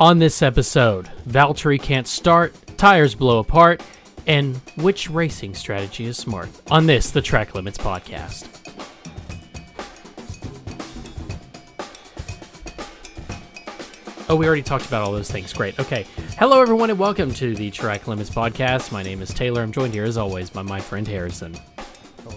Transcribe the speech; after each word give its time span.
On 0.00 0.20
this 0.20 0.42
episode, 0.42 1.10
Valtteri 1.28 1.82
can't 1.82 2.06
start, 2.06 2.54
tires 2.76 3.16
blow 3.16 3.40
apart, 3.40 3.82
and 4.28 4.54
which 4.76 5.10
racing 5.10 5.56
strategy 5.56 6.04
is 6.04 6.16
smart? 6.16 6.48
On 6.70 6.86
this, 6.86 7.10
the 7.10 7.20
Track 7.20 7.56
Limits 7.56 7.78
podcast. 7.78 8.46
Oh, 14.28 14.36
we 14.36 14.46
already 14.46 14.62
talked 14.62 14.86
about 14.86 15.02
all 15.02 15.10
those 15.10 15.32
things. 15.32 15.52
Great. 15.52 15.80
Okay. 15.80 16.06
Hello, 16.38 16.62
everyone, 16.62 16.90
and 16.90 16.98
welcome 17.00 17.34
to 17.34 17.56
the 17.56 17.72
Track 17.72 18.06
Limits 18.06 18.30
podcast. 18.30 18.92
My 18.92 19.02
name 19.02 19.20
is 19.20 19.34
Taylor. 19.34 19.62
I'm 19.62 19.72
joined 19.72 19.94
here, 19.94 20.04
as 20.04 20.16
always, 20.16 20.48
by 20.48 20.62
my 20.62 20.78
friend 20.78 21.08
Harrison. 21.08 21.56
Uh, 22.28 22.30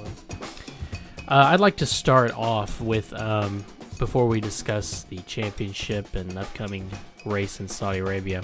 I'd 1.27 1.59
like 1.59 1.77
to 1.77 1.85
start 1.85 2.31
off 2.35 2.81
with 2.81 3.13
um, 3.13 3.63
before 4.01 4.27
we 4.27 4.41
discuss 4.41 5.03
the 5.03 5.19
championship 5.27 6.15
and 6.15 6.35
upcoming 6.35 6.89
race 7.23 7.59
in 7.59 7.67
Saudi 7.67 7.99
Arabia 7.99 8.41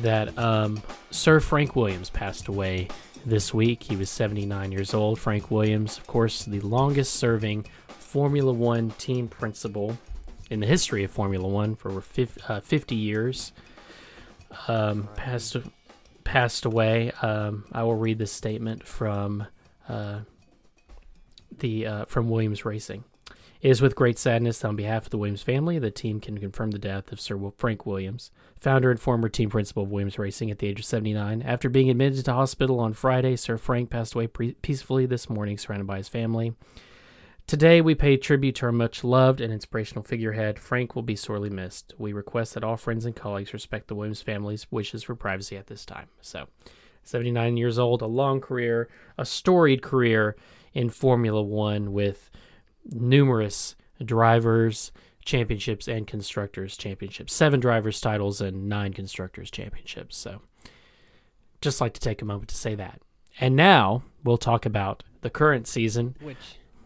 that 0.00 0.36
um, 0.38 0.82
Sir 1.10 1.38
Frank 1.38 1.76
Williams 1.76 2.08
passed 2.08 2.48
away 2.48 2.88
this 3.26 3.52
week. 3.52 3.82
He 3.82 3.94
was 3.94 4.08
79 4.08 4.72
years 4.72 4.94
old. 4.94 5.18
Frank 5.18 5.50
Williams, 5.50 5.98
of 5.98 6.06
course, 6.06 6.46
the 6.46 6.60
longest 6.60 7.16
serving 7.16 7.66
Formula 7.88 8.50
One 8.50 8.88
team 8.92 9.28
principal 9.28 9.98
in 10.48 10.60
the 10.60 10.66
history 10.66 11.04
of 11.04 11.10
Formula 11.10 11.46
One 11.46 11.74
for 11.74 12.00
fif- 12.00 12.38
uh, 12.48 12.60
50 12.60 12.94
years. 12.94 13.52
Um, 14.66 15.10
passed 15.14 15.58
passed 16.24 16.64
away. 16.64 17.12
Um, 17.20 17.66
I 17.70 17.82
will 17.82 17.96
read 17.96 18.16
this 18.16 18.32
statement 18.32 18.86
from 18.86 19.46
uh, 19.90 20.20
the 21.58 21.86
uh, 21.86 22.04
from 22.06 22.30
Williams 22.30 22.64
Racing. 22.64 23.04
It 23.60 23.70
is 23.70 23.82
with 23.82 23.96
great 23.96 24.18
sadness 24.18 24.64
on 24.64 24.76
behalf 24.76 25.06
of 25.06 25.10
the 25.10 25.18
Williams 25.18 25.42
family, 25.42 25.80
the 25.80 25.90
team 25.90 26.20
can 26.20 26.38
confirm 26.38 26.70
the 26.70 26.78
death 26.78 27.10
of 27.10 27.20
Sir 27.20 27.36
Frank 27.56 27.84
Williams, 27.84 28.30
founder 28.60 28.88
and 28.88 29.00
former 29.00 29.28
team 29.28 29.50
principal 29.50 29.82
of 29.82 29.90
Williams 29.90 30.16
Racing 30.16 30.52
at 30.52 30.60
the 30.60 30.68
age 30.68 30.78
of 30.78 30.84
79. 30.84 31.42
After 31.42 31.68
being 31.68 31.90
admitted 31.90 32.24
to 32.24 32.32
hospital 32.32 32.78
on 32.78 32.92
Friday, 32.92 33.34
Sir 33.34 33.58
Frank 33.58 33.90
passed 33.90 34.14
away 34.14 34.28
pre- 34.28 34.52
peacefully 34.54 35.06
this 35.06 35.28
morning, 35.28 35.58
surrounded 35.58 35.88
by 35.88 35.96
his 35.96 36.08
family. 36.08 36.54
Today, 37.48 37.80
we 37.80 37.96
pay 37.96 38.16
tribute 38.16 38.54
to 38.56 38.66
our 38.66 38.72
much 38.72 39.02
loved 39.02 39.40
and 39.40 39.52
inspirational 39.52 40.04
figurehead. 40.04 40.60
Frank 40.60 40.94
will 40.94 41.02
be 41.02 41.16
sorely 41.16 41.50
missed. 41.50 41.94
We 41.98 42.12
request 42.12 42.54
that 42.54 42.62
all 42.62 42.76
friends 42.76 43.06
and 43.06 43.16
colleagues 43.16 43.52
respect 43.52 43.88
the 43.88 43.96
Williams 43.96 44.22
family's 44.22 44.70
wishes 44.70 45.02
for 45.02 45.16
privacy 45.16 45.56
at 45.56 45.66
this 45.66 45.84
time. 45.84 46.06
So, 46.20 46.46
79 47.02 47.56
years 47.56 47.76
old, 47.76 48.02
a 48.02 48.06
long 48.06 48.40
career, 48.40 48.88
a 49.16 49.24
storied 49.24 49.82
career 49.82 50.36
in 50.74 50.90
Formula 50.90 51.42
One 51.42 51.92
with 51.92 52.30
numerous 52.88 53.76
drivers 54.04 54.92
championships 55.24 55.86
and 55.88 56.06
constructors 56.06 56.76
championships 56.76 57.34
seven 57.34 57.60
drivers 57.60 58.00
titles 58.00 58.40
and 58.40 58.68
nine 58.68 58.92
constructors 58.92 59.50
championships 59.50 60.16
so 60.16 60.40
just 61.60 61.80
like 61.80 61.92
to 61.92 62.00
take 62.00 62.22
a 62.22 62.24
moment 62.24 62.48
to 62.48 62.56
say 62.56 62.74
that 62.74 63.00
and 63.40 63.54
now 63.54 64.02
we'll 64.24 64.38
talk 64.38 64.64
about 64.64 65.02
the 65.20 65.30
current 65.30 65.66
season 65.66 66.16
Which, 66.22 66.36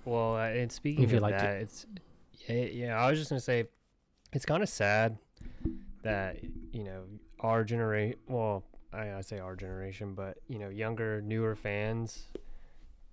well, 0.05 0.35
uh, 0.37 0.47
and 0.49 0.73
speaking 0.73 1.05
If 1.05 1.13
of 1.13 1.23
like 1.23 1.37
to- 1.39 1.45
that, 1.45 1.57
it's 1.59 1.87
yeah, 2.49 2.65
yeah. 2.65 2.97
I 3.01 3.09
was 3.09 3.19
just 3.21 3.31
gonna 3.31 3.41
say, 3.41 3.67
it's 4.33 4.45
kind 4.45 4.63
of 4.63 4.69
sad 4.69 5.17
that 6.03 6.39
you 6.73 6.83
know 6.83 7.05
our 7.39 7.63
generation. 7.63 8.19
Well, 8.27 8.65
I, 8.93 9.13
I 9.13 9.21
say 9.21 9.39
our 9.39 9.55
generation, 9.55 10.15
but 10.15 10.39
you 10.49 10.59
know, 10.59 10.69
younger, 10.71 11.21
newer 11.23 11.55
fans 11.55 12.27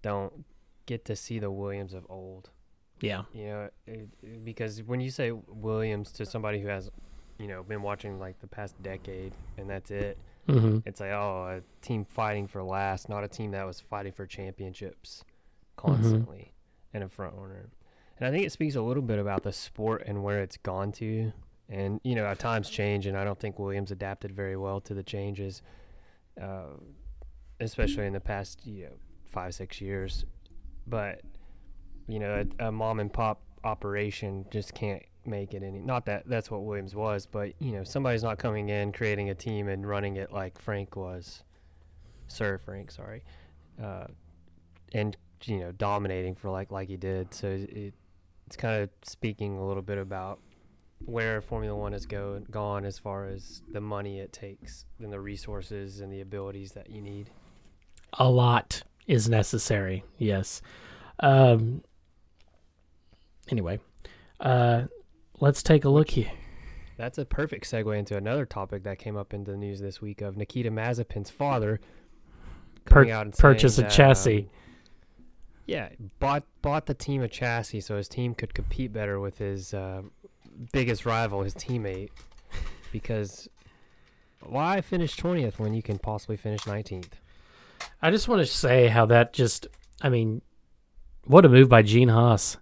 don't 0.02 0.46
get 0.88 1.06
to 1.06 1.16
see 1.16 1.38
the 1.38 1.52
Williams 1.52 1.94
of 1.94 2.06
old. 2.10 2.50
Yeah 3.02 3.24
You 3.34 3.46
know, 3.46 3.70
it, 3.88 4.08
it- 4.24 4.46
because 4.46 4.82
when 4.84 5.00
you 5.00 5.10
say 5.12 5.32
Williams 5.32 6.12
to 6.14 6.26
somebody 6.26 6.60
who 6.60 6.68
has, 6.68 6.90
you 7.38 7.48
know, 7.48 7.64
been 7.64 7.82
watching 7.82 8.20
like 8.20 8.40
the 8.40 8.48
past 8.48 8.82
decade 8.82 9.34
and 9.58 9.70
that's 9.70 9.92
it, 9.92 10.18
mm-hmm. 10.48 10.80
it's 10.86 11.00
like 11.00 11.12
oh, 11.12 11.60
a 11.60 11.86
team 11.86 12.06
fighting 12.06 12.48
for 12.48 12.62
last, 12.64 13.10
not 13.10 13.24
a 13.24 13.28
team 13.28 13.52
that 13.52 13.66
was 13.66 13.80
fighting 13.80 14.12
for 14.12 14.26
championships 14.26 15.24
Mm-hmm. 15.78 15.96
constantly 15.96 16.54
and 16.94 17.04
a 17.06 17.08
front 17.10 17.34
runner. 17.38 17.70
And 18.18 18.28
I 18.28 18.32
think 18.32 18.46
it 18.46 18.52
speaks 18.52 18.76
a 18.76 18.82
little 18.82 19.02
bit 19.02 19.18
about 19.18 19.44
the 19.44 19.54
sport 19.54 20.04
and 20.06 20.22
where 20.26 20.42
it's 20.44 20.58
gone 20.58 20.92
to. 20.94 21.32
And 21.70 22.02
you 22.04 22.16
know, 22.16 22.26
our 22.26 22.36
times 22.36 22.70
change, 22.70 23.06
and 23.06 23.16
I 23.18 23.24
don't 23.24 23.40
think 23.40 23.58
Williams 23.60 23.90
adapted 23.92 24.32
very 24.34 24.58
well 24.58 24.82
to 24.82 24.94
the 24.94 25.04
changes, 25.04 25.62
uh, 26.42 26.74
especially 27.62 28.08
in 28.08 28.14
the 28.14 28.20
past 28.20 28.66
you 28.66 28.86
know 28.86 28.92
five 29.26 29.54
six 29.56 29.80
years. 29.80 30.26
But 30.86 31.22
you 32.10 32.20
know, 32.20 32.44
a, 32.60 32.68
a 32.68 32.72
mom 32.72 33.00
and 33.00 33.12
pop 33.14 33.42
operation 33.64 34.46
just 34.52 34.74
can't 34.74 35.04
make 35.26 35.54
it 35.54 35.64
any. 35.64 35.80
Not 35.80 36.06
that 36.08 36.24
that's 36.28 36.50
what 36.52 36.64
Williams 36.64 36.96
was, 36.96 37.26
but 37.26 37.54
you 37.60 37.72
know, 37.74 37.84
somebody's 37.84 38.24
not 38.24 38.38
coming 38.40 38.70
in, 38.70 38.92
creating 38.92 39.30
a 39.30 39.36
team, 39.36 39.68
and 39.70 39.88
running 39.88 40.18
it 40.18 40.34
like 40.34 40.60
Frank 40.60 40.96
was, 40.96 41.44
Sir 42.28 42.58
Frank, 42.66 42.92
sorry, 42.92 43.24
uh, 43.82 44.08
and 44.94 45.16
you 45.46 45.60
know, 45.60 45.72
dominating 45.72 46.36
for 46.36 46.50
like 46.50 46.72
like 46.72 46.90
he 46.90 46.98
did. 46.98 47.34
So 47.34 47.48
it, 47.48 47.94
it's 48.48 48.56
kind 48.58 48.82
of 48.82 48.90
speaking 49.04 49.58
a 49.58 49.66
little 49.68 49.84
bit 49.84 49.98
about 50.00 50.40
where 51.06 51.40
Formula 51.42 51.78
One 51.78 51.94
has 51.94 52.06
go 52.06 52.42
gone 52.52 52.84
as 52.86 52.98
far 53.00 53.26
as 53.28 53.62
the 53.72 53.80
money 53.82 54.20
it 54.20 54.34
takes 54.34 54.86
and 55.00 55.14
the 55.14 55.20
resources 55.20 56.02
and 56.02 56.12
the 56.12 56.22
abilities 56.22 56.72
that 56.74 56.90
you 56.90 57.02
need. 57.02 57.30
a 58.14 58.28
lot 58.30 58.82
is 59.08 59.30
necessary 59.30 60.04
yes 60.18 60.62
um 61.22 61.82
anyway 63.50 63.80
uh 64.40 64.84
let's 65.40 65.62
take 65.64 65.86
a 65.86 65.90
look 65.90 66.10
here 66.12 66.32
That's 66.98 67.18
a 67.18 67.26
perfect 67.26 67.66
segue 67.66 67.98
into 67.98 68.18
another 68.18 68.46
topic 68.46 68.84
that 68.84 69.00
came 69.00 69.16
up 69.18 69.34
in 69.34 69.44
the 69.46 69.56
news 69.58 69.80
this 69.80 70.02
week 70.02 70.22
of 70.22 70.36
Nikita 70.38 70.70
Mazepin's 70.70 71.30
father 71.30 71.80
Pur- 72.86 73.10
out 73.10 73.26
and 73.26 73.34
purchase 73.38 73.78
a 73.78 73.84
that, 73.84 73.92
chassis. 73.92 74.40
um, 74.42 74.50
yeah, 75.66 75.90
bought 76.20 76.44
bought 76.62 76.88
the 76.88 76.94
team 76.96 77.22
a 77.22 77.28
chassis 77.28 77.82
so 77.82 77.96
his 77.98 78.08
team 78.08 78.34
could 78.34 78.54
compete 78.56 78.92
better 78.92 79.20
with 79.20 79.38
his 79.38 79.74
uh, 79.74 80.02
biggest 80.74 81.06
rival, 81.06 81.44
his 81.44 81.54
teammate. 81.54 82.10
Because 82.92 83.48
why 84.42 84.82
finish 84.82 85.16
twentieth 85.16 85.60
when 85.60 85.74
you 85.76 85.84
can 85.84 86.00
possibly 86.00 86.38
finish 86.38 86.66
nineteenth? 86.66 87.16
i 88.02 88.10
just 88.12 88.28
want 88.28 88.40
to 88.42 88.46
say 88.46 88.88
how 88.88 89.06
that 89.06 89.32
just 89.32 89.68
i 90.02 90.10
mean 90.10 90.42
what 91.26 91.46
a 91.46 91.50
move 91.50 91.70
by 91.70 91.82
gene 91.82 92.10
haas 92.10 92.58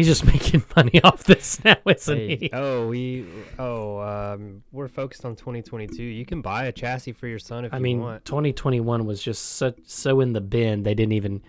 he's 0.00 0.06
just 0.06 0.24
making 0.34 0.64
money 0.74 1.00
off 1.02 1.24
this 1.24 1.62
now 1.64 1.76
isn't 1.86 2.18
he 2.18 2.50
oh, 2.52 2.88
we 2.88 3.26
oh 3.58 4.00
um, 4.00 4.62
we're 4.72 4.88
focused 4.88 5.24
on 5.24 5.36
twenty 5.36 5.62
twenty 5.62 5.86
two. 5.86 6.02
You 6.02 6.24
can 6.24 6.40
buy 6.40 6.64
a 6.64 6.72
chassis 6.72 7.12
for 7.12 7.26
your 7.26 7.38
son 7.38 7.64
if 7.64 7.72
I 7.72 7.76
you 7.76 7.82
mean, 7.82 8.00
want. 8.00 8.24
2021 8.24 9.06
was 9.06 9.22
just 9.22 9.56
so, 9.56 9.72
so 9.84 10.20
in 10.20 10.32
the 10.32 10.40
bin. 10.40 10.82
They 10.82 10.94
didn't 10.94 11.12
even. 11.12 11.42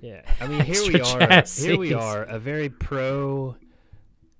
Yeah, 0.00 0.22
I 0.40 0.46
mean, 0.46 0.60
here 0.60 0.86
we 0.86 1.00
are. 1.00 1.44
Here 1.44 1.78
we 1.78 1.94
are, 1.94 2.24
a 2.24 2.38
very 2.38 2.68
pro 2.68 3.56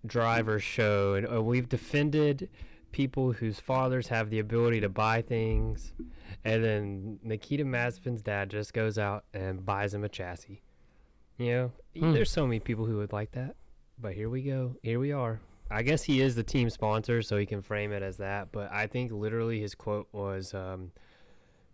driver 0.05 0.59
show, 0.61 1.15
and 1.15 1.31
uh, 1.31 1.43
we've 1.43 1.69
defended 1.69 2.49
people 2.93 3.33
whose 3.33 3.59
fathers 3.59 4.09
have 4.09 4.31
the 4.31 4.39
ability 4.39 4.81
to 4.81 4.89
buy 4.89 5.23
things, 5.23 5.93
and 6.45 6.63
then 6.63 7.19
Nikita 7.23 7.65
Mazepin's 7.65 8.23
dad 8.23 8.51
just 8.51 8.73
goes 8.73 8.99
out 8.99 9.25
and 9.35 9.65
buys 9.65 9.93
him 9.93 10.05
a 10.05 10.09
chassis. 10.09 10.63
You 11.39 11.53
know, 11.53 11.73
Hmm. 11.99 12.13
there's 12.13 12.31
so 12.31 12.47
many 12.47 12.61
people 12.61 12.87
who 12.87 12.97
would 12.99 13.13
like 13.13 13.33
that, 13.33 13.57
but 13.99 14.15
here 14.15 14.29
we 14.31 14.43
go. 14.43 14.77
Here 14.83 14.99
we 14.99 15.13
are. 15.13 15.41
I 15.71 15.83
guess 15.83 16.03
he 16.05 16.21
is 16.21 16.35
the 16.37 16.43
team 16.45 16.71
sponsor, 16.71 17.23
so 17.23 17.37
he 17.37 17.45
can 17.47 17.61
frame 17.61 17.93
it 17.93 18.03
as 18.03 18.19
that. 18.19 18.53
But 18.53 18.71
I 18.73 18.87
think 18.87 19.11
literally 19.13 19.61
his 19.61 19.75
quote 19.75 20.09
was 20.13 20.55
um, 20.55 20.93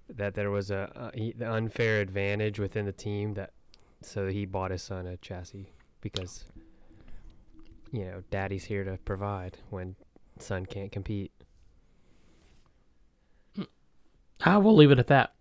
that 0.08 0.34
there 0.34 0.50
was 0.50 0.70
a, 0.70 1.12
a 1.14 1.44
unfair 1.44 2.00
advantage 2.00 2.58
within 2.58 2.86
the 2.86 2.92
team 2.92 3.34
that 3.34 3.50
so 4.00 4.28
he 4.28 4.46
bought 4.46 4.70
his 4.72 4.82
son 4.82 5.06
a 5.06 5.16
chassis 5.18 5.68
because 6.00 6.44
you 7.92 8.04
know 8.04 8.22
daddy's 8.30 8.64
here 8.64 8.82
to 8.82 8.98
provide 9.04 9.58
when 9.70 9.94
son 10.38 10.66
can't 10.66 10.90
compete. 10.90 11.30
I 14.44 14.56
will 14.58 14.74
leave 14.74 14.90
it 14.90 14.98
at 14.98 15.06
that. 15.08 15.34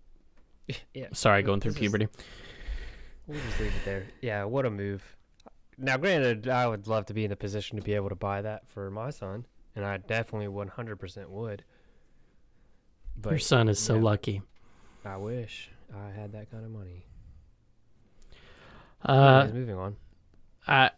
Yeah, 0.93 1.07
Sorry, 1.13 1.41
going 1.41 1.59
through 1.59 1.71
This 1.71 1.81
is- 1.81 1.89
puberty. 1.91 2.07
We'll 3.31 3.41
just 3.41 3.59
leave 3.59 3.73
it 3.75 3.85
there. 3.85 4.05
Yeah, 4.21 4.43
what 4.45 4.65
a 4.65 4.69
move. 4.69 5.03
Now, 5.77 5.97
granted, 5.97 6.47
I 6.47 6.67
would 6.67 6.87
love 6.87 7.05
to 7.07 7.13
be 7.13 7.25
in 7.25 7.31
a 7.31 7.35
position 7.35 7.77
to 7.77 7.83
be 7.83 7.93
able 7.93 8.09
to 8.09 8.15
buy 8.15 8.41
that 8.41 8.67
for 8.67 8.91
my 8.91 9.09
son, 9.09 9.45
and 9.75 9.85
I 9.85 9.97
definitely 9.97 10.47
100% 10.47 11.29
would. 11.29 11.63
But 13.19 13.31
Your 13.31 13.39
son 13.39 13.67
is 13.67 13.79
so 13.79 13.95
yeah. 13.95 14.01
lucky. 14.01 14.41
I 15.03 15.17
wish 15.17 15.69
I 15.93 16.11
had 16.11 16.33
that 16.33 16.51
kind 16.51 16.63
of 16.65 16.71
money. 16.71 17.05
Uh, 19.03 19.39
Anyways, 19.43 19.53
moving 19.53 19.75
on. 19.77 19.95
I, 20.67 20.91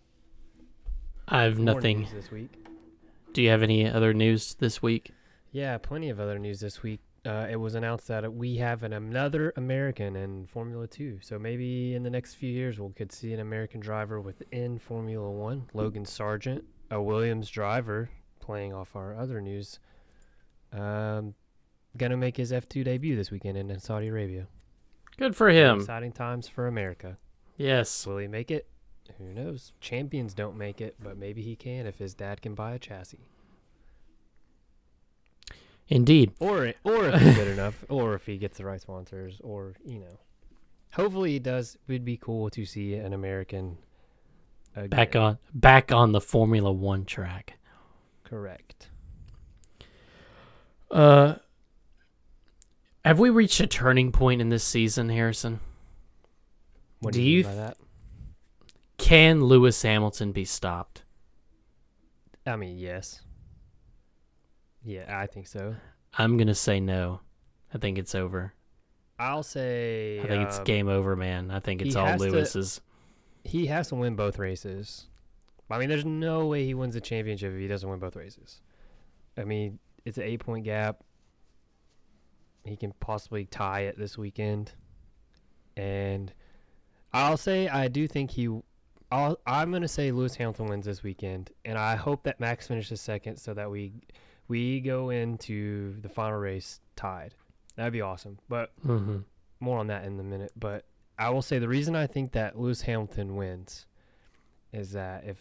I 1.27 1.43
have 1.43 1.57
More 1.57 1.75
nothing. 1.75 1.99
news 1.99 2.11
this 2.11 2.31
week. 2.31 2.49
Do 3.31 3.41
you 3.41 3.49
have 3.49 3.63
any 3.63 3.89
other 3.89 4.13
news 4.13 4.55
this 4.55 4.81
week? 4.81 5.11
Yeah, 5.51 5.77
plenty 5.77 6.09
of 6.09 6.19
other 6.19 6.37
news 6.37 6.59
this 6.59 6.83
week. 6.83 6.99
Uh, 7.25 7.47
it 7.49 7.55
was 7.55 7.75
announced 7.75 8.07
that 8.09 8.33
we 8.33 8.57
have 8.57 8.83
an, 8.83 8.91
another 8.91 9.53
American 9.55 10.15
in 10.17 10.45
Formula 10.47 10.87
Two. 10.87 11.19
So 11.21 11.39
maybe 11.39 11.93
in 11.95 12.03
the 12.03 12.09
next 12.09 12.33
few 12.35 12.49
years, 12.51 12.79
we 12.79 12.91
could 12.93 13.11
see 13.13 13.31
an 13.33 13.39
American 13.39 13.79
driver 13.79 14.19
within 14.19 14.77
Formula 14.77 15.29
One. 15.31 15.69
Logan 15.73 16.03
Sargent, 16.05 16.65
a 16.91 17.01
Williams 17.01 17.49
driver, 17.49 18.09
playing 18.41 18.73
off 18.73 18.95
our 18.95 19.15
other 19.15 19.39
news, 19.39 19.79
Um, 20.73 21.35
gonna 21.95 22.17
make 22.17 22.35
his 22.37 22.51
F2 22.51 22.83
debut 22.83 23.15
this 23.15 23.31
weekend 23.31 23.57
in 23.57 23.79
Saudi 23.79 24.07
Arabia. 24.07 24.47
Good 25.17 25.35
for 25.35 25.49
him. 25.49 25.79
Exciting 25.79 26.11
times 26.11 26.47
for 26.47 26.67
America. 26.67 27.17
Yes. 27.55 28.05
Will 28.07 28.17
he 28.17 28.27
make 28.27 28.49
it? 28.51 28.67
Who 29.19 29.31
knows? 29.33 29.73
Champions 29.79 30.33
don't 30.33 30.57
make 30.57 30.81
it, 30.81 30.95
but 31.01 31.17
maybe 31.17 31.41
he 31.41 31.55
can 31.55 31.85
if 31.85 31.99
his 31.99 32.15
dad 32.15 32.41
can 32.41 32.55
buy 32.55 32.73
a 32.73 32.79
chassis. 32.79 33.27
Indeed. 35.93 36.31
Or 36.39 36.73
or 36.83 37.09
if 37.09 37.21
he's 37.21 37.35
good 37.35 37.49
enough, 37.49 37.85
or 37.89 38.15
if 38.15 38.25
he 38.25 38.37
gets 38.37 38.57
the 38.57 38.65
right 38.65 38.81
sponsors, 38.81 39.39
or 39.43 39.75
you 39.85 39.99
know. 39.99 40.17
Hopefully 40.93 41.33
he 41.33 41.39
does. 41.39 41.77
It'd 41.87 42.03
be 42.03 42.17
cool 42.17 42.49
to 42.49 42.65
see 42.65 42.95
an 42.95 43.13
American 43.13 43.77
again. 44.75 44.89
Back 44.89 45.15
on 45.15 45.37
back 45.53 45.91
on 45.91 46.11
the 46.11 46.19
Formula 46.19 46.71
1 46.71 47.05
track. 47.05 47.59
Correct. 48.23 48.89
Uh 50.89 51.35
have 53.05 53.19
we 53.19 53.29
reached 53.29 53.59
a 53.59 53.67
turning 53.67 54.11
point 54.11 54.41
in 54.41 54.49
this 54.49 54.63
season, 54.63 55.09
Harrison? 55.09 55.59
What 57.01 57.13
Do 57.13 57.19
do 57.19 57.23
you, 57.23 57.37
you 57.39 57.43
mean 57.43 57.55
by 57.55 57.61
that? 57.61 57.77
Can 58.97 59.43
Lewis 59.43 59.79
Hamilton 59.83 60.31
be 60.31 60.45
stopped? 60.45 61.03
I 62.47 62.55
mean, 62.55 62.79
yes. 62.79 63.21
Yeah, 64.83 65.17
I 65.17 65.27
think 65.27 65.47
so. 65.47 65.75
I'm 66.17 66.37
going 66.37 66.47
to 66.47 66.55
say 66.55 66.79
no. 66.79 67.21
I 67.73 67.77
think 67.77 67.97
it's 67.97 68.13
over. 68.15 68.53
I'll 69.17 69.43
say. 69.43 70.19
I 70.21 70.27
think 70.27 70.47
it's 70.47 70.59
um, 70.59 70.63
game 70.63 70.87
over, 70.87 71.15
man. 71.15 71.51
I 71.51 71.59
think 71.59 71.81
it's 71.81 71.95
all 71.95 72.05
has 72.05 72.21
to- 72.21 72.29
Lewis's. 72.29 72.81
He 73.43 73.65
has 73.67 73.89
to 73.89 73.95
win 73.95 74.15
both 74.15 74.39
races. 74.39 75.07
I 75.69 75.79
mean, 75.79 75.89
there's 75.89 76.05
no 76.05 76.45
way 76.47 76.65
he 76.65 76.73
wins 76.73 76.93
the 76.93 77.01
championship 77.01 77.51
if 77.53 77.59
he 77.59 77.67
doesn't 77.67 77.89
win 77.89 77.99
both 77.99 78.15
races. 78.15 78.61
I 79.37 79.43
mean, 79.43 79.79
it's 80.05 80.17
an 80.17 80.23
eight 80.23 80.39
point 80.39 80.65
gap. 80.65 81.03
He 82.63 82.75
can 82.77 82.93
possibly 82.99 83.45
tie 83.45 83.81
it 83.81 83.97
this 83.97 84.17
weekend. 84.17 84.71
And 85.75 86.31
I'll 87.11 87.37
say 87.37 87.67
I 87.67 87.87
do 87.87 88.07
think 88.07 88.31
he. 88.31 88.49
I'll, 89.11 89.39
I'm 89.45 89.71
going 89.71 89.81
to 89.81 89.87
say 89.87 90.11
Lewis 90.11 90.35
Hamilton 90.35 90.67
wins 90.67 90.85
this 90.85 91.03
weekend. 91.03 91.51
And 91.65 91.77
I 91.77 91.95
hope 91.95 92.23
that 92.23 92.39
Max 92.39 92.67
finishes 92.67 93.01
second 93.01 93.37
so 93.37 93.53
that 93.53 93.69
we 93.69 93.93
we 94.47 94.79
go 94.81 95.09
into 95.09 95.99
the 96.01 96.09
final 96.09 96.37
race 96.39 96.79
tied. 96.95 97.33
That'd 97.75 97.93
be 97.93 98.01
awesome. 98.01 98.39
But 98.49 98.71
hmm 98.81 99.19
more 99.59 99.79
on 99.79 99.87
that 99.87 100.03
in 100.05 100.19
a 100.19 100.23
minute. 100.23 100.51
But 100.57 100.83
I 101.17 101.29
will 101.29 101.41
say 101.41 101.57
the 101.59 101.69
reason 101.69 101.95
I 101.95 102.05
think 102.07 102.33
that 102.33 102.59
Lewis 102.59 102.81
Hamilton 102.81 103.35
wins 103.37 103.85
is 104.73 104.91
that 104.91 105.23
if 105.25 105.37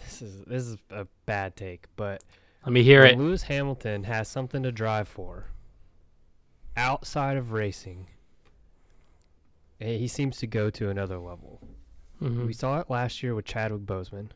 this 0.00 0.22
is 0.22 0.44
this 0.46 0.66
is 0.66 0.76
a 0.90 1.06
bad 1.26 1.54
take, 1.56 1.86
but 1.96 2.22
Let 2.66 2.72
me 2.72 2.82
hear 2.82 3.04
it. 3.04 3.18
Lewis 3.18 3.42
Hamilton 3.44 4.04
has 4.04 4.26
something 4.28 4.62
to 4.64 4.72
drive 4.72 5.08
for 5.08 5.46
outside 6.76 7.36
of 7.36 7.52
racing. 7.52 8.06
eh, 9.80 9.96
He 9.96 10.08
seems 10.08 10.36
to 10.38 10.46
go 10.46 10.70
to 10.70 10.88
another 10.90 11.18
level. 11.18 11.60
Mhm. 12.20 12.46
We 12.46 12.52
saw 12.52 12.80
it 12.80 12.90
last 12.90 13.22
year 13.22 13.34
with 13.34 13.44
Chadwick 13.46 13.82
Boseman. 13.82 14.30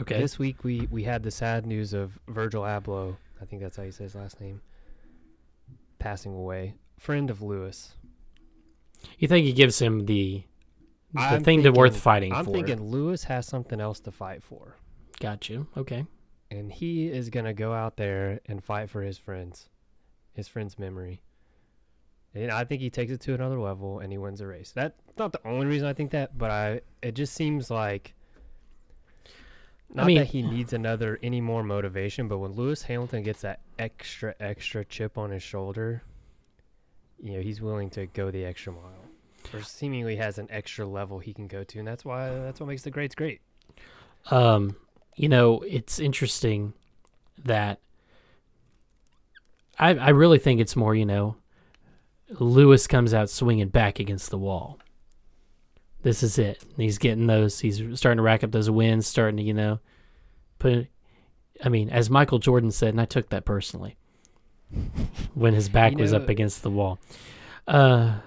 Okay. 0.00 0.20
This 0.20 0.38
week 0.38 0.62
we 0.64 0.86
we 0.90 1.02
had 1.04 1.22
the 1.22 1.30
sad 1.30 1.66
news 1.66 1.92
of 1.92 2.18
Virgil 2.28 2.62
Abloh. 2.62 3.16
I 3.40 3.44
think 3.44 3.62
that's 3.62 3.76
how 3.76 3.82
you 3.82 3.92
say 3.92 4.04
his 4.04 4.14
last 4.14 4.40
name. 4.40 4.60
Passing 5.98 6.34
away, 6.34 6.74
friend 6.98 7.30
of 7.30 7.42
Lewis. 7.42 7.94
You 9.18 9.26
think 9.28 9.44
he 9.46 9.52
gives 9.52 9.78
him 9.80 10.06
the 10.06 10.44
the 11.12 11.20
I'm 11.20 11.42
thing 11.42 11.62
to 11.62 11.70
worth 11.70 11.92
thinking- 11.92 12.00
fighting 12.02 12.32
I'm 12.32 12.44
for? 12.44 12.52
thinking 12.52 12.82
Lewis 12.82 13.24
has 13.24 13.46
something 13.46 13.80
else 13.80 13.98
to 14.00 14.12
fight 14.12 14.42
for, 14.42 14.76
Got 15.20 15.48
you. 15.48 15.66
Okay. 15.76 16.04
and 16.50 16.70
he 16.72 17.08
is 17.08 17.30
gonna 17.30 17.54
go 17.54 17.72
out 17.72 17.96
there 17.96 18.40
and 18.46 18.62
fight 18.62 18.90
for 18.90 19.02
his 19.02 19.18
friends, 19.18 19.68
his 20.32 20.46
friend's 20.48 20.78
memory. 20.78 21.22
And 22.34 22.50
I 22.52 22.64
think 22.64 22.82
he 22.82 22.90
takes 22.90 23.10
it 23.10 23.20
to 23.22 23.34
another 23.34 23.58
level 23.58 23.98
and 24.00 24.12
he 24.12 24.18
wins 24.18 24.38
the 24.40 24.46
race. 24.46 24.70
That's 24.72 24.94
not 25.16 25.32
the 25.32 25.40
only 25.46 25.66
reason 25.66 25.88
I 25.88 25.94
think 25.94 26.10
that, 26.12 26.36
but 26.38 26.50
I 26.50 26.82
it 27.02 27.12
just 27.12 27.32
seems 27.34 27.70
like 27.70 28.14
not 29.92 30.06
mean- 30.06 30.18
that 30.18 30.26
he 30.28 30.42
needs 30.42 30.72
another 30.72 31.18
any 31.22 31.40
more 31.40 31.62
motivation, 31.62 32.28
but 32.28 32.38
when 32.38 32.52
Lewis 32.52 32.82
Hamilton 32.82 33.22
gets 33.22 33.40
that 33.42 33.60
extra 33.78 34.34
extra 34.38 34.84
chip 34.84 35.16
on 35.16 35.30
his 35.30 35.42
shoulder, 35.42 36.02
you 37.22 37.32
know, 37.34 37.40
he's 37.40 37.60
willing 37.60 37.90
to 37.90 38.06
go 38.06 38.30
the 38.30 38.44
extra 38.44 38.72
mile. 38.72 39.04
Or 39.54 39.62
seemingly 39.62 40.16
has 40.16 40.38
an 40.38 40.46
extra 40.50 40.86
level 40.86 41.20
he 41.20 41.32
can 41.32 41.46
go 41.46 41.64
to, 41.64 41.78
and 41.78 41.88
that's 41.88 42.04
why 42.04 42.28
that's 42.28 42.60
what 42.60 42.66
makes 42.66 42.82
the 42.82 42.90
greats 42.90 43.14
great. 43.14 43.40
Um, 44.30 44.76
you 45.16 45.28
know, 45.28 45.60
it's 45.62 45.98
interesting 45.98 46.74
that 47.44 47.80
I 49.78 49.94
I 49.94 50.10
really 50.10 50.38
think 50.38 50.60
it's 50.60 50.76
more, 50.76 50.94
you 50.94 51.06
know, 51.06 51.36
Lewis 52.38 52.86
comes 52.86 53.14
out 53.14 53.30
swinging 53.30 53.68
back 53.68 53.98
against 53.98 54.30
the 54.30 54.38
wall. 54.38 54.78
This 56.02 56.22
is 56.22 56.38
it. 56.38 56.62
And 56.62 56.76
He's 56.76 56.98
getting 56.98 57.26
those. 57.26 57.58
He's 57.60 57.82
starting 57.98 58.18
to 58.18 58.22
rack 58.22 58.44
up 58.44 58.52
those 58.52 58.70
wins. 58.70 59.06
Starting 59.06 59.36
to, 59.38 59.42
you 59.42 59.54
know, 59.54 59.80
put. 60.58 60.86
I 61.64 61.68
mean, 61.68 61.90
as 61.90 62.08
Michael 62.08 62.38
Jordan 62.38 62.70
said, 62.70 62.90
and 62.90 63.00
I 63.00 63.04
took 63.04 63.30
that 63.30 63.44
personally. 63.44 63.96
When 65.34 65.54
his 65.54 65.68
back 65.68 65.92
You 65.92 65.98
was 65.98 66.12
know- 66.12 66.18
up 66.18 66.28
against 66.28 66.62
the 66.62 66.70
wall. 66.70 66.98
Uh, 67.66 68.18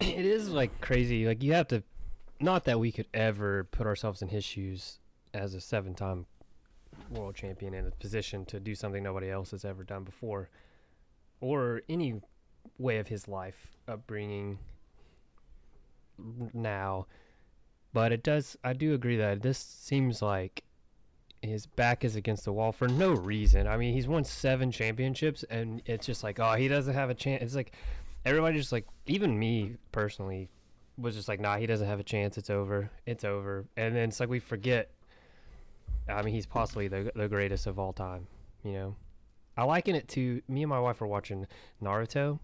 it 0.00 0.24
is 0.24 0.48
like 0.48 0.80
crazy. 0.80 1.26
Like 1.26 1.42
you 1.42 1.52
have 1.54 1.68
to, 1.68 1.82
not 2.40 2.64
that 2.64 2.78
we 2.78 2.92
could 2.92 3.06
ever 3.14 3.64
put 3.64 3.86
ourselves 3.86 4.22
in 4.22 4.28
his 4.28 4.44
shoes 4.44 4.98
as 5.34 5.54
a 5.54 5.60
seven-time 5.60 6.26
world 7.10 7.34
champion 7.34 7.72
in 7.74 7.86
a 7.86 7.90
position 7.92 8.44
to 8.46 8.60
do 8.60 8.74
something 8.74 9.02
nobody 9.02 9.30
else 9.30 9.50
has 9.52 9.64
ever 9.64 9.82
done 9.84 10.04
before, 10.04 10.50
or 11.40 11.82
any 11.88 12.20
way 12.78 12.98
of 12.98 13.08
his 13.08 13.26
life 13.28 13.68
upbringing 13.88 14.58
now. 16.52 17.06
But 17.92 18.12
it 18.12 18.22
does. 18.22 18.56
I 18.64 18.72
do 18.72 18.94
agree 18.94 19.16
that 19.16 19.42
this 19.42 19.58
seems 19.58 20.22
like 20.22 20.64
his 21.42 21.66
back 21.66 22.04
is 22.04 22.16
against 22.16 22.44
the 22.44 22.52
wall 22.52 22.72
for 22.72 22.88
no 22.88 23.12
reason. 23.12 23.66
I 23.66 23.76
mean, 23.76 23.92
he's 23.92 24.08
won 24.08 24.24
seven 24.24 24.70
championships, 24.70 25.44
and 25.50 25.82
it's 25.84 26.06
just 26.06 26.22
like, 26.22 26.40
oh, 26.40 26.54
he 26.54 26.68
doesn't 26.68 26.94
have 26.94 27.10
a 27.10 27.14
chance. 27.14 27.42
It's 27.42 27.54
like 27.54 27.72
everybody 28.24 28.56
just 28.56 28.72
like 28.72 28.86
even 29.06 29.38
me 29.38 29.76
personally 29.90 30.48
was 30.96 31.14
just 31.14 31.28
like 31.28 31.40
nah 31.40 31.56
he 31.56 31.66
doesn't 31.66 31.88
have 31.88 32.00
a 32.00 32.04
chance 32.04 32.36
it's 32.38 32.50
over 32.50 32.90
it's 33.06 33.24
over 33.24 33.66
and 33.76 33.96
then 33.96 34.08
it's 34.08 34.20
like 34.20 34.28
we 34.28 34.38
forget 34.38 34.90
i 36.08 36.22
mean 36.22 36.34
he's 36.34 36.46
possibly 36.46 36.88
the, 36.88 37.10
the 37.14 37.28
greatest 37.28 37.66
of 37.66 37.78
all 37.78 37.92
time 37.92 38.26
you 38.62 38.72
know 38.72 38.96
i 39.56 39.64
liken 39.64 39.94
it 39.94 40.06
to 40.08 40.40
me 40.48 40.62
and 40.62 40.70
my 40.70 40.78
wife 40.78 41.00
were 41.00 41.06
watching 41.06 41.46
naruto 41.82 42.38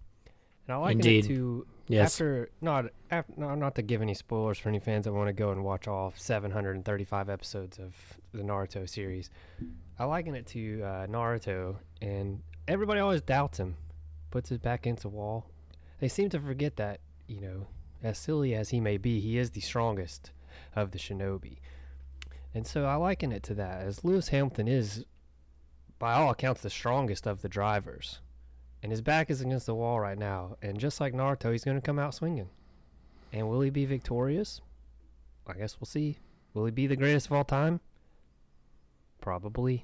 and 0.69 0.75
i 0.75 0.77
liken 0.77 0.99
Indeed. 0.99 1.25
it 1.25 1.27
to 1.29 1.65
yes. 1.87 2.13
after 2.13 2.49
not 2.61 2.85
after, 3.09 3.33
not, 3.37 3.57
not 3.57 3.75
to 3.75 3.81
give 3.81 4.01
any 4.03 4.13
spoilers 4.13 4.59
for 4.59 4.69
any 4.69 4.79
fans 4.79 5.05
that 5.05 5.13
want 5.13 5.27
to 5.27 5.33
go 5.33 5.51
and 5.51 5.63
watch 5.63 5.87
all 5.87 6.13
735 6.15 7.29
episodes 7.29 7.79
of 7.79 7.95
the 8.33 8.43
Naruto 8.43 8.87
series. 8.87 9.31
I 9.97 10.05
liken 10.05 10.35
it 10.35 10.45
to 10.47 10.83
uh, 10.83 11.07
Naruto, 11.07 11.77
and 12.01 12.41
everybody 12.67 12.99
always 12.99 13.21
doubts 13.21 13.59
him, 13.59 13.75
puts 14.29 14.49
his 14.49 14.59
back 14.59 14.81
against 14.81 15.01
the 15.01 15.09
wall. 15.09 15.47
They 15.99 16.07
seem 16.07 16.29
to 16.29 16.39
forget 16.39 16.75
that 16.75 16.99
you 17.27 17.41
know, 17.41 17.65
as 18.03 18.19
silly 18.19 18.53
as 18.53 18.69
he 18.69 18.79
may 18.79 18.97
be, 18.97 19.19
he 19.19 19.37
is 19.37 19.51
the 19.51 19.61
strongest 19.61 20.31
of 20.75 20.91
the 20.91 20.99
shinobi. 20.99 21.57
And 22.53 22.65
so 22.65 22.85
I 22.85 22.95
liken 22.95 23.31
it 23.31 23.43
to 23.43 23.55
that, 23.55 23.81
as 23.81 24.03
Lewis 24.03 24.29
Hamilton 24.29 24.67
is, 24.67 25.05
by 25.97 26.13
all 26.13 26.29
accounts, 26.29 26.61
the 26.61 26.69
strongest 26.69 27.27
of 27.27 27.41
the 27.41 27.49
drivers 27.49 28.19
and 28.83 28.91
his 28.91 29.01
back 29.01 29.29
is 29.29 29.41
against 29.41 29.65
the 29.65 29.75
wall 29.75 29.99
right 29.99 30.17
now. 30.17 30.57
And 30.61 30.79
just 30.79 30.99
like 31.01 31.13
Naruto, 31.13 31.51
he's 31.51 31.63
going 31.63 31.77
to 31.77 31.81
come 31.85 31.99
out 31.99 32.13
swinging. 32.15 32.49
And 33.33 33.47
will 33.49 33.61
he 33.61 33.69
be 33.69 33.85
victorious? 33.85 34.61
I 35.47 35.53
guess 35.53 35.77
we'll 35.79 35.85
see. 35.87 36.17
Will 36.53 36.65
he 36.65 36.71
be 36.71 36.87
the 36.87 36.95
greatest 36.95 37.27
of 37.27 37.33
all 37.33 37.43
time? 37.43 37.79
Probably. 39.21 39.83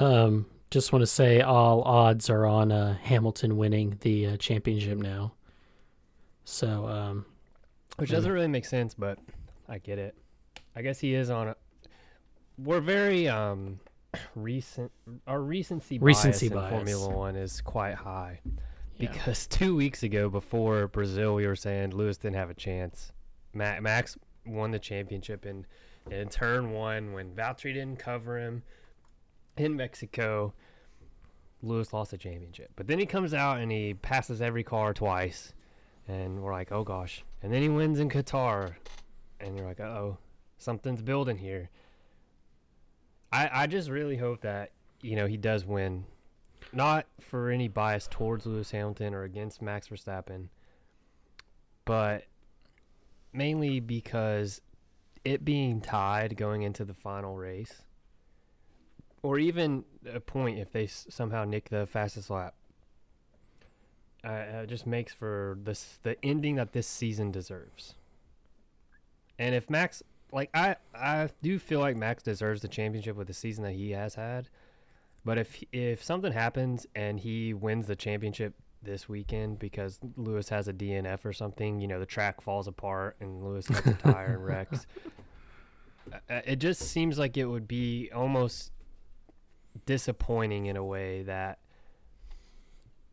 Um, 0.00 0.46
just 0.70 0.92
want 0.92 1.02
to 1.02 1.06
say 1.06 1.40
all 1.40 1.82
odds 1.82 2.28
are 2.30 2.46
on 2.46 2.72
uh, 2.72 2.96
Hamilton 3.02 3.56
winning 3.56 3.98
the 4.00 4.26
uh, 4.26 4.36
championship 4.36 4.98
now. 4.98 5.32
So, 6.44 6.86
um, 6.86 7.26
Which 7.96 8.10
Mm. 8.10 8.14
doesn't 8.14 8.32
really 8.32 8.48
make 8.48 8.64
sense, 8.64 8.94
but 8.94 9.18
I 9.68 9.78
get 9.78 9.98
it. 9.98 10.14
I 10.74 10.82
guess 10.82 10.98
he 10.98 11.14
is 11.14 11.30
on 11.30 11.48
a. 11.48 11.56
We're 12.58 12.80
very 12.80 13.28
um 13.28 13.80
recent. 14.36 14.92
Our 15.26 15.40
recency 15.40 15.98
bias 15.98 16.24
Recency 16.24 16.46
in. 16.46 16.52
Formula 16.52 17.08
One 17.08 17.34
is 17.34 17.60
quite 17.60 17.94
high 17.94 18.40
yeah. 18.98 19.10
because 19.10 19.46
two 19.48 19.74
weeks 19.74 20.02
ago, 20.02 20.28
before 20.28 20.86
Brazil, 20.88 21.34
we 21.34 21.46
were 21.46 21.56
saying 21.56 21.90
Lewis 21.90 22.18
didn't 22.18 22.36
have 22.36 22.50
a 22.50 22.54
chance. 22.54 23.10
Max 23.52 24.16
won 24.44 24.70
the 24.70 24.78
championship 24.78 25.46
in 25.46 25.66
in 26.10 26.28
turn 26.28 26.72
one 26.72 27.12
when 27.12 27.30
Valtteri 27.30 27.74
didn't 27.74 27.98
cover 27.98 28.38
him 28.38 28.62
in 29.56 29.74
Mexico. 29.74 30.54
Lewis 31.62 31.92
lost 31.92 32.10
the 32.12 32.18
championship, 32.18 32.70
but 32.76 32.86
then 32.86 32.98
he 32.98 33.06
comes 33.06 33.34
out 33.34 33.58
and 33.58 33.72
he 33.72 33.94
passes 33.94 34.40
every 34.42 34.62
car 34.62 34.92
twice, 34.92 35.54
and 36.06 36.42
we're 36.42 36.52
like, 36.52 36.70
oh 36.70 36.84
gosh. 36.84 37.24
And 37.42 37.52
then 37.52 37.62
he 37.62 37.68
wins 37.68 37.98
in 37.98 38.08
Qatar, 38.08 38.74
and 39.40 39.56
you're 39.56 39.66
like, 39.66 39.80
oh, 39.80 40.18
something's 40.58 41.02
building 41.02 41.38
here. 41.38 41.70
I 43.36 43.50
I 43.52 43.66
just 43.66 43.90
really 43.90 44.16
hope 44.16 44.40
that 44.40 44.70
you 45.02 45.14
know 45.14 45.26
he 45.26 45.36
does 45.36 45.66
win, 45.66 46.06
not 46.72 47.06
for 47.20 47.50
any 47.50 47.68
bias 47.68 48.08
towards 48.10 48.46
Lewis 48.46 48.70
Hamilton 48.70 49.12
or 49.14 49.24
against 49.24 49.60
Max 49.60 49.88
Verstappen, 49.88 50.48
but 51.84 52.24
mainly 53.34 53.80
because 53.80 54.62
it 55.24 55.44
being 55.44 55.82
tied 55.82 56.36
going 56.36 56.62
into 56.62 56.84
the 56.84 56.94
final 56.94 57.36
race, 57.36 57.82
or 59.22 59.38
even 59.38 59.84
a 60.10 60.20
point 60.20 60.58
if 60.58 60.72
they 60.72 60.86
somehow 60.86 61.44
nick 61.44 61.68
the 61.68 61.86
fastest 61.86 62.30
lap, 62.30 62.54
uh, 64.24 64.28
uh, 64.28 64.66
just 64.66 64.86
makes 64.86 65.12
for 65.12 65.58
this 65.62 65.98
the 66.02 66.16
ending 66.24 66.54
that 66.54 66.72
this 66.72 66.86
season 66.86 67.32
deserves. 67.32 67.96
And 69.38 69.54
if 69.54 69.68
Max, 69.68 70.02
like 70.32 70.50
I, 70.54 70.76
I 70.94 71.28
do 71.42 71.58
feel 71.58 71.80
like 71.80 71.96
Max 71.96 72.22
deserves 72.22 72.62
the 72.62 72.68
championship 72.68 73.16
with 73.16 73.26
the 73.28 73.34
season 73.34 73.64
that 73.64 73.72
he 73.72 73.92
has 73.92 74.14
had. 74.14 74.48
But 75.24 75.38
if 75.38 75.62
if 75.72 76.02
something 76.04 76.32
happens 76.32 76.86
and 76.94 77.18
he 77.20 77.52
wins 77.54 77.86
the 77.86 77.96
championship 77.96 78.54
this 78.82 79.08
weekend 79.08 79.58
because 79.58 79.98
Lewis 80.16 80.48
has 80.50 80.68
a 80.68 80.72
DNF 80.72 81.24
or 81.24 81.32
something, 81.32 81.80
you 81.80 81.88
know, 81.88 81.98
the 81.98 82.06
track 82.06 82.40
falls 82.40 82.68
apart 82.68 83.16
and 83.20 83.42
Lewis 83.44 83.66
has 83.68 83.84
a 83.86 83.94
tire 84.02 84.34
and 84.34 84.44
wrecks. 84.46 84.86
uh, 86.30 86.40
It 86.46 86.56
just 86.56 86.80
seems 86.82 87.18
like 87.18 87.36
it 87.36 87.46
would 87.46 87.66
be 87.66 88.10
almost 88.14 88.70
disappointing 89.84 90.66
in 90.66 90.76
a 90.76 90.84
way 90.84 91.22
that 91.22 91.58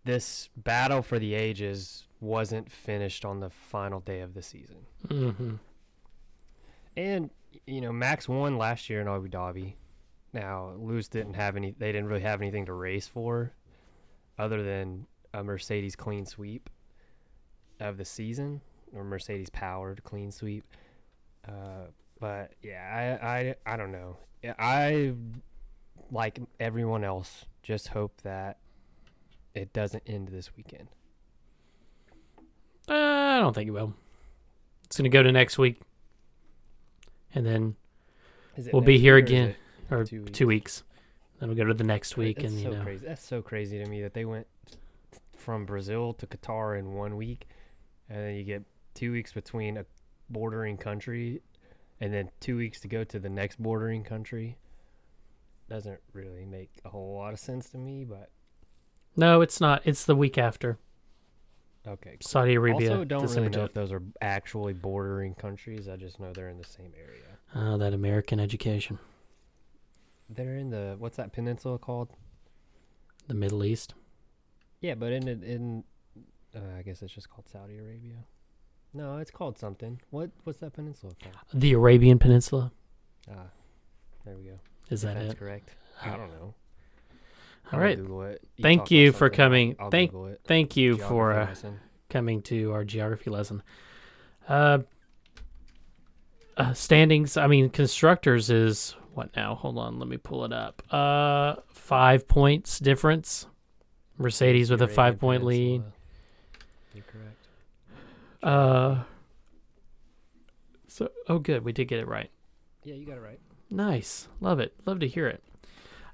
this 0.06 0.50
battle 0.58 1.02
for 1.02 1.18
the 1.18 1.34
ages 1.34 2.06
wasn't 2.20 2.72
finished 2.72 3.26
on 3.26 3.40
the 3.40 3.50
final 3.50 4.00
day 4.00 4.20
of 4.20 4.34
the 4.34 4.42
season. 4.42 4.78
Mm-hmm. 5.08 5.56
And 6.96 7.30
you 7.66 7.82
know, 7.82 7.92
Max 7.92 8.28
won 8.28 8.58
last 8.58 8.90
year 8.90 9.02
in 9.02 9.08
Abu 9.08 9.30
Dhabi. 9.30 9.74
Now, 10.34 10.74
Lewis 10.78 11.08
didn't 11.08 11.36
have 11.36 11.56
any. 11.56 11.76
They 11.78 11.92
didn't 11.92 12.08
really 12.08 12.22
have 12.22 12.42
anything 12.42 12.66
to 12.66 12.74
race 12.74 13.08
for, 13.08 13.54
other 14.40 14.64
than 14.64 15.06
a 15.34 15.44
Mercedes 15.44 15.96
clean 15.96 16.26
sweep 16.26 16.70
of 17.80 17.98
the 17.98 18.06
season, 18.06 18.62
or 18.96 19.04
Mercedes 19.04 19.50
powered 19.50 20.04
clean 20.04 20.32
sweep. 20.32 20.66
Uh, 21.48 21.88
but 22.20 22.52
yeah, 22.62 23.18
I, 23.22 23.28
I 23.28 23.74
I 23.74 23.78
don't 23.78 23.92
know. 23.92 24.18
I 24.58 25.14
like 26.12 26.40
everyone 26.60 27.04
else. 27.04 27.46
Just 27.62 27.90
hope 27.90 28.22
that 28.24 28.58
it 29.54 29.72
doesn't 29.72 30.04
end 30.08 30.30
this 30.30 30.56
weekend. 30.56 30.90
Uh, 32.90 32.94
I 32.94 33.40
don't 33.40 33.54
think 33.54 33.68
it 33.68 33.72
will. 33.72 33.94
It's 34.86 34.98
gonna 34.98 35.10
go 35.10 35.24
to 35.24 35.32
next 35.32 35.58
week, 35.58 35.80
and 37.34 37.46
then 37.46 37.76
We'll 38.72 38.82
be 38.82 39.00
here 39.00 39.16
week 39.16 39.24
or 39.24 39.26
is 39.26 39.32
again, 39.32 39.56
or 39.90 40.04
two 40.04 40.26
two 40.26 40.48
weeks? 40.48 40.82
weeks. 40.82 40.84
Then 41.40 41.50
we'll 41.50 41.58
go 41.58 41.66
to 41.66 41.74
the 41.74 41.84
next 41.84 42.18
week, 42.18 42.38
That's 42.38 42.54
and 42.54 42.62
you 42.62 42.70
know, 42.70 42.84
crazy. 42.84 43.06
That's 43.06 43.26
so 43.26 43.42
crazy 43.42 43.84
to 43.84 43.90
me 43.90 44.02
that 44.04 44.14
they 44.14 44.26
went 44.26 44.48
from 45.36 45.66
Brazil 45.66 46.14
to 46.14 46.28
Qatar 46.28 46.78
in 46.78 46.94
one 46.94 47.16
week, 47.18 47.48
and 48.10 48.20
then 48.20 48.36
you 48.36 48.44
get 48.44 48.64
two 48.94 49.12
weeks 49.12 49.34
between 49.34 49.78
a 49.78 49.86
bordering 50.30 50.78
country, 50.78 51.42
and 52.00 52.14
then 52.14 52.30
two 52.40 52.58
weeks 52.58 52.80
to 52.82 52.88
go 52.88 53.04
to 53.04 53.20
the 53.20 53.30
next 53.30 53.62
bordering 53.62 54.04
country. 54.04 54.58
Doesn't 55.70 56.00
really 56.14 56.46
make 56.46 56.70
a 56.86 56.90
whole 56.90 57.16
lot 57.16 57.34
of 57.34 57.40
sense 57.40 57.70
to 57.70 57.78
me, 57.78 58.04
but 58.04 58.30
no, 59.16 59.42
it's 59.42 59.60
not. 59.60 59.82
It's 59.86 60.06
the 60.06 60.16
week 60.16 60.38
after 60.38 60.78
okay. 61.88 62.12
cool. 62.12 62.18
Saudi 62.22 62.56
Arabia. 62.56 62.92
also, 62.92 63.04
don't 63.04 63.24
really 63.24 63.50
know 63.50 63.60
10th. 63.60 63.66
if 63.66 63.74
those 63.74 63.92
are 63.92 64.02
actually 64.22 64.74
bordering 64.74 65.34
countries. 65.36 65.88
I 65.88 65.96
just 65.96 66.20
know 66.20 66.32
they're 66.34 66.50
in 66.50 66.58
the 66.58 66.64
same 66.68 66.92
area. 66.98 67.24
Oh, 67.56 67.78
that 67.78 67.94
American 67.94 68.40
education, 68.40 68.98
They're 70.30 70.56
in 70.58 70.70
the 70.72 70.96
what's 70.98 71.18
that 71.18 71.34
peninsula 71.34 71.78
called? 71.78 72.10
the 73.28 73.34
Middle 73.34 73.64
East. 73.64 73.94
Yeah, 74.82 74.96
but 74.96 75.14
in 75.14 75.28
it- 75.28 75.44
in 75.44 75.84
uh, 76.56 76.60
I 76.78 76.82
guess 76.82 77.02
it's 77.02 77.14
just 77.14 77.30
called 77.30 77.48
Saudi 77.48 77.78
Arabia. 77.78 78.26
No, 78.94 79.18
it's 79.18 79.32
called 79.32 79.58
something. 79.58 80.02
What 80.12 80.32
what's 80.44 80.60
that 80.60 80.74
peninsula 80.74 81.14
called? 81.22 81.36
The 81.54 81.74
Arabian 81.74 82.20
Peninsula. 82.20 82.72
Ah, 83.32 83.48
there 84.26 84.36
we 84.36 84.44
go. 84.44 84.56
Is 84.90 85.04
If 85.04 85.14
that 85.14 85.20
that's 85.20 85.34
it? 85.34 85.40
correct? 85.40 85.70
I 86.02 86.18
don't 86.18 86.30
know. 86.32 86.54
All 87.72 87.80
right. 87.80 87.98
It. 87.98 88.42
Thank 88.62 88.92
you 88.92 89.12
for 89.12 89.26
I'll- 89.26 89.32
coming. 89.32 89.76
I'll 89.80 89.90
Thank-. 89.90 90.14
Thank 90.46 90.78
you 90.78 90.98
for 90.98 91.34
uh, 91.34 91.56
coming 92.10 92.42
to 92.44 92.72
our 92.72 92.84
geography 92.84 93.30
lesson. 93.30 93.64
Uh, 94.48 94.80
uh, 96.58 96.74
standings. 96.74 97.38
I 97.38 97.48
mean, 97.48 97.70
constructors 97.70 98.50
is 98.50 98.96
what 99.14 99.36
now? 99.36 99.56
Hold 99.56 99.78
on, 99.78 100.00
let 100.00 100.08
me 100.08 100.18
pull 100.18 100.46
it 100.46 100.54
up. 100.54 100.82
Uh, 100.92 101.56
five 101.68 102.28
points 102.28 102.80
difference. 102.80 103.48
Mercedes 104.18 104.70
with 104.70 104.82
a 104.82 104.88
five 104.88 105.20
point 105.20 105.44
lead. 105.44 105.84
You're 106.94 107.04
correct. 107.04 107.48
Uh, 108.44 109.04
so 110.88 111.10
oh, 111.28 111.40
good, 111.40 111.64
we 111.64 111.72
did 111.72 111.86
get 111.86 112.00
it 112.00 112.08
right. 112.08 112.30
Yeah, 112.84 112.96
you 112.96 113.06
got 113.06 113.18
it 113.18 113.22
right. 113.22 113.40
Nice, 113.70 114.28
love 114.40 114.60
it, 114.60 114.74
love 114.86 115.00
to 115.00 115.08
hear 115.08 115.28
it. 115.28 115.44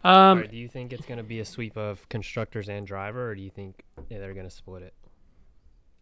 All 0.04 0.16
Um, 0.32 0.40
right, 0.40 0.50
do 0.52 0.56
you 0.58 0.68
think 0.70 0.94
it's 0.94 1.06
going 1.06 1.18
to 1.18 1.24
be 1.24 1.40
a 1.42 1.46
sweep 1.46 1.78
of 1.78 2.08
constructors 2.10 2.70
and 2.70 2.88
driver, 2.88 3.30
or 3.32 3.36
do 3.36 3.42
you 3.42 3.50
think 3.50 3.84
yeah, 4.10 4.20
they're 4.20 4.34
going 4.34 4.46
to 4.48 4.56
split 4.56 4.84
it? 4.84 4.94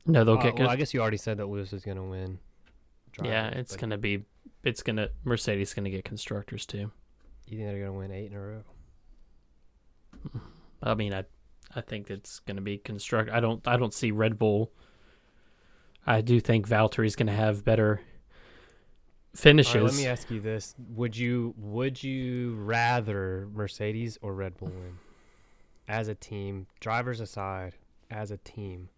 no, 0.06 0.24
they'll 0.24 0.36
Uh, 0.38 0.42
get. 0.44 0.54
well, 0.56 0.68
con- 0.68 0.74
I 0.74 0.76
guess 0.78 0.94
you 0.94 1.02
already 1.02 1.18
said 1.18 1.38
that 1.38 1.48
Lewis 1.48 1.74
is 1.74 1.84
going 1.84 1.98
to 1.98 2.04
win. 2.04 2.40
yeah, 3.24 3.48
it's 3.50 3.76
gonna 3.76 3.98
be. 3.98 4.26
It's 4.64 4.84
gonna 4.84 5.10
Mercedes 5.24 5.74
gonna 5.74 5.90
get 5.90 6.06
constructors 6.06 6.66
too. 6.66 6.92
You 7.48 7.58
think 7.58 7.70
they're 7.70 7.80
going 7.80 7.92
to 7.94 7.98
win 7.98 8.12
eight 8.12 8.32
in 8.32 8.38
a 8.38 8.42
row? 8.42 8.64
I 10.84 10.94
mean, 10.94 11.14
I, 11.14 11.24
I 11.76 11.82
think 11.82 12.10
it's 12.12 12.40
going 12.40 12.58
to 12.58 12.62
be 12.62 12.78
construct. 12.78 13.32
I 13.32 13.40
don't. 13.40 13.66
I 13.68 13.78
don't 13.78 13.94
see 13.94 14.12
Red 14.12 14.38
Bull. 14.38 14.72
I 16.06 16.22
do 16.22 16.40
think 16.40 16.68
Valtteri's 16.68 17.16
going 17.16 17.28
to 17.28 17.34
have 17.34 17.66
better 17.66 18.02
finishes. 19.38 19.76
Right, 19.76 19.84
let 19.84 19.96
me 19.96 20.08
ask 20.08 20.30
you 20.32 20.40
this: 20.40 20.76
Would 20.96 21.16
you 21.16 21.54
would 21.58 22.04
you 22.04 22.56
rather 22.56 23.48
Mercedes 23.54 24.18
or 24.22 24.34
Red 24.34 24.58
Bull 24.58 24.70
win? 24.70 24.98
As 25.88 26.08
a 26.10 26.16
team, 26.16 26.68
drivers 26.82 27.22
aside, 27.22 27.74
as 28.12 28.32
a 28.32 28.38
team, 28.38 28.90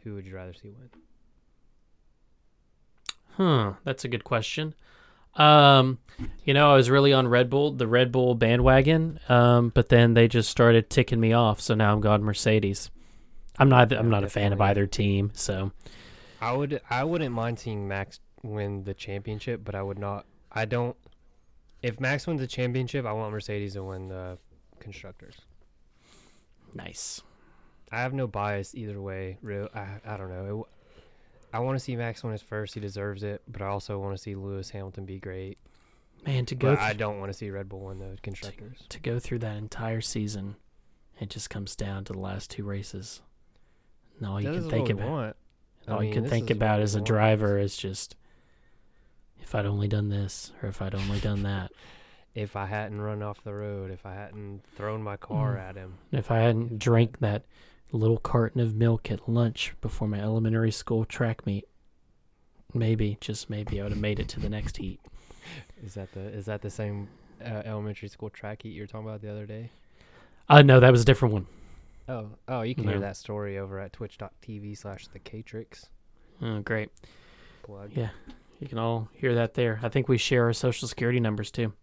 who 0.00 0.14
would 0.14 0.26
you 0.26 0.34
rather 0.34 0.52
see 0.52 0.70
win? 0.70 0.90
Huh. 3.36 3.72
That's 3.84 4.04
a 4.04 4.08
good 4.08 4.24
question. 4.24 4.74
Um, 5.36 5.98
you 6.44 6.54
know, 6.54 6.72
I 6.72 6.76
was 6.76 6.90
really 6.90 7.12
on 7.12 7.26
Red 7.26 7.50
Bull, 7.50 7.72
the 7.72 7.88
Red 7.88 8.12
Bull 8.12 8.34
bandwagon. 8.34 9.18
Um, 9.28 9.70
but 9.70 9.88
then 9.88 10.14
they 10.14 10.28
just 10.28 10.48
started 10.48 10.88
ticking 10.88 11.20
me 11.20 11.32
off, 11.32 11.60
so 11.60 11.74
now 11.74 11.92
I'm 11.92 12.00
going 12.00 12.22
Mercedes. 12.22 12.90
I'm 13.58 13.68
not. 13.68 13.92
I'm 13.92 14.10
not 14.10 14.24
a 14.24 14.28
fan 14.28 14.52
of 14.52 14.60
either 14.60 14.86
team. 14.86 15.30
So 15.34 15.72
I 16.40 16.52
would 16.52 16.80
I 16.90 17.04
wouldn't 17.04 17.34
mind 17.34 17.58
seeing 17.58 17.86
Max 17.86 18.18
win 18.44 18.84
the 18.84 18.94
championship, 18.94 19.62
but 19.64 19.74
I 19.74 19.82
would 19.82 19.98
not. 19.98 20.26
I 20.52 20.64
don't. 20.66 20.96
If 21.82 21.98
Max 21.98 22.26
wins 22.26 22.40
the 22.40 22.46
championship, 22.46 23.04
I 23.04 23.12
want 23.12 23.32
Mercedes 23.32 23.74
to 23.74 23.82
win 23.82 24.08
the 24.08 24.38
constructors. 24.80 25.36
nice. 26.74 27.20
I 27.90 27.98
have 27.98 28.12
no 28.12 28.26
bias 28.26 28.74
either 28.74 29.00
way. 29.00 29.38
Real, 29.40 29.68
I, 29.74 29.86
I 30.04 30.16
don't 30.16 30.28
know. 30.28 30.60
It, 30.60 30.66
I 31.52 31.60
want 31.60 31.76
to 31.76 31.80
see 31.84 31.94
Max 31.94 32.24
win 32.24 32.32
his 32.32 32.42
first. 32.42 32.74
He 32.74 32.80
deserves 32.80 33.22
it, 33.22 33.42
but 33.46 33.62
I 33.62 33.66
also 33.66 33.98
want 34.00 34.16
to 34.16 34.20
see 34.20 34.34
Lewis 34.34 34.70
Hamilton 34.70 35.04
be 35.04 35.20
great. 35.20 35.58
Man, 36.26 36.46
to 36.46 36.54
go 36.54 36.74
But 36.74 36.80
I 36.80 36.94
don't 36.94 37.20
want 37.20 37.30
to 37.30 37.38
see 37.38 37.50
Red 37.50 37.68
Bull 37.68 37.80
win 37.80 37.98
the 37.98 38.18
constructors. 38.22 38.84
to 38.88 38.98
go 38.98 39.18
through 39.18 39.40
that 39.40 39.56
entire 39.56 40.00
season, 40.00 40.56
it 41.20 41.30
just 41.30 41.50
comes 41.50 41.76
down 41.76 42.04
to 42.04 42.14
the 42.14 42.18
last 42.18 42.50
two 42.50 42.64
races. 42.64 43.20
No, 44.20 44.38
you 44.38 44.50
can 44.50 44.70
think 44.70 44.88
about. 44.90 45.08
want. 45.08 45.36
I 45.86 45.92
All 45.92 46.02
you 46.02 46.12
can 46.12 46.26
think 46.26 46.50
about 46.50 46.80
as 46.80 46.94
a 46.94 47.00
driver 47.00 47.58
is 47.58 47.76
just 47.76 48.16
if 49.44 49.54
I'd 49.54 49.66
only 49.66 49.86
done 49.88 50.08
this 50.08 50.52
or 50.62 50.68
if 50.68 50.82
I'd 50.82 50.94
only 50.94 51.20
done 51.20 51.42
that. 51.44 51.70
If 52.34 52.56
I 52.56 52.66
hadn't 52.66 53.00
run 53.00 53.22
off 53.22 53.44
the 53.44 53.54
road, 53.54 53.92
if 53.92 54.04
I 54.04 54.14
hadn't 54.14 54.62
thrown 54.74 55.04
my 55.04 55.16
car 55.16 55.54
Mm. 55.54 55.60
at 55.68 55.76
him, 55.76 55.98
If 56.10 56.32
I 56.32 56.38
hadn't 56.38 56.80
drank 56.80 57.20
that 57.20 57.44
little 57.92 58.18
carton 58.18 58.60
of 58.60 58.74
milk 58.74 59.08
at 59.08 59.28
lunch 59.28 59.72
before 59.80 60.08
my 60.08 60.18
elementary 60.18 60.72
school 60.72 61.04
track 61.04 61.46
meet, 61.46 61.64
maybe, 62.72 63.18
just 63.20 63.48
maybe, 63.48 63.78
I 63.80 63.84
would 63.84 63.92
have 63.92 64.00
made 64.00 64.18
it 64.18 64.26
to 64.30 64.40
the 64.40 64.48
next 64.48 64.78
heat. 64.78 64.98
is 65.84 65.94
that 65.94 66.12
the 66.12 66.22
is 66.22 66.46
that 66.46 66.60
the 66.60 66.70
same 66.70 67.06
uh, 67.40 67.62
elementary 67.64 68.08
school 68.08 68.30
track 68.30 68.62
heat 68.62 68.70
you 68.70 68.82
were 68.82 68.88
talking 68.88 69.06
about 69.06 69.20
the 69.22 69.30
other 69.30 69.46
day? 69.46 69.70
Uh, 70.48 70.62
no, 70.62 70.80
that 70.80 70.90
was 70.90 71.02
a 71.02 71.04
different 71.04 71.34
one. 71.34 71.46
Oh, 72.08 72.30
oh, 72.48 72.62
you 72.62 72.74
can 72.74 72.84
No. 72.86 72.90
hear 72.90 73.00
that 73.00 73.16
story 73.16 73.58
over 73.58 73.78
at 73.78 73.92
twitch.tv 73.92 74.76
slash 74.76 75.06
the 75.06 75.20
Catrix. 75.20 75.84
Oh, 76.42 76.58
great. 76.62 76.90
Plug. 77.62 77.92
Yeah, 77.94 78.10
you 78.64 78.68
can 78.70 78.78
all 78.78 79.10
hear 79.12 79.34
that 79.34 79.52
there. 79.52 79.78
I 79.82 79.90
think 79.90 80.08
we 80.08 80.16
share 80.16 80.44
our 80.46 80.54
social 80.54 80.88
security 80.88 81.20
numbers 81.20 81.50
too. 81.50 81.74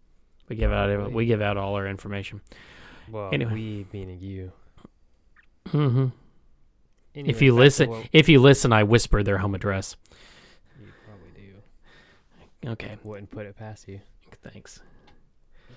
We 0.48 0.56
give 0.56 0.72
out 0.72 1.12
we 1.12 1.26
give 1.26 1.40
out 1.40 1.56
all 1.56 1.76
our 1.76 1.86
information. 1.86 2.40
Well, 3.08 3.30
Anyway. 3.32 3.52
we 3.52 3.86
meaning 3.92 4.18
you. 4.20 4.52
hmm 5.68 6.06
Anyway, 7.14 7.30
if 7.30 7.40
you 7.40 7.54
listen, 7.54 7.90
what- 7.90 8.08
if 8.12 8.28
you 8.28 8.40
listen, 8.40 8.72
I 8.72 8.82
whisper 8.82 9.22
their 9.22 9.38
home 9.38 9.54
address. 9.54 9.96
you 10.80 10.88
probably 11.06 11.30
do. 12.62 12.70
Okay, 12.70 12.96
Wouldn't 13.04 13.30
put 13.30 13.46
it 13.46 13.56
past 13.56 13.86
you. 13.86 14.00
thanks. 14.42 14.80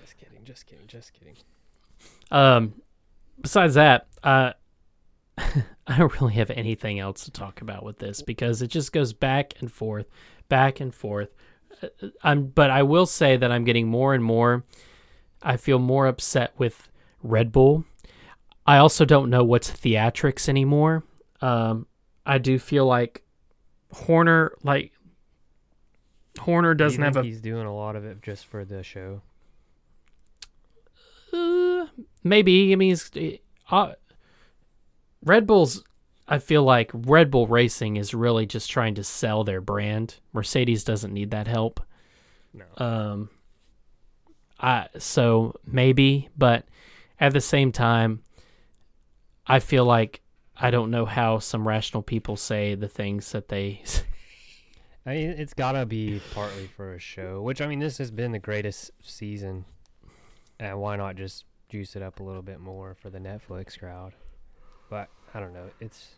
Just 0.02 0.16
kidding. 0.16 0.44
Just 0.44 0.66
kidding. 0.66 0.86
Just 0.88 1.12
kidding. 1.12 1.36
Um, 2.32 2.74
besides 3.40 3.74
that, 3.74 4.08
uh, 4.24 4.54
I 5.38 5.98
don't 5.98 6.20
really 6.20 6.34
have 6.34 6.50
anything 6.50 6.98
else 6.98 7.24
to 7.26 7.30
talk 7.30 7.60
about 7.60 7.84
with 7.84 7.98
this 7.98 8.22
because 8.22 8.60
it 8.62 8.68
just 8.68 8.92
goes 8.92 9.12
back 9.12 9.52
and 9.60 9.70
forth, 9.70 10.06
back 10.48 10.80
and 10.80 10.94
forth. 10.94 11.28
Uh, 11.82 11.88
I'm, 12.22 12.46
but 12.46 12.70
I 12.70 12.82
will 12.82 13.06
say 13.06 13.36
that 13.36 13.50
I'm 13.50 13.64
getting 13.64 13.88
more 13.88 14.14
and 14.14 14.24
more. 14.24 14.64
I 15.42 15.56
feel 15.56 15.78
more 15.78 16.06
upset 16.06 16.52
with 16.58 16.88
Red 17.22 17.52
Bull. 17.52 17.84
I 18.66 18.78
also 18.78 19.04
don't 19.04 19.30
know 19.30 19.44
what's 19.44 19.70
theatrics 19.70 20.48
anymore. 20.48 21.04
Um, 21.40 21.86
I 22.24 22.38
do 22.38 22.58
feel 22.58 22.86
like 22.86 23.22
Horner, 23.92 24.56
like 24.62 24.92
Horner, 26.38 26.74
Do 26.74 26.84
doesn't 26.84 27.02
have 27.02 27.16
a 27.16 27.22
He's 27.22 27.40
doing 27.40 27.66
a 27.66 27.74
lot 27.74 27.96
of 27.96 28.04
it 28.04 28.22
just 28.22 28.46
for 28.46 28.64
the 28.64 28.82
show. 28.82 29.22
Uh, 31.32 31.86
maybe. 32.24 32.72
I 32.72 32.76
mean, 32.76 32.96
uh, 33.70 33.92
Red 35.24 35.46
Bull's. 35.46 35.84
I 36.28 36.38
feel 36.38 36.62
like 36.62 36.90
Red 36.92 37.30
Bull 37.30 37.46
Racing 37.46 37.96
is 37.96 38.12
really 38.12 38.46
just 38.46 38.70
trying 38.70 38.94
to 38.96 39.04
sell 39.04 39.44
their 39.44 39.60
brand. 39.60 40.16
Mercedes 40.32 40.82
doesn't 40.82 41.12
need 41.12 41.30
that 41.30 41.46
help. 41.46 41.80
No. 42.52 42.64
Um, 42.84 43.30
I 44.58 44.88
so 44.98 45.54
maybe, 45.64 46.28
but 46.36 46.66
at 47.20 47.32
the 47.32 47.40
same 47.40 47.70
time, 47.70 48.22
I 49.46 49.60
feel 49.60 49.84
like 49.84 50.22
I 50.56 50.70
don't 50.70 50.90
know 50.90 51.04
how 51.04 51.38
some 51.38 51.68
rational 51.68 52.02
people 52.02 52.36
say 52.36 52.74
the 52.74 52.88
things 52.88 53.30
that 53.32 53.48
they. 53.48 53.82
I 55.06 55.14
mean, 55.14 55.30
it's 55.30 55.54
gotta 55.54 55.86
be 55.86 56.20
partly 56.34 56.66
for 56.66 56.94
a 56.94 56.98
show. 56.98 57.40
Which 57.42 57.60
I 57.60 57.66
mean, 57.66 57.78
this 57.78 57.98
has 57.98 58.10
been 58.10 58.32
the 58.32 58.40
greatest 58.40 58.90
season, 59.02 59.64
and 60.58 60.80
why 60.80 60.96
not 60.96 61.14
just 61.14 61.44
juice 61.68 61.94
it 61.94 62.02
up 62.02 62.18
a 62.18 62.22
little 62.22 62.42
bit 62.42 62.58
more 62.58 62.96
for 63.00 63.10
the 63.10 63.18
Netflix 63.18 63.78
crowd? 63.78 64.14
But 64.90 65.08
I 65.34 65.40
don't 65.40 65.52
know. 65.52 65.70
It's. 65.80 66.08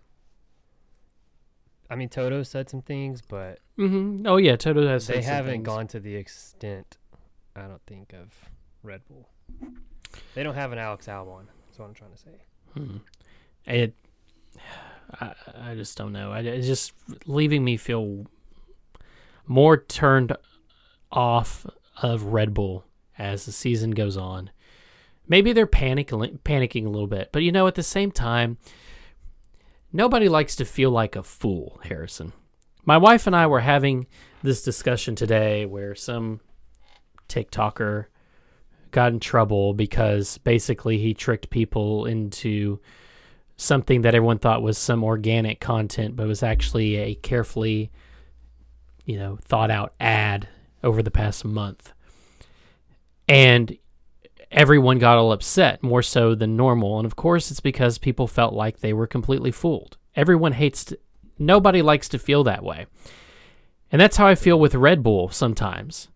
I 1.91 1.97
mean, 1.97 2.09
Toto 2.09 2.43
said 2.43 2.69
some 2.69 2.83
things, 2.83 3.23
but 3.23 3.61
mm-hmm. 3.79 4.27
Oh 4.27 4.37
yeah, 4.37 4.57
Toto 4.57 4.87
has. 4.87 5.05
said 5.05 5.07
some 5.07 5.15
things. 5.15 5.27
they 5.27 5.33
haven't 5.33 5.53
things. 5.53 5.67
gone 5.67 5.87
to 5.89 6.01
the 6.01 6.15
extent. 6.15 6.99
I 7.57 7.63
don't 7.63 7.83
think 7.87 8.13
of 8.13 8.35
Red 8.83 9.01
Bull. 9.09 9.29
They 10.35 10.43
don't 10.43 10.55
have 10.55 10.73
an 10.73 10.79
Alex 10.79 11.07
Albon. 11.07 11.47
That's 11.67 11.79
what 11.79 11.87
I'm 11.87 11.95
trying 11.95 12.13
to 12.13 12.19
say. 12.19 12.31
Hmm. 12.75 12.97
It, 13.67 13.95
I, 15.21 15.33
I 15.61 15.75
just 15.75 15.97
don't 15.97 16.13
know. 16.13 16.33
I, 16.33 16.41
it's 16.41 16.67
just 16.67 16.93
leaving 17.27 17.65
me 17.65 17.77
feel 17.77 18.27
more 19.47 19.77
turned 19.77 20.37
off 21.11 21.67
of 22.03 22.25
Red 22.25 22.55
Bull 22.55 22.85
as 23.19 23.47
the 23.47 23.53
season 23.53 23.91
goes 23.93 24.17
on. 24.17 24.51
Maybe 25.27 25.53
they're 25.53 25.67
panicking, 25.67 26.39
panicking 26.41 26.87
a 26.87 26.89
little 26.89 27.07
bit, 27.07 27.31
but 27.33 27.43
you 27.43 27.53
know, 27.53 27.67
at 27.67 27.75
the 27.75 27.83
same 27.83 28.11
time, 28.11 28.59
nobody 29.93 30.29
likes 30.29 30.57
to 30.57 30.65
feel 30.65 30.91
like 30.91 31.17
a 31.17 31.23
fool. 31.23 31.81
Harrison, 31.85 32.33
my 32.85 32.97
wife 32.97 33.27
and 33.27 33.37
I 33.37 33.47
were 33.47 33.61
having 33.61 34.07
this 34.43 34.63
discussion 34.63 35.15
today 35.15 35.67
where 35.67 35.95
some 35.95 36.41
TikToker 37.29 38.07
got 38.91 39.13
in 39.13 39.21
trouble 39.21 39.75
because 39.75 40.39
basically 40.39 40.99
he 40.99 41.15
tricked 41.15 41.51
people 41.51 42.07
into 42.07 42.81
something 43.57 44.03
that 44.03 44.15
everyone 44.15 44.39
thought 44.39 44.63
was 44.63 44.79
some 44.79 45.05
organic 45.05 45.61
content, 45.61 46.17
but 46.17 46.27
was 46.27 46.43
actually 46.43 46.97
a 46.97 47.15
carefully, 47.17 47.91
you 49.05 49.19
know, 49.19 49.39
thought 49.45 49.71
out 49.71 49.95
ad 50.01 50.49
over 50.83 51.03
the 51.03 51.11
past 51.11 51.45
month. 51.45 51.93
And 53.29 53.77
everyone 54.51 54.99
got 54.99 55.19
all 55.19 55.33
upset, 55.33 55.83
more 55.83 56.03
so 56.03 56.35
than 56.35 56.57
normal. 56.57 56.99
And 56.99 57.07
of 57.07 57.17
course, 57.17 57.51
it's 57.51 57.61
because 57.61 57.99
people 57.99 58.27
felt 58.27 58.55
like 58.55 58.81
they 58.81 58.93
were 58.93 59.07
completely 59.07 59.51
fooled. 59.51 59.97
Everyone 60.17 60.53
hates 60.53 60.85
to, 60.87 60.99
nobody 61.39 61.83
likes 61.83 62.09
to 62.11 62.19
feel 62.19 62.45
that 62.45 62.65
way. 62.65 62.87
And 63.91 64.01
that's 64.01 64.17
how 64.17 64.27
I 64.27 64.35
feel 64.35 64.59
with 64.59 64.75
Red 64.75 65.03
Bull 65.03 65.31
sometimes. 65.31 66.09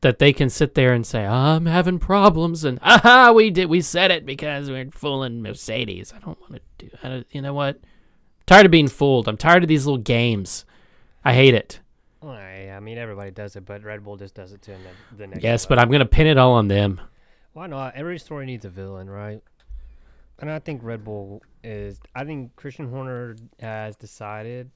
That 0.00 0.18
they 0.18 0.32
can 0.32 0.50
sit 0.50 0.74
there 0.74 0.92
and 0.92 1.06
say, 1.06 1.24
I'm 1.24 1.66
having 1.66 2.00
problems, 2.00 2.64
and 2.64 2.80
aha, 2.82 3.30
we 3.30 3.50
did, 3.50 3.66
we 3.66 3.80
said 3.80 4.10
it 4.10 4.26
because 4.26 4.68
we're 4.68 4.90
fooling 4.90 5.42
Mercedes. 5.42 6.12
I 6.12 6.18
don't 6.18 6.40
want 6.40 6.60
to 6.78 6.86
do, 6.86 6.96
I 7.04 7.24
you 7.30 7.40
know 7.40 7.54
what? 7.54 7.76
I'm 7.76 8.46
tired 8.46 8.66
of 8.66 8.72
being 8.72 8.88
fooled. 8.88 9.28
I'm 9.28 9.36
tired 9.36 9.62
of 9.62 9.68
these 9.68 9.86
little 9.86 10.02
games. 10.02 10.64
I 11.24 11.34
hate 11.34 11.54
it. 11.54 11.78
I, 12.72 12.80
mean, 12.80 12.98
everybody 12.98 13.30
does 13.30 13.54
it, 13.54 13.64
but 13.64 13.84
Red 13.84 14.02
Bull 14.02 14.16
just 14.16 14.34
does 14.34 14.52
it 14.52 14.62
to 14.62 14.72
the, 14.72 15.16
the 15.16 15.26
next. 15.28 15.42
Yes, 15.42 15.66
but. 15.66 15.78
I'm 15.78 15.90
gonna 15.90 16.04
pin 16.04 16.26
it 16.26 16.36
all 16.38 16.52
on 16.52 16.68
them. 16.68 17.00
Why 17.52 17.66
not? 17.66 17.94
Every 17.94 18.18
story 18.18 18.46
needs 18.46 18.64
a 18.64 18.70
villain, 18.70 19.10
right? 19.10 19.42
And 20.38 20.50
I 20.50 20.58
think 20.58 20.82
Red 20.82 21.04
Bull 21.04 21.42
is. 21.62 22.00
I 22.14 22.24
think 22.24 22.56
Christian 22.56 22.88
Horner 22.90 23.36
has 23.60 23.96
decided 23.96 24.70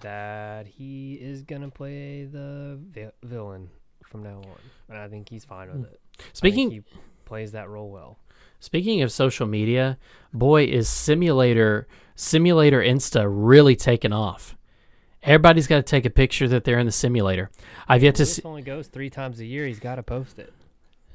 that 0.00 0.66
he 0.66 1.14
is 1.14 1.42
gonna 1.42 1.70
play 1.70 2.24
the 2.24 2.78
vi- 2.90 3.12
villain 3.22 3.68
from 4.04 4.22
now 4.22 4.38
on, 4.38 4.58
and 4.88 4.98
I 4.98 5.08
think 5.08 5.28
he's 5.28 5.44
fine 5.44 5.68
with 5.68 5.76
hmm. 5.78 5.84
it. 5.84 6.00
I 6.18 6.22
think 6.22 6.36
Speaking 6.36 6.70
he 6.70 6.82
plays 7.24 7.52
that 7.52 7.68
role 7.68 7.90
well. 7.90 8.18
Speaking 8.58 9.02
of 9.02 9.12
social 9.12 9.46
media, 9.46 9.98
boy, 10.32 10.64
is 10.64 10.88
simulator 10.88 11.86
simulator 12.14 12.80
Insta 12.80 13.26
really 13.28 13.76
taking 13.76 14.12
off. 14.12 14.56
Everybody's 15.22 15.66
got 15.68 15.76
to 15.76 15.82
take 15.82 16.04
a 16.04 16.10
picture 16.10 16.48
that 16.48 16.64
they're 16.64 16.78
in 16.78 16.86
the 16.86 16.92
simulator. 16.92 17.50
I've 17.88 18.02
yet 18.02 18.16
to 18.16 18.26
see. 18.26 18.42
only 18.44 18.62
goes 18.62 18.88
three 18.88 19.10
times 19.10 19.38
a 19.38 19.44
year. 19.44 19.66
He's 19.66 19.78
got 19.78 19.96
to 19.96 20.02
post 20.02 20.38
it. 20.38 20.52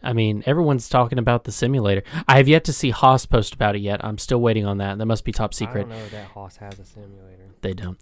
I 0.08 0.14
mean, 0.14 0.42
everyone's 0.46 0.88
talking 0.88 1.20
about 1.20 1.44
the 1.44 1.52
simulator. 1.52 2.02
I 2.30 2.38
have 2.38 2.48
yet 2.48 2.64
to 2.66 2.74
see 2.74 2.92
Haas 2.92 3.26
post 3.26 3.54
about 3.54 3.76
it 3.76 3.80
yet. 3.82 4.04
I'm 4.06 4.18
still 4.18 4.40
waiting 4.40 4.66
on 4.66 4.78
that. 4.78 4.98
That 4.98 5.06
must 5.06 5.26
be 5.26 5.32
top 5.34 5.54
secret. 5.54 5.86
I 5.86 5.90
don't 5.90 6.00
know 6.00 6.08
that 6.08 6.26
Haas 6.28 6.56
has 6.58 6.80
a 6.80 6.86
simulator. 6.86 7.50
They 7.62 7.74
don't. 7.74 7.98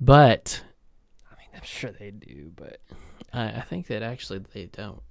But 0.00 0.62
I 1.30 1.34
mean, 1.34 1.48
I'm 1.54 1.64
sure 1.64 1.90
they 1.90 2.12
do, 2.12 2.52
but 2.54 2.80
I, 3.32 3.46
I 3.48 3.60
think 3.62 3.88
that 3.88 4.02
actually 4.02 4.38
they 4.54 4.66
don't. 4.66 5.02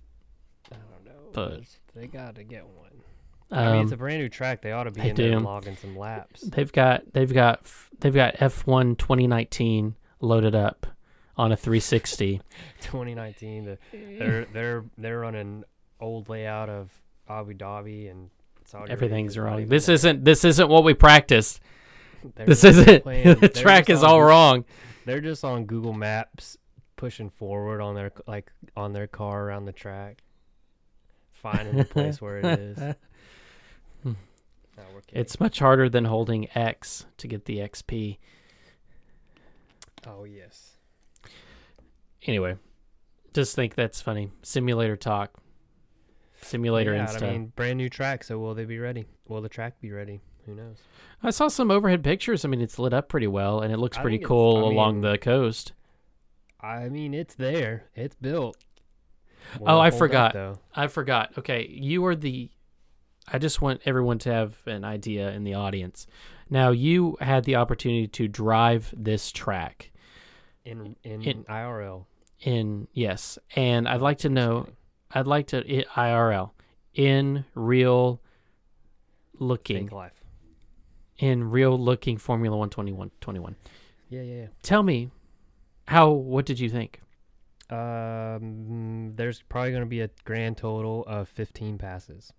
I 0.71 0.75
don't 0.75 1.05
know. 1.05 1.29
But- 1.33 1.63
they 1.95 2.07
got 2.07 2.35
to 2.35 2.43
get 2.43 2.65
one. 2.65 2.75
I 3.51 3.73
mean, 3.73 3.81
it's 3.81 3.91
a 3.91 3.95
Um, 3.95 3.99
brand 3.99 4.19
new 4.21 4.29
track. 4.29 4.61
They 4.61 4.71
ought 4.71 4.83
to 4.83 4.91
be 4.91 5.01
in 5.09 5.15
there 5.15 5.31
do. 5.31 5.39
logging 5.39 5.75
some 5.75 5.97
laps. 5.97 6.41
they've 6.41 6.71
got 6.71 7.11
they've 7.13 7.33
got 7.33 7.63
they've 7.99 8.13
got 8.13 8.35
F1 8.35 8.97
2019 8.97 9.95
loaded 10.21 10.53
up 10.55 10.85
on 11.35 11.51
a 11.51 11.57
360. 11.57 12.41
2019. 12.81 13.65
The, 13.65 13.77
they're 13.91 14.45
they're 14.53 14.85
they're 14.97 15.19
running 15.19 15.63
old 15.99 16.29
layout 16.29 16.69
of 16.69 16.89
Abu 17.27 17.53
Dhabi 17.53 18.09
and 18.09 18.29
Saudi 18.65 18.91
Everything's. 18.91 19.37
Wrong. 19.37 19.67
This 19.67 19.87
there. 19.87 19.95
isn't 19.95 20.23
this 20.25 20.43
isn't 20.45 20.69
what 20.69 20.83
we 20.83 20.93
practiced. 20.93 21.59
They're 22.35 22.45
This 22.47 22.63
isn't. 22.63 23.03
playing- 23.03 23.39
the 23.39 23.49
track 23.49 23.89
is 23.89 24.03
on 24.03 24.09
all 24.09 24.21
wrong. 24.23 24.65
They're 25.05 25.21
just 25.21 25.43
on 25.43 25.65
Google 25.65 25.93
Maps 25.93 26.57
pushing 26.97 27.29
forward 27.29 27.81
on 27.81 27.95
their 27.95 28.11
like 28.27 28.51
on 28.75 28.93
their 28.93 29.07
car 29.07 29.45
around 29.45 29.65
the 29.65 29.71
track, 29.71 30.21
finding 31.31 31.77
the 31.77 31.85
place 31.85 32.21
where 32.21 32.37
it 32.39 32.45
is. 32.45 32.95
No, 34.05 34.83
we're. 34.93 35.01
It's 35.11 35.41
much 35.41 35.59
harder 35.59 35.89
than 35.89 36.05
holding 36.05 36.47
X 36.55 37.05
to 37.17 37.27
get 37.27 37.43
the 37.43 37.57
XP. 37.57 38.17
oh 40.07 40.23
yes. 40.23 40.77
Anyway, 42.25 42.55
just 43.33 43.55
think 43.57 43.75
that's 43.75 43.99
funny. 44.01 44.31
Simulator 44.41 44.95
talk. 44.95 45.33
Simulator 46.41 46.95
yeah, 46.95 47.05
Insta. 47.05 47.23
I 47.23 47.31
mean, 47.31 47.53
brand 47.55 47.77
new 47.77 47.89
track. 47.89 48.23
So 48.23 48.39
will 48.39 48.53
they 48.55 48.65
be 48.65 48.79
ready? 48.79 49.05
Will 49.27 49.41
the 49.41 49.49
track 49.49 49.79
be 49.81 49.91
ready? 49.91 50.21
Who 50.45 50.55
knows? 50.55 50.77
I 51.21 51.29
saw 51.31 51.47
some 51.47 51.69
overhead 51.69 52.03
pictures. 52.03 52.43
I 52.45 52.47
mean, 52.47 52.61
it's 52.61 52.79
lit 52.79 52.93
up 52.93 53.09
pretty 53.09 53.27
well, 53.27 53.61
and 53.61 53.73
it 53.73 53.77
looks 53.77 53.97
I 53.97 54.01
pretty 54.01 54.19
cool 54.19 54.65
I 54.65 54.71
along 54.71 55.01
mean- 55.01 55.11
the 55.11 55.17
coast. 55.17 55.73
I 56.61 56.89
mean, 56.89 57.13
it's 57.13 57.35
there. 57.35 57.85
It's 57.95 58.15
built. 58.15 58.57
Will 59.59 59.69
Oh, 59.69 59.79
I 59.79 59.89
hold 59.89 59.93
up, 59.93 59.97
forgot. 59.99 60.59
I 60.75 60.87
forgot. 60.87 61.37
Okay, 61.37 61.67
you 61.69 62.05
are 62.05 62.15
the. 62.15 62.49
I 63.31 63.37
just 63.37 63.61
want 63.61 63.81
everyone 63.85 64.17
to 64.19 64.33
have 64.33 64.57
an 64.65 64.83
idea 64.83 65.29
in 65.31 65.43
the 65.43 65.53
audience. 65.53 66.07
Now, 66.49 66.71
you 66.71 67.15
had 67.21 67.43
the 67.45 67.55
opportunity 67.55 68.07
to 68.07 68.27
drive 68.27 68.93
this 68.97 69.31
track 69.31 69.91
in 70.65 70.95
in 71.03 71.21
It- 71.21 71.47
IRL. 71.47 72.05
in 72.41 72.87
yes, 72.93 73.37
and 73.55 73.87
I'd 73.87 74.01
like 74.01 74.17
to 74.19 74.29
know. 74.29 74.67
I'd 75.11 75.27
like 75.27 75.47
to 75.47 75.57
i- 75.59 76.09
IRL 76.09 76.51
in 76.93 77.45
real 77.55 78.21
looking 79.39 79.85
Fake 79.87 79.91
life. 79.91 80.23
in 81.17 81.49
real 81.49 81.77
looking 81.79 82.17
Formula 82.17 82.55
1 82.57 82.69
21, 82.69 83.11
21. 83.21 83.55
Yeah, 84.09 84.21
yeah, 84.21 84.45
Tell 84.61 84.83
me 84.83 85.09
how 85.87 86.09
what 86.11 86.45
did 86.45 86.59
you 86.59 86.69
think? 86.69 87.01
Um, 87.69 89.13
there's 89.15 89.41
probably 89.47 89.71
going 89.71 89.83
to 89.83 89.89
be 89.89 90.01
a 90.01 90.09
grand 90.25 90.57
total 90.57 91.03
of 91.07 91.29
15 91.29 91.77
passes. 91.77 92.33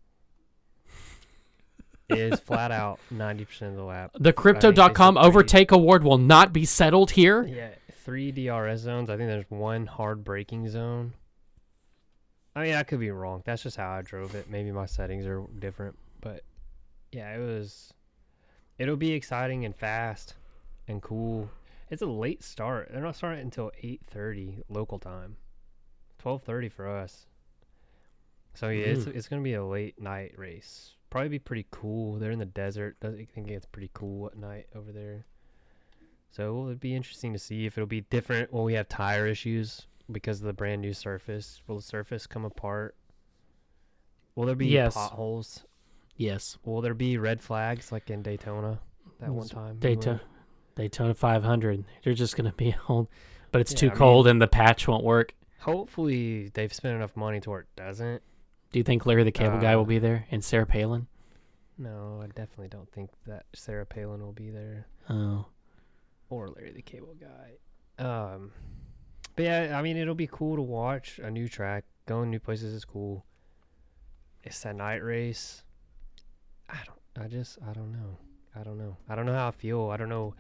is 2.08 2.40
flat 2.40 2.72
out 2.72 2.98
90% 3.14 3.62
of 3.68 3.76
the 3.76 3.84
lap. 3.84 4.10
The 4.18 4.30
I 4.30 4.32
crypto.com 4.32 4.74
think 4.74 4.96
they 4.96 5.22
said 5.22 5.28
overtake 5.28 5.70
award 5.72 6.02
will 6.02 6.18
not 6.18 6.52
be 6.52 6.64
settled 6.64 7.12
here. 7.12 7.44
Yeah, 7.46 7.70
three 8.04 8.32
DRS 8.32 8.80
zones. 8.80 9.08
I 9.08 9.16
think 9.16 9.28
there's 9.28 9.48
one 9.48 9.86
hard 9.86 10.24
braking 10.24 10.68
zone. 10.68 11.12
I 12.54 12.62
mean, 12.64 12.74
I 12.74 12.82
could 12.82 13.00
be 13.00 13.10
wrong. 13.10 13.42
That's 13.44 13.62
just 13.62 13.76
how 13.76 13.90
I 13.90 14.02
drove 14.02 14.34
it. 14.34 14.50
Maybe 14.50 14.72
my 14.72 14.86
settings 14.86 15.24
are 15.26 15.42
different, 15.58 15.96
but 16.20 16.42
yeah, 17.12 17.34
it 17.34 17.38
was. 17.38 17.92
It'll 18.78 18.96
be 18.96 19.12
exciting 19.12 19.64
and 19.64 19.74
fast, 19.76 20.34
and 20.88 21.00
cool. 21.02 21.50
It's 21.90 22.02
a 22.02 22.06
late 22.06 22.42
start. 22.42 22.88
They're 22.90 23.02
not 23.02 23.16
starting 23.16 23.40
until 23.40 23.70
eight 23.82 24.00
thirty 24.06 24.62
local 24.68 24.98
time, 24.98 25.36
twelve 26.18 26.42
thirty 26.42 26.68
for 26.68 26.88
us. 26.88 27.26
So 28.54 28.68
yeah, 28.68 28.86
it's 28.86 29.04
Mhm. 29.04 29.14
it's 29.14 29.28
gonna 29.28 29.42
be 29.42 29.54
a 29.54 29.64
late 29.64 30.00
night 30.00 30.36
race. 30.36 30.94
Probably 31.10 31.28
be 31.28 31.38
pretty 31.38 31.66
cool. 31.70 32.18
They're 32.18 32.30
in 32.30 32.38
the 32.38 32.46
desert. 32.46 32.96
I 33.02 33.26
think 33.32 33.48
it's 33.48 33.66
pretty 33.66 33.90
cool 33.92 34.26
at 34.28 34.36
night 34.36 34.66
over 34.74 34.92
there. 34.92 35.26
So 36.30 36.66
it'd 36.66 36.80
be 36.80 36.94
interesting 36.94 37.32
to 37.32 37.38
see 37.38 37.66
if 37.66 37.76
it'll 37.76 37.86
be 37.88 38.02
different 38.02 38.52
when 38.52 38.62
we 38.64 38.74
have 38.74 38.88
tire 38.88 39.26
issues 39.26 39.86
because 40.12 40.40
of 40.40 40.46
the 40.46 40.52
brand 40.52 40.82
new 40.82 40.92
surface. 40.92 41.62
Will 41.66 41.76
the 41.76 41.82
surface 41.82 42.26
come 42.26 42.44
apart? 42.44 42.94
Will 44.34 44.46
there 44.46 44.54
be 44.54 44.66
Yes. 44.68 44.94
potholes? 44.94 45.64
Yes. 46.16 46.58
Will 46.64 46.80
there 46.80 46.94
be 46.94 47.16
red 47.16 47.40
flags 47.42 47.90
like 47.92 48.10
in 48.10 48.22
Daytona 48.22 48.80
that 49.20 49.30
one 49.32 49.48
time? 49.48 49.78
Daytona. 49.78 50.20
Daytona 50.76 51.14
500. 51.14 51.84
They're 52.04 52.14
just 52.14 52.36
gonna 52.36 52.52
be 52.52 52.70
home, 52.70 53.08
but 53.52 53.60
it's 53.60 53.72
Yeah, 53.72 53.78
too 53.78 53.86
I 53.86 53.90
mean- 53.90 53.98
cold 53.98 54.26
and 54.26 54.40
the 54.40 54.46
patch 54.48 54.86
won't 54.88 55.04
work. 55.04 55.34
Hopefully 55.60 56.48
they've 56.54 56.72
spent 56.72 56.96
enough 56.96 57.16
money 57.16 57.40
to 57.40 57.50
where 57.50 57.60
it 57.60 57.76
doesn't. 57.76 58.22
Do 58.72 58.78
you 58.78 58.82
think 58.84 59.04
Larry 59.04 59.24
the 59.24 59.32
Cable 59.32 59.58
Guy 59.58 59.74
will 59.76 59.82
Uh, 59.82 59.86
be 59.88 59.98
there 59.98 60.26
and 60.30 60.42
Sarah 60.44 60.64
Palin? 60.66 61.06
No, 61.76 62.20
I 62.22 62.26
definitely 62.28 62.68
don't 62.68 62.90
think 62.92 63.10
that 63.26 63.44
Sarah 63.54 63.84
Palin 63.86 64.20
will 64.22 64.32
be 64.32 64.50
there 64.50 64.86
Oh, 65.08 65.46
or 66.30 66.48
Larry 66.48 66.72
the 66.72 66.82
Cable 66.82 67.14
Guy. 67.14 67.56
Um, 68.02 68.52
but 69.36 69.44
yeah, 69.44 69.78
I 69.78 69.82
mean 69.82 69.96
it'll 69.96 70.14
be 70.14 70.28
cool 70.30 70.56
to 70.56 70.62
watch 70.62 71.18
a 71.22 71.30
new 71.30 71.48
track. 71.48 71.84
Going 72.06 72.30
new 72.30 72.40
places 72.40 72.74
is 72.74 72.84
cool. 72.84 73.24
It's 74.42 74.60
that 74.62 74.76
night 74.76 75.02
race. 75.02 75.62
I 76.68 76.78
don't. 76.86 77.24
I 77.24 77.28
just. 77.28 77.58
I 77.68 77.72
don't 77.72 77.92
know. 77.92 78.18
I 78.58 78.62
don't 78.62 78.78
know. 78.78 78.96
I 79.08 79.14
don't 79.14 79.26
know 79.26 79.34
how 79.34 79.48
I 79.48 79.52
feel. 79.52 79.90
I 79.90 79.96
don't 79.96 80.08
know. 80.08 80.34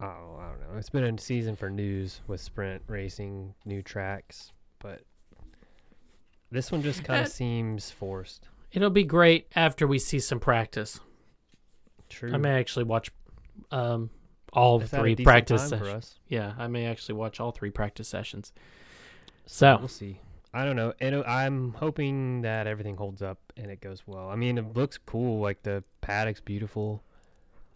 Oh, 0.00 0.38
I 0.40 0.50
don't 0.50 0.60
know. 0.60 0.78
It's 0.78 0.90
been 0.90 1.04
a 1.04 1.18
season 1.20 1.56
for 1.56 1.68
news 1.68 2.20
with 2.26 2.40
sprint 2.40 2.82
racing, 2.86 3.54
new 3.64 3.82
tracks, 3.82 4.52
but 4.78 5.02
this 6.50 6.70
one 6.70 6.82
just 6.82 7.04
kind 7.04 7.24
of 7.24 7.32
seems 7.32 7.90
forced. 7.90 8.48
it'll 8.72 8.90
be 8.90 9.04
great 9.04 9.48
after 9.56 9.86
we 9.86 9.98
see 9.98 10.20
some 10.20 10.38
practice. 10.38 11.00
True. 12.08 12.32
I 12.32 12.36
may 12.38 12.58
actually 12.58 12.84
watch 12.84 13.10
um, 13.70 14.10
all 14.52 14.80
It's 14.80 14.92
at 14.92 14.98
a 14.98 15.02
three 15.02 15.16
practice 15.16 15.68
sessions. 15.68 16.18
Yeah, 16.28 16.54
I 16.58 16.66
may 16.68 16.86
actually 16.86 17.14
watch 17.16 17.40
all 17.40 17.52
three 17.52 17.70
practice 17.70 18.08
sessions. 18.08 18.52
So 19.46 19.76
We'll 19.78 19.88
see. 19.88 20.20
I 20.52 20.64
don't 20.64 20.76
know. 20.76 20.94
And 21.00 21.14
uh, 21.14 21.22
I'm 21.26 21.74
hoping 21.74 22.42
that 22.42 22.66
everything 22.66 22.96
holds 22.96 23.22
up 23.22 23.38
and 23.56 23.70
it 23.70 23.80
goes 23.80 24.02
well. 24.06 24.28
I 24.30 24.36
mean, 24.36 24.58
it 24.58 24.74
looks 24.74 24.98
cool. 24.98 25.40
Like 25.40 25.62
the 25.62 25.84
paddock's 26.00 26.40
beautiful. 26.40 27.02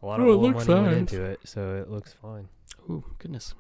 A 0.03 0.07
lot 0.07 0.21
of 0.21 0.27
Oh, 0.27 0.31
it 0.31 0.35
oil 0.35 0.41
looks 0.41 0.67
money 0.69 0.83
went 0.83 0.97
into 0.97 1.23
it, 1.25 1.41
so 1.45 1.77
it 1.77 1.91
looks 1.91 2.13
fine. 2.13 2.49
Ooh, 2.91 3.05
goodness. 3.19 3.55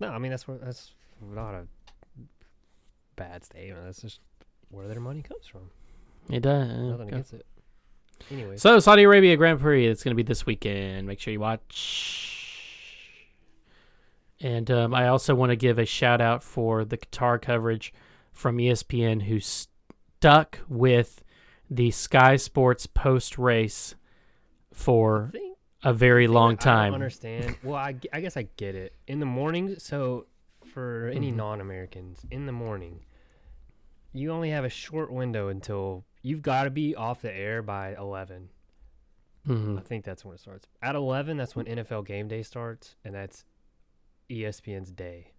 No, 0.00 0.08
I 0.08 0.18
mean 0.18 0.30
that's 0.30 0.48
where 0.48 0.58
that's 0.58 0.94
not 1.22 1.54
a 1.54 1.66
bad 3.16 3.44
statement. 3.44 3.84
That's 3.84 4.00
just 4.00 4.20
where 4.70 4.88
their 4.88 5.00
money 5.00 5.22
comes 5.22 5.46
from. 5.46 5.70
It 6.30 6.40
does. 6.40 6.68
Nothing 6.68 7.08
against 7.08 7.34
it. 7.34 7.46
Anyway, 8.30 8.56
So 8.56 8.78
Saudi 8.80 9.02
Arabia 9.04 9.36
Grand 9.36 9.60
Prix, 9.60 9.86
it's 9.86 10.02
going 10.04 10.12
to 10.12 10.16
be 10.16 10.26
this 10.26 10.46
weekend. 10.46 11.06
Make 11.06 11.20
sure 11.20 11.32
you 11.32 11.40
watch. 11.40 12.36
And 14.40 14.70
um, 14.70 14.94
I 14.94 15.08
also 15.08 15.34
want 15.34 15.50
to 15.50 15.56
give 15.56 15.78
a 15.78 15.84
shout 15.86 16.20
out 16.20 16.42
for 16.42 16.84
the 16.84 16.96
Qatar 16.96 17.40
coverage 17.40 17.92
from 18.32 18.56
ESPN, 18.58 19.22
who 19.22 19.38
stuck 19.40 20.60
with 20.68 21.22
the 21.68 21.90
Sky 21.90 22.36
Sports 22.36 22.86
post 22.86 23.36
race 23.38 23.94
for 24.72 25.30
a 25.82 25.92
very 25.92 26.26
long 26.26 26.56
that 26.56 26.66
I 26.66 26.70
don't 26.70 26.82
time. 26.84 26.94
understand. 26.94 27.56
Well, 27.62 27.76
I, 27.76 27.96
I 28.12 28.20
guess 28.20 28.36
I 28.36 28.48
get 28.56 28.74
it. 28.74 28.94
In 29.06 29.20
the 29.20 29.26
morning, 29.26 29.76
so 29.78 30.26
for 30.64 31.08
any 31.14 31.32
Mhm. 31.32 31.36
non-Americans, 31.36 32.24
in 32.30 32.46
the 32.46 32.52
morning, 32.52 33.00
you 34.12 34.30
only 34.32 34.50
have 34.50 34.64
a 34.64 34.68
short 34.70 35.12
window 35.12 35.48
until 35.48 36.04
you've 36.22 36.42
got 36.42 36.64
to 36.64 36.70
be 36.70 36.94
off 36.94 37.22
the 37.22 37.32
air 37.34 37.62
by 37.62 37.94
11. 37.94 38.50
Mhm. 39.46 39.78
I 39.78 39.82
think 39.82 40.04
that's 40.04 40.24
when 40.24 40.34
it 40.34 40.40
starts. 40.40 40.66
At 40.82 40.94
11, 40.94 41.36
that's 41.38 41.56
when 41.56 41.66
NFL 41.66 42.02
Game 42.04 42.28
Day 42.28 42.42
starts, 42.42 42.96
and 43.04 43.14
that's 43.14 43.44
ESPN's 44.28 44.90
day. 44.90 45.32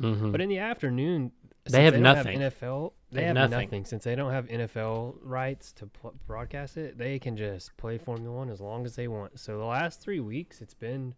Mhm. 0.00 0.32
But 0.32 0.40
in 0.40 0.48
the 0.48 0.58
afternoon, 0.58 1.32
They 1.70 1.84
have 1.84 1.94
don't 1.94 2.02
nothing. 2.02 2.38
NFL, 2.38 2.94
they, 3.10 3.20
They 3.20 3.26
have 3.26 3.36
have 3.36 3.50
nothing. 3.50 3.66
nothing. 3.68 3.84
Since 3.84 4.04
they 4.04 4.14
don't 4.14 4.32
have 4.32 4.48
NFL 4.48 5.16
rights 5.22 5.72
to 5.74 5.86
pl- 5.86 6.14
broadcast 6.26 6.76
it, 6.76 6.98
they 6.98 7.18
can 7.18 7.36
just 7.36 7.76
play 7.76 7.96
Formula 7.98 8.34
One 8.34 8.50
as 8.50 8.60
long 8.60 8.84
as 8.84 8.96
they 8.96 9.08
want. 9.08 9.38
So 9.38 9.58
the 9.58 9.64
last 9.64 10.00
three 10.00 10.20
weeks, 10.20 10.60
it's 10.60 10.74
been 10.74 11.14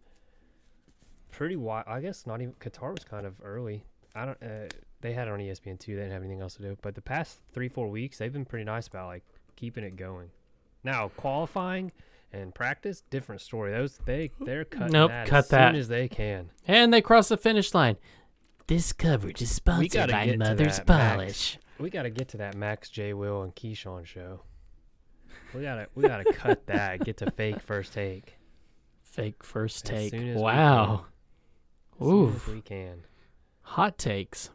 pretty 1.29 1.55
wild. 1.55 1.85
I 1.87 1.99
guess 2.01 2.25
not 2.25 2.41
even 2.41 2.53
Qatar 2.55 2.93
was 2.93 3.03
kind 3.03 3.25
of 3.25 3.41
early. 3.43 3.85
I 4.15 4.25
don't. 4.25 4.41
Uh, 4.43 4.67
they 5.01 5.13
had 5.13 5.27
it 5.27 5.31
on 5.31 5.39
ESPN 5.39 5.79
too. 5.79 5.95
They 5.95 6.01
didn't 6.01 6.13
have 6.13 6.21
anything 6.23 6.41
else 6.41 6.55
to 6.55 6.61
do. 6.63 6.77
But 6.81 6.95
the 6.95 7.01
past 7.01 7.39
three, 7.53 7.67
four 7.69 7.87
weeks, 7.89 8.17
they've 8.17 8.33
been 8.33 8.45
pretty 8.45 8.65
nice 8.65 8.87
about 8.87 9.07
like 9.07 9.23
keeping 9.55 9.83
it 9.83 9.95
going. 9.95 10.29
Now 10.83 11.09
qualifying 11.09 11.91
and 12.33 12.53
practice, 12.53 13.01
different 13.09 13.41
story. 13.41 13.71
Those 13.71 13.99
they 14.05 14.31
they're 14.39 14.65
cutting 14.65 14.93
Nope, 14.93 15.11
that 15.11 15.27
cut 15.27 15.39
as 15.45 15.47
that. 15.49 15.69
soon 15.71 15.79
as 15.79 15.87
they 15.87 16.07
can. 16.07 16.49
and 16.67 16.93
they 16.93 17.01
cross 17.01 17.29
the 17.29 17.37
finish 17.37 17.73
line. 17.73 17.97
This 18.67 18.91
coverage 18.91 19.41
is 19.41 19.51
sponsored 19.51 20.11
by 20.11 20.35
Mother's 20.35 20.77
that, 20.77 20.87
Max. 20.87 21.13
Polish. 21.15 21.57
We 21.79 21.89
got 21.89 22.03
to 22.03 22.09
get 22.09 22.27
to 22.29 22.37
that 22.37 22.55
Max 22.55 22.89
J. 22.89 23.13
Will 23.13 23.43
and 23.43 23.55
Keyshawn 23.55 24.05
show. 24.05 24.41
We 25.53 25.61
gotta 25.61 25.87
we 25.95 26.03
gotta 26.07 26.31
cut 26.33 26.65
that. 26.67 27.05
Get 27.05 27.17
to 27.17 27.31
fake 27.31 27.61
first 27.61 27.93
take. 27.93 28.35
Fake 29.03 29.43
first 29.43 29.85
take. 29.85 30.13
as 30.13 30.35
Wow. 30.35 31.05
As 31.99 32.05
soon 32.07 32.27
as 32.29 32.35
Oof. 32.35 32.47
we 32.49 32.61
can. 32.61 33.03
Hot 33.61 33.97
takes. 33.97 34.49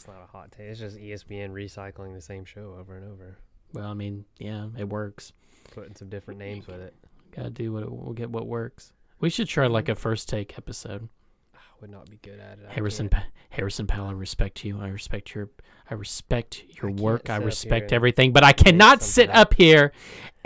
It's 0.00 0.08
not 0.08 0.22
a 0.22 0.26
hot 0.26 0.50
take. 0.50 0.68
It's 0.68 0.80
just 0.80 0.96
ESPN 0.96 1.50
recycling 1.50 2.14
the 2.14 2.22
same 2.22 2.46
show 2.46 2.74
over 2.80 2.96
and 2.96 3.04
over, 3.12 3.36
Well, 3.74 3.84
I 3.86 3.92
mean, 3.92 4.24
yeah, 4.38 4.68
it 4.78 4.88
works. 4.88 5.34
putting 5.74 5.94
some 5.94 6.08
different 6.08 6.40
names 6.40 6.66
with 6.66 6.80
it. 6.80 6.94
Gotta 7.36 7.50
do 7.50 7.70
what 7.74 7.92
we'll 7.92 8.14
get 8.14 8.30
what 8.30 8.46
works. 8.46 8.94
We 9.20 9.28
should 9.28 9.46
try 9.46 9.66
like 9.66 9.90
a 9.90 9.94
first 9.94 10.26
take 10.26 10.56
episode. 10.56 11.10
Ah, 11.54 11.58
I 11.58 11.74
would 11.82 11.90
not 11.90 12.08
be 12.08 12.16
good 12.22 12.40
at 12.40 12.60
it. 12.60 12.66
I 12.70 12.72
Harrison, 12.72 13.10
pa- 13.10 13.26
Harrison 13.50 13.86
Powell, 13.86 14.08
I 14.08 14.12
respect 14.12 14.64
you. 14.64 14.80
I 14.80 14.88
respect 14.88 15.34
your, 15.34 15.50
I 15.90 15.94
respect 15.94 16.64
your 16.70 16.88
can't 16.90 17.00
work. 17.00 17.28
I 17.28 17.36
respect 17.36 17.92
everything. 17.92 18.32
But 18.32 18.42
I 18.42 18.52
cannot 18.54 19.02
sit 19.02 19.28
up. 19.28 19.52
here 19.52 19.92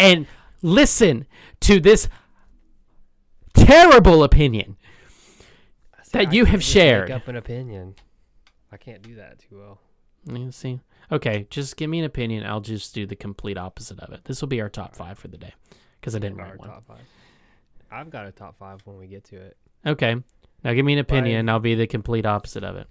and 0.00 0.26
listen 0.62 1.28
to 1.60 1.78
this 1.78 2.08
terrible 3.54 4.24
opinion. 4.24 4.76
That 6.10 6.28
I 6.28 6.30
you 6.32 6.44
have 6.44 6.62
shared. 6.62 7.08
Make 7.08 7.16
up 7.16 7.28
an 7.28 7.36
opinion. 7.36 7.94
I 8.74 8.76
can't 8.76 9.02
do 9.02 9.14
that 9.14 9.38
too 9.38 9.58
well. 9.58 9.78
You 10.26 10.50
see, 10.50 10.80
okay, 11.12 11.46
just 11.48 11.76
give 11.76 11.88
me 11.88 12.00
an 12.00 12.04
opinion. 12.06 12.44
I'll 12.44 12.60
just 12.60 12.92
do 12.94 13.06
the 13.06 13.14
complete 13.14 13.56
opposite 13.56 14.00
of 14.00 14.12
it. 14.12 14.24
This 14.24 14.40
will 14.40 14.48
be 14.48 14.60
our 14.60 14.68
top 14.68 14.96
five 14.96 15.16
for 15.18 15.28
the 15.28 15.36
day 15.36 15.54
because 16.00 16.16
I 16.16 16.18
didn't 16.18 16.38
write 16.38 16.58
one. 16.58 16.68
top 16.68 16.84
five. 16.88 17.02
I've 17.92 18.10
got 18.10 18.26
a 18.26 18.32
top 18.32 18.58
five 18.58 18.80
when 18.84 18.98
we 18.98 19.06
get 19.06 19.22
to 19.24 19.36
it. 19.36 19.56
Okay, 19.86 20.16
now 20.64 20.72
give 20.72 20.84
me 20.84 20.94
an 20.94 20.98
opinion. 20.98 21.48
I'll 21.48 21.60
be 21.60 21.74
the 21.76 21.86
complete 21.86 22.26
opposite 22.26 22.64
of 22.64 22.76
it. 22.76 22.88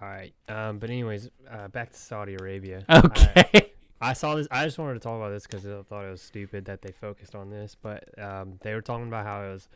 All 0.00 0.06
right. 0.08 0.32
Um. 0.48 0.78
But 0.78 0.90
anyways, 0.90 1.30
uh, 1.50 1.68
back 1.68 1.90
to 1.90 1.98
Saudi 1.98 2.36
Arabia. 2.38 2.84
Okay. 2.90 3.70
I 4.00 4.12
saw 4.12 4.34
this. 4.34 4.46
I 4.50 4.64
just 4.66 4.78
wanted 4.78 4.94
to 4.94 5.00
talk 5.00 5.16
about 5.16 5.30
this 5.30 5.46
because 5.46 5.64
I 5.66 5.80
thought 5.82 6.04
it 6.04 6.10
was 6.10 6.20
stupid 6.20 6.66
that 6.66 6.82
they 6.82 6.92
focused 6.92 7.34
on 7.34 7.48
this. 7.48 7.74
But 7.80 8.04
um, 8.22 8.58
they 8.62 8.74
were 8.74 8.82
talking 8.82 9.06
about 9.08 9.24
how 9.24 9.42
it 9.44 9.52
was 9.52 9.68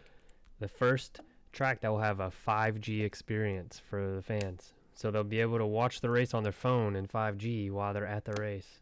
the 0.60 0.68
first 0.68 1.20
track 1.52 1.80
that 1.80 1.90
will 1.90 2.00
have 2.00 2.20
a 2.20 2.30
5G 2.46 3.02
experience 3.02 3.80
for 3.88 4.14
the 4.14 4.20
fans. 4.20 4.74
So 4.98 5.12
they'll 5.12 5.22
be 5.22 5.40
able 5.40 5.58
to 5.58 5.64
watch 5.66 6.00
the 6.00 6.10
race 6.10 6.34
on 6.34 6.42
their 6.42 6.50
phone 6.50 6.96
in 6.96 7.06
5G 7.06 7.70
while 7.70 7.94
they're 7.94 8.04
at 8.04 8.24
the 8.24 8.32
race. 8.32 8.80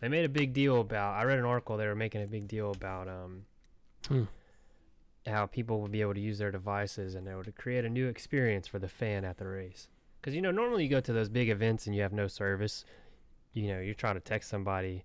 They 0.00 0.08
made 0.08 0.24
a 0.24 0.28
big 0.30 0.54
deal 0.54 0.80
about. 0.80 1.16
I 1.16 1.24
read 1.24 1.38
an 1.38 1.44
article. 1.44 1.76
They 1.76 1.86
were 1.86 1.94
making 1.94 2.22
a 2.22 2.26
big 2.26 2.48
deal 2.48 2.70
about 2.70 3.08
um, 3.08 3.44
Hmm. 4.08 4.22
how 5.26 5.44
people 5.44 5.82
would 5.82 5.92
be 5.92 6.00
able 6.00 6.14
to 6.14 6.20
use 6.20 6.38
their 6.38 6.50
devices 6.50 7.14
and 7.14 7.26
they 7.26 7.34
would 7.34 7.54
create 7.56 7.84
a 7.84 7.90
new 7.90 8.08
experience 8.08 8.66
for 8.66 8.78
the 8.78 8.88
fan 8.88 9.22
at 9.26 9.36
the 9.36 9.46
race. 9.46 9.88
Because 10.18 10.34
you 10.34 10.40
know, 10.40 10.50
normally 10.50 10.84
you 10.84 10.88
go 10.88 11.00
to 11.00 11.12
those 11.12 11.28
big 11.28 11.50
events 11.50 11.86
and 11.86 11.94
you 11.94 12.00
have 12.00 12.12
no 12.14 12.26
service. 12.26 12.86
You 13.52 13.68
know, 13.68 13.80
you're 13.80 13.92
trying 13.94 14.14
to 14.14 14.20
text 14.20 14.48
somebody 14.48 15.04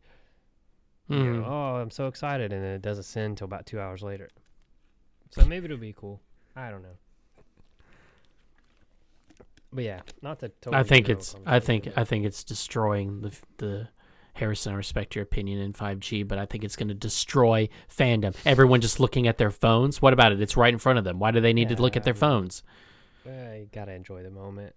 you 1.10 1.18
Hmm. 1.18 1.42
go, 1.42 1.46
oh, 1.46 1.76
I'm 1.82 1.90
so 1.92 2.08
excited, 2.08 2.54
and 2.54 2.64
then 2.64 2.72
it 2.76 2.82
doesn't 2.84 3.04
send 3.04 3.32
until 3.32 3.46
about 3.46 3.66
two 3.66 3.80
hours 3.80 4.04
later. 4.04 4.30
So 5.32 5.44
maybe 5.44 5.66
it'll 5.66 5.78
be 5.78 5.92
cool. 5.92 6.22
I 6.56 6.70
don't 6.70 6.84
know. 6.84 6.98
But 9.72 9.84
yeah, 9.84 10.02
not 10.22 10.40
to 10.40 10.50
totally. 10.50 10.80
I 10.80 10.84
think 10.84 11.10
it's. 11.10 11.36
I 11.46 11.60
think. 11.60 11.90
I 11.96 12.04
think 12.04 12.26
it's 12.26 12.44
destroying 12.44 13.22
the 13.22 13.32
the. 13.58 13.88
Harrison, 14.34 14.72
I 14.72 14.78
respect 14.78 15.16
your 15.16 15.24
opinion 15.24 15.60
in 15.60 15.74
5G, 15.74 16.26
but 16.26 16.38
I 16.40 16.46
think 16.46 16.64
it's 16.64 16.78
going 16.78 16.88
to 16.88 16.94
destroy 16.94 17.68
fandom. 17.94 18.34
Everyone 18.46 18.80
just 18.80 18.98
looking 18.98 19.28
at 19.28 19.38
their 19.38 19.52
phones. 19.52 20.02
What 20.02 20.14
about 20.14 20.32
it? 20.32 20.40
It's 20.40 20.56
right 20.56 20.72
in 20.72 20.80
front 20.80 20.98
of 20.98 21.04
them. 21.04 21.20
Why 21.20 21.32
do 21.32 21.42
they 21.42 21.52
need 21.52 21.68
to 21.70 21.82
look 21.82 21.98
at 21.98 22.04
their 22.06 22.14
I 22.14 22.16
mean- 22.16 22.20
phones? 22.20 22.64
uh, 23.28 23.30
you 23.56 23.68
gotta 23.74 23.92
enjoy 23.92 24.24
the 24.24 24.30
moment. 24.30 24.76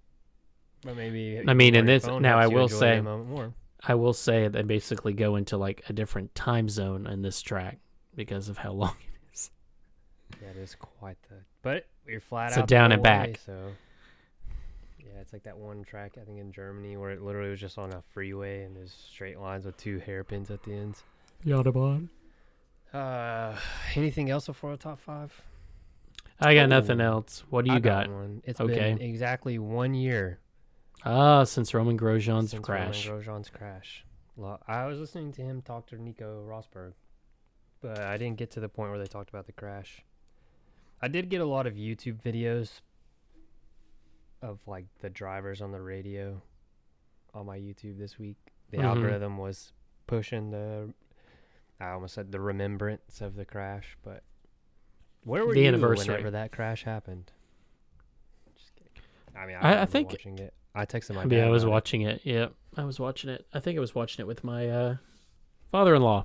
But 0.82 0.96
maybe. 0.96 1.40
I 1.46 1.54
mean, 1.54 1.76
in 1.76 1.86
this- 1.86 2.06
now 2.06 2.38
I 2.38 2.48
will 2.48 2.68
say- 2.68 3.00
more. 3.00 3.54
I 3.84 3.94
will 3.94 4.14
say 4.14 4.48
they 4.48 4.62
basically 4.62 5.12
go 5.12 5.36
into 5.36 5.56
like 5.56 5.84
a 5.88 5.92
different 5.92 6.34
time 6.34 6.68
zone 6.68 7.06
in 7.06 7.22
this 7.22 7.40
track 7.40 7.78
because 8.16 8.48
of 8.48 8.58
how 8.58 8.72
long. 8.72 8.96
Yeah, 10.42 10.48
it 10.48 10.56
is 10.56 10.74
quite 10.74 11.18
the. 11.28 11.36
But 11.62 11.86
you're 12.08 12.20
flat 12.20 12.52
So 12.52 12.62
out 12.62 12.62
So 12.62 12.66
down 12.66 12.90
and 12.90 13.00
way, 13.00 13.04
back. 13.04 13.36
so. 13.46 13.72
Yeah, 15.04 15.20
it's 15.20 15.32
like 15.32 15.42
that 15.44 15.56
one 15.58 15.84
track 15.84 16.16
I 16.20 16.24
think 16.24 16.38
in 16.38 16.52
Germany 16.52 16.96
where 16.96 17.10
it 17.10 17.22
literally 17.22 17.50
was 17.50 17.60
just 17.60 17.78
on 17.78 17.92
a 17.92 18.02
freeway 18.12 18.62
and 18.64 18.76
there's 18.76 18.92
straight 18.92 19.38
lines 19.38 19.64
with 19.66 19.76
two 19.76 19.98
hairpins 19.98 20.50
at 20.50 20.62
the 20.62 20.72
ends. 20.74 21.02
Yadabon. 21.44 22.08
Uh, 22.92 23.56
anything 23.96 24.30
else 24.30 24.46
before 24.46 24.70
the 24.70 24.76
top 24.76 25.00
five? 25.00 25.42
I 26.38 26.54
got 26.54 26.68
nothing 26.68 27.00
Oh, 27.00 27.04
else. 27.16 27.42
What 27.50 27.64
do 27.64 27.70
you 27.70 27.76
I 27.76 27.80
got? 27.80 28.08
one. 28.10 28.42
It's 28.44 28.60
Okay. 28.60 28.74
been 28.94 29.00
exactly 29.00 29.58
one 29.58 29.94
year 29.94 30.38
Ah, 31.04 31.42
since 31.44 31.74
Roman 31.74 31.98
Grosjean's 31.98 32.50
since 32.50 32.64
crash. 32.64 33.08
Romain 33.08 33.22
Grosjean's 33.24 33.50
crash. 33.50 34.04
I 34.68 34.86
was 34.86 34.98
listening 34.98 35.32
to 35.32 35.42
him 35.42 35.62
talk 35.62 35.86
to 35.88 36.00
Nico 36.00 36.44
Rosberg, 36.48 36.92
but 37.80 37.98
I 37.98 38.16
didn't 38.16 38.38
get 38.38 38.50
to 38.52 38.60
the 38.60 38.68
point 38.68 38.90
where 38.90 38.98
they 38.98 39.06
talked 39.06 39.28
about 39.30 39.46
the 39.46 39.52
crash. 39.52 40.02
I 41.00 41.08
did 41.08 41.28
get 41.28 41.40
a 41.40 41.44
lot 41.46 41.66
of 41.66 41.74
YouTube 41.74 42.22
videos 42.22 42.80
of 44.42 44.58
like 44.66 44.86
the 45.00 45.08
drivers 45.10 45.62
on 45.62 45.72
the 45.72 45.80
radio 45.80 46.42
on 47.34 47.46
my 47.46 47.58
YouTube 47.58 47.98
this 47.98 48.18
week. 48.18 48.36
The 48.70 48.78
Mhm. 48.78 48.84
algorithm 48.84 49.38
was 49.38 49.72
pushing 50.06 50.50
the 50.50 50.92
I 51.80 51.90
almost 51.90 52.14
said 52.14 52.30
the 52.30 52.40
remembrance 52.40 53.20
of 53.20 53.34
the 53.34 53.44
crash, 53.44 53.96
but 54.04 54.22
where 55.24 55.44
were 55.44 55.52
The 55.54 55.62
you 55.62 55.68
anniversary. 55.68 56.12
whenever 56.12 56.30
that 56.30 56.52
crash 56.52 56.84
happened? 56.84 57.32
I 59.34 59.46
mean, 59.46 59.56
I, 59.56 59.74
I- 59.76 59.82
I 59.82 59.86
think- 59.86 60.10
watching 60.10 60.38
it. 60.38 60.54
I 60.74 60.86
texted 60.86 61.14
my 61.14 61.24
mean, 61.26 61.40
I 61.40 61.48
was 61.50 61.64
about 61.64 61.68
it. 61.70 61.72
watching 61.72 62.02
it. 62.02 62.20
Yeah, 62.24 62.48
I 62.78 62.84
was 62.84 62.98
watching 62.98 63.28
it. 63.30 63.46
I 63.52 63.60
think 63.60 63.76
I 63.76 63.80
was 63.80 63.94
watching 63.94 64.22
it 64.22 64.26
with 64.26 64.42
my 64.42 64.68
uh, 64.70 64.96
father-in-law. 65.70 66.24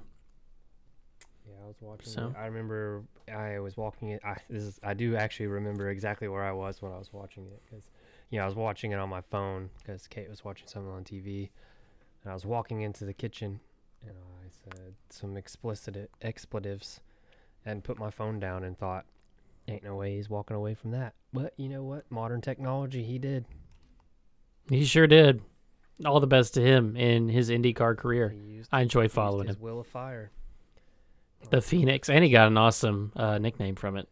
Yeah, 1.50 1.56
I 1.64 1.68
was 1.68 1.76
watching. 1.82 2.14
So- 2.14 2.28
it. 2.30 2.36
I 2.38 2.46
remember 2.46 3.04
I 3.28 3.60
was 3.60 3.76
walking 3.76 4.10
it. 4.10 4.22
I 4.24 4.38
this 4.50 4.64
is 4.64 4.80
I 4.84 4.94
do 4.94 5.16
actually 5.18 5.48
remember 5.48 5.90
exactly 5.90 6.28
where 6.30 6.44
I 6.46 6.52
was 6.54 6.82
when 6.82 6.94
I 6.94 6.98
was 6.98 7.12
watching 7.12 7.46
it 7.48 7.62
because 7.66 7.90
you 8.30 8.38
know 8.38 8.44
I 8.44 8.46
was 8.48 8.56
watching 8.56 8.92
it 8.92 9.00
on 9.00 9.10
my 9.10 9.22
phone 9.22 9.70
because 9.78 10.08
Kate 10.08 10.30
was 10.30 10.44
watching 10.44 10.68
something 10.68 10.92
on 10.92 11.04
TV, 11.04 11.50
and 12.24 12.32
I 12.32 12.34
was 12.34 12.46
walking 12.46 12.82
into 12.82 13.06
the 13.06 13.14
kitchen 13.14 13.60
and 14.02 14.12
I 14.12 14.50
said 14.50 14.94
some 15.10 15.38
explicit 15.38 16.10
expletives 16.22 17.00
and 17.66 17.84
put 17.84 17.98
my 18.00 18.10
phone 18.10 18.40
down 18.40 18.64
and 18.64 18.78
thought, 18.78 19.06
ain't 19.68 19.84
no 19.84 19.96
way 19.96 20.16
he's 20.16 20.30
walking 20.30 20.56
away 20.56 20.74
from 20.74 20.92
that. 20.92 21.14
But 21.34 21.54
you 21.58 21.70
know 21.70 21.84
what? 21.84 22.10
Modern 22.10 22.42
technology, 22.42 23.04
he 23.04 23.20
did. 23.20 23.46
He 24.70 24.86
sure 24.86 25.08
did. 25.08 25.42
All 26.06 26.20
the 26.20 26.28
best 26.28 26.54
to 26.54 26.62
him 26.62 26.96
in 26.96 27.28
his 27.30 27.50
IndyCar 27.50 27.98
career. 27.98 28.32
Used, 28.32 28.70
I 28.72 28.82
enjoy 28.82 29.08
following 29.08 29.48
his 29.48 29.56
him. 29.56 29.62
will 29.64 29.80
of 29.80 29.88
fire. 29.88 30.32
The 31.50 31.62
Phoenix, 31.62 32.10
and 32.10 32.24
he 32.24 32.30
got 32.30 32.48
an 32.48 32.58
awesome 32.58 33.12
uh, 33.16 33.38
nickname 33.38 33.76
from 33.76 33.98
it. 33.98 34.08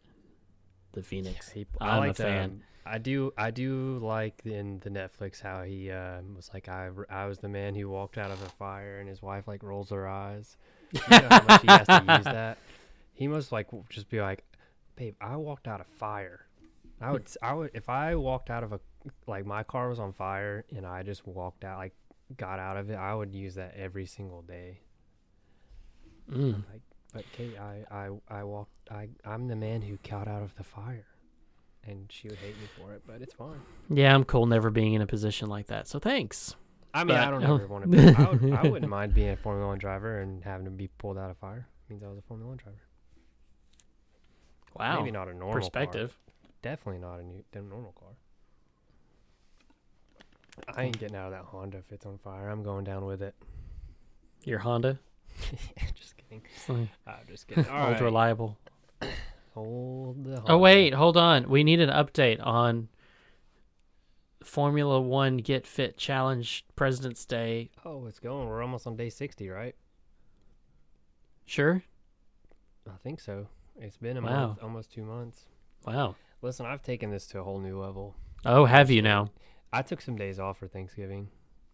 The 0.92 1.02
Phoenix. 1.02 1.50
He, 1.50 1.66
I'm 1.80 1.88
I 1.88 1.96
a 1.96 2.00
like 2.08 2.16
fan. 2.16 2.62
I 2.86 2.98
do. 2.98 3.32
I 3.36 3.50
do 3.50 3.98
like 4.02 4.42
in 4.44 4.80
the 4.80 4.90
Netflix 4.90 5.40
how 5.40 5.62
he 5.62 5.90
uh, 5.90 6.20
was 6.34 6.50
like, 6.54 6.68
I, 6.68 6.90
I 7.10 7.26
was 7.26 7.38
the 7.38 7.48
man 7.48 7.74
who 7.74 7.88
walked 7.88 8.18
out 8.18 8.30
of 8.30 8.42
a 8.42 8.48
fire, 8.48 9.00
and 9.00 9.08
his 9.08 9.22
wife 9.22 9.48
like 9.48 9.62
rolls 9.62 9.90
her 9.90 10.06
eyes. 10.08 10.56
You 10.92 11.18
know 11.18 11.28
how 11.28 11.42
much 11.42 11.62
he 11.62 11.66
has 11.66 11.86
to 11.88 12.04
use 12.16 12.24
that. 12.24 12.58
He 13.12 13.26
must 13.26 13.50
like 13.50 13.66
just 13.90 14.08
be 14.08 14.20
like, 14.20 14.44
babe, 14.94 15.16
I 15.20 15.36
walked 15.36 15.66
out 15.66 15.80
of 15.80 15.86
fire. 15.86 16.46
I 17.00 17.10
would. 17.10 17.26
I 17.42 17.52
would 17.54 17.70
if 17.74 17.88
I 17.88 18.14
walked 18.14 18.50
out 18.50 18.62
of 18.62 18.72
a 18.72 18.80
like 19.26 19.44
my 19.46 19.62
car 19.62 19.88
was 19.88 19.98
on 19.98 20.12
fire 20.12 20.64
and 20.74 20.86
I 20.86 21.02
just 21.02 21.26
walked 21.26 21.64
out 21.64 21.78
like 21.78 21.94
got 22.36 22.58
out 22.58 22.76
of 22.76 22.90
it. 22.90 22.94
I 22.94 23.14
would 23.14 23.34
use 23.34 23.54
that 23.56 23.74
every 23.76 24.06
single 24.06 24.42
day. 24.42 24.80
Mm. 26.30 26.62
But 27.12 27.24
Kate, 27.32 27.56
I, 27.58 27.84
I, 27.90 28.08
I 28.28 28.44
walked. 28.44 28.72
I, 28.90 29.08
I'm 29.24 29.48
the 29.48 29.56
man 29.56 29.82
who 29.82 29.98
got 30.08 30.28
out 30.28 30.42
of 30.42 30.54
the 30.56 30.64
fire, 30.64 31.06
and 31.86 32.10
she 32.10 32.28
would 32.28 32.38
hate 32.38 32.58
me 32.58 32.66
for 32.78 32.92
it. 32.92 33.02
But 33.06 33.22
it's 33.22 33.34
fine. 33.34 33.60
Yeah, 33.88 34.14
I'm 34.14 34.24
cool 34.24 34.46
never 34.46 34.70
being 34.70 34.94
in 34.94 35.02
a 35.02 35.06
position 35.06 35.48
like 35.48 35.66
that. 35.68 35.88
So 35.88 35.98
thanks. 35.98 36.54
I 36.92 37.04
mean, 37.04 37.16
I 37.16 37.30
don't 37.30 37.42
ever 37.44 37.66
want 37.66 37.84
to 37.84 37.88
be. 37.88 37.98
I, 37.98 38.30
would, 38.30 38.52
I 38.52 38.68
wouldn't 38.68 38.90
mind 38.90 39.14
being 39.14 39.30
a 39.30 39.36
Formula 39.36 39.68
One 39.68 39.78
driver 39.78 40.20
and 40.20 40.42
having 40.42 40.64
to 40.64 40.70
be 40.70 40.88
pulled 40.88 41.18
out 41.18 41.30
of 41.30 41.36
fire. 41.38 41.68
means 41.88 42.02
I 42.02 42.08
was 42.08 42.18
a 42.18 42.22
Formula 42.22 42.48
One 42.48 42.56
driver. 42.56 42.80
Wow. 44.78 44.98
Maybe 45.00 45.10
not 45.10 45.28
a 45.28 45.32
normal 45.32 45.52
car. 45.52 45.60
Perspective. 45.60 46.18
Definitely 46.62 47.00
not 47.00 47.20
a 47.20 47.22
new, 47.22 47.44
a 47.54 47.60
normal 47.60 47.92
car. 47.92 48.10
I 50.74 50.84
ain't 50.84 50.98
getting 50.98 51.16
out 51.16 51.26
of 51.26 51.32
that 51.32 51.44
Honda 51.44 51.78
if 51.78 51.92
it's 51.92 52.06
on 52.06 52.18
fire. 52.18 52.48
I'm 52.48 52.62
going 52.62 52.84
down 52.84 53.04
with 53.04 53.22
it. 53.22 53.34
Your 54.44 54.58
Honda. 54.58 54.98
just 55.94 56.16
kidding. 56.16 56.42
I'm 57.06 57.26
just 57.28 57.46
kidding. 57.46 57.66
All 57.70 57.88
old 57.88 57.92
right. 57.92 58.00
reliable. 58.00 58.58
Hold 59.56 60.22
the. 60.24 60.34
Oh 60.36 60.40
Honda. 60.42 60.58
wait, 60.58 60.94
hold 60.94 61.16
on. 61.16 61.48
We 61.48 61.64
need 61.64 61.80
an 61.80 61.88
update 61.90 62.44
on 62.46 62.88
Formula 64.44 65.00
One 65.00 65.38
Get 65.38 65.66
Fit 65.66 65.96
Challenge 65.96 66.64
President's 66.76 67.24
Day. 67.24 67.70
Oh, 67.84 68.06
it's 68.06 68.18
going. 68.18 68.48
We're 68.48 68.62
almost 68.62 68.86
on 68.86 68.96
day 68.96 69.08
60, 69.08 69.48
right? 69.48 69.74
Sure. 71.46 71.82
I 72.86 72.96
think 73.02 73.18
so. 73.20 73.48
It's 73.80 73.96
been 73.96 74.16
a 74.18 74.20
Wow. 74.22 74.48
month, 74.48 74.62
almost 74.62 74.92
two 74.92 75.04
months. 75.04 75.46
Wow. 75.86 76.16
Listen, 76.42 76.66
I've 76.66 76.82
taken 76.82 77.10
this 77.10 77.26
to 77.28 77.40
a 77.40 77.42
whole 77.42 77.58
new 77.60 77.80
level. 77.80 78.14
Oh, 78.44 78.66
have 78.66 78.90
you 78.90 79.00
now? 79.02 79.30
I 79.72 79.82
took 79.82 80.00
some 80.00 80.16
days 80.16 80.38
off 80.38 80.58
for 80.58 80.68
Thanksgiving. 80.68 81.28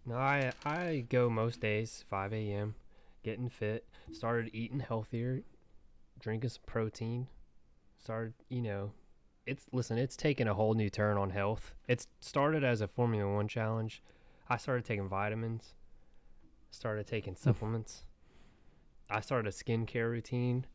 No, 0.06 0.16
I 0.16 0.52
I 0.64 1.04
go 1.08 1.28
most 1.28 1.60
days 1.60 2.04
5 2.08 2.32
a.m. 2.32 2.74
getting 3.22 3.48
fit. 3.48 3.86
Started 4.12 4.50
eating 4.54 4.80
healthier, 4.80 5.42
drinking 6.20 6.50
some 6.50 6.62
protein. 6.66 7.26
Started, 8.02 8.34
you 8.48 8.62
know, 8.62 8.90
it's 9.46 9.66
listen. 9.70 9.96
It's 9.96 10.16
taken 10.16 10.48
a 10.48 10.54
whole 10.54 10.74
new 10.74 10.90
turn 10.90 11.16
on 11.16 11.30
health. 11.30 11.72
It 11.86 12.04
started 12.20 12.64
as 12.64 12.80
a 12.80 12.88
Formula 12.88 13.32
One 13.32 13.46
challenge. 13.46 14.02
I 14.50 14.56
started 14.56 14.84
taking 14.84 15.08
vitamins. 15.08 15.74
Started 16.72 17.06
taking 17.06 17.34
hmm. 17.34 17.42
supplements. 17.42 18.02
I 19.08 19.20
started 19.20 19.46
a 19.48 19.52
skincare 19.52 20.10
routine. 20.10 20.66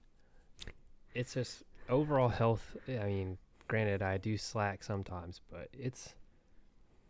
It's 1.14 1.34
just 1.34 1.64
overall 1.90 2.30
health. 2.30 2.78
I 2.88 3.06
mean, 3.08 3.38
granted, 3.68 4.02
I 4.02 4.18
do 4.18 4.38
slack 4.38 4.82
sometimes, 4.82 5.42
but 5.52 5.68
it's 5.74 6.16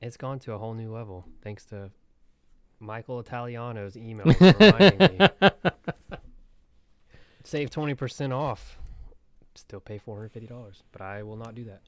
it's 0.02 0.18
gone 0.18 0.40
to 0.40 0.54
a 0.54 0.58
whole 0.58 0.74
new 0.74 0.92
level 0.92 1.26
thanks 1.44 1.64
to 1.66 1.92
Michael 2.80 3.20
Italiano's 3.20 3.96
emails 3.96 4.40
reminding 4.60 5.20
me 5.20 5.50
save 7.44 7.70
twenty 7.70 7.94
percent 7.94 8.34
off. 8.34 8.80
Still 9.58 9.80
pay 9.80 9.98
four 9.98 10.16
hundred 10.16 10.32
fifty 10.32 10.48
dollars, 10.48 10.84
but 10.92 11.02
I 11.02 11.24
will 11.24 11.36
not 11.38 11.56
do 11.56 11.64
that. 11.66 11.82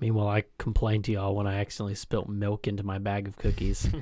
Meanwhile, 0.00 0.28
I 0.28 0.44
complained 0.58 1.04
to 1.04 1.12
y'all 1.12 1.34
when 1.34 1.46
I 1.46 1.60
accidentally 1.60 1.94
spilt 1.94 2.28
milk 2.28 2.66
into 2.66 2.82
my 2.82 2.98
bag 2.98 3.26
of 3.28 3.36
cookies. 3.38 3.88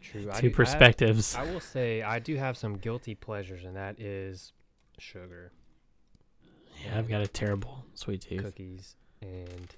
True. 0.00 0.28
I 0.30 0.40
Two 0.40 0.48
do- 0.48 0.54
I- 0.54 0.56
perspectives. 0.56 1.34
I 1.34 1.50
will 1.50 1.60
say 1.60 2.02
I 2.02 2.18
do 2.18 2.36
have 2.36 2.56
some 2.56 2.76
guilty 2.76 3.14
pleasures, 3.14 3.64
and 3.64 3.76
that 3.76 3.98
is 4.00 4.52
sugar, 4.98 5.50
yeah, 6.84 6.98
I've 6.98 7.08
got 7.08 7.20
a 7.22 7.26
terrible 7.26 7.84
sweet 7.94 8.20
tooth. 8.22 8.42
cookies, 8.42 8.96
and 9.22 9.74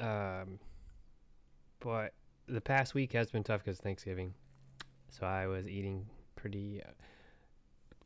um. 0.00 0.58
But 1.80 2.14
the 2.48 2.60
past 2.62 2.94
week 2.94 3.12
has 3.12 3.30
been 3.30 3.44
tough 3.44 3.62
because 3.62 3.78
Thanksgiving, 3.78 4.32
so 5.10 5.26
I 5.26 5.46
was 5.46 5.68
eating 5.68 6.06
pretty. 6.36 6.82
Uh, 6.86 6.90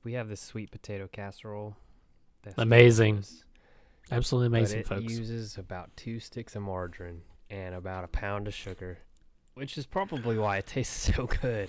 we 0.04 0.12
have 0.14 0.28
this 0.28 0.40
sweet 0.40 0.70
potato 0.70 1.08
casserole. 1.10 1.76
Amazing. 2.56 3.14
delicious, 3.16 3.44
Absolutely 4.10 4.48
but 4.48 4.56
amazing, 4.58 4.80
it 4.80 4.86
folks. 4.86 5.02
uses 5.12 5.58
about 5.58 5.90
two 5.96 6.18
sticks 6.18 6.56
of 6.56 6.62
margarine 6.62 7.20
and 7.50 7.74
about 7.74 8.04
a 8.04 8.08
pound 8.08 8.46
of 8.48 8.54
sugar, 8.54 8.98
which 9.54 9.76
is 9.76 9.84
probably 9.86 10.38
why 10.38 10.58
it 10.58 10.66
tastes 10.66 11.12
so 11.14 11.26
good. 11.26 11.68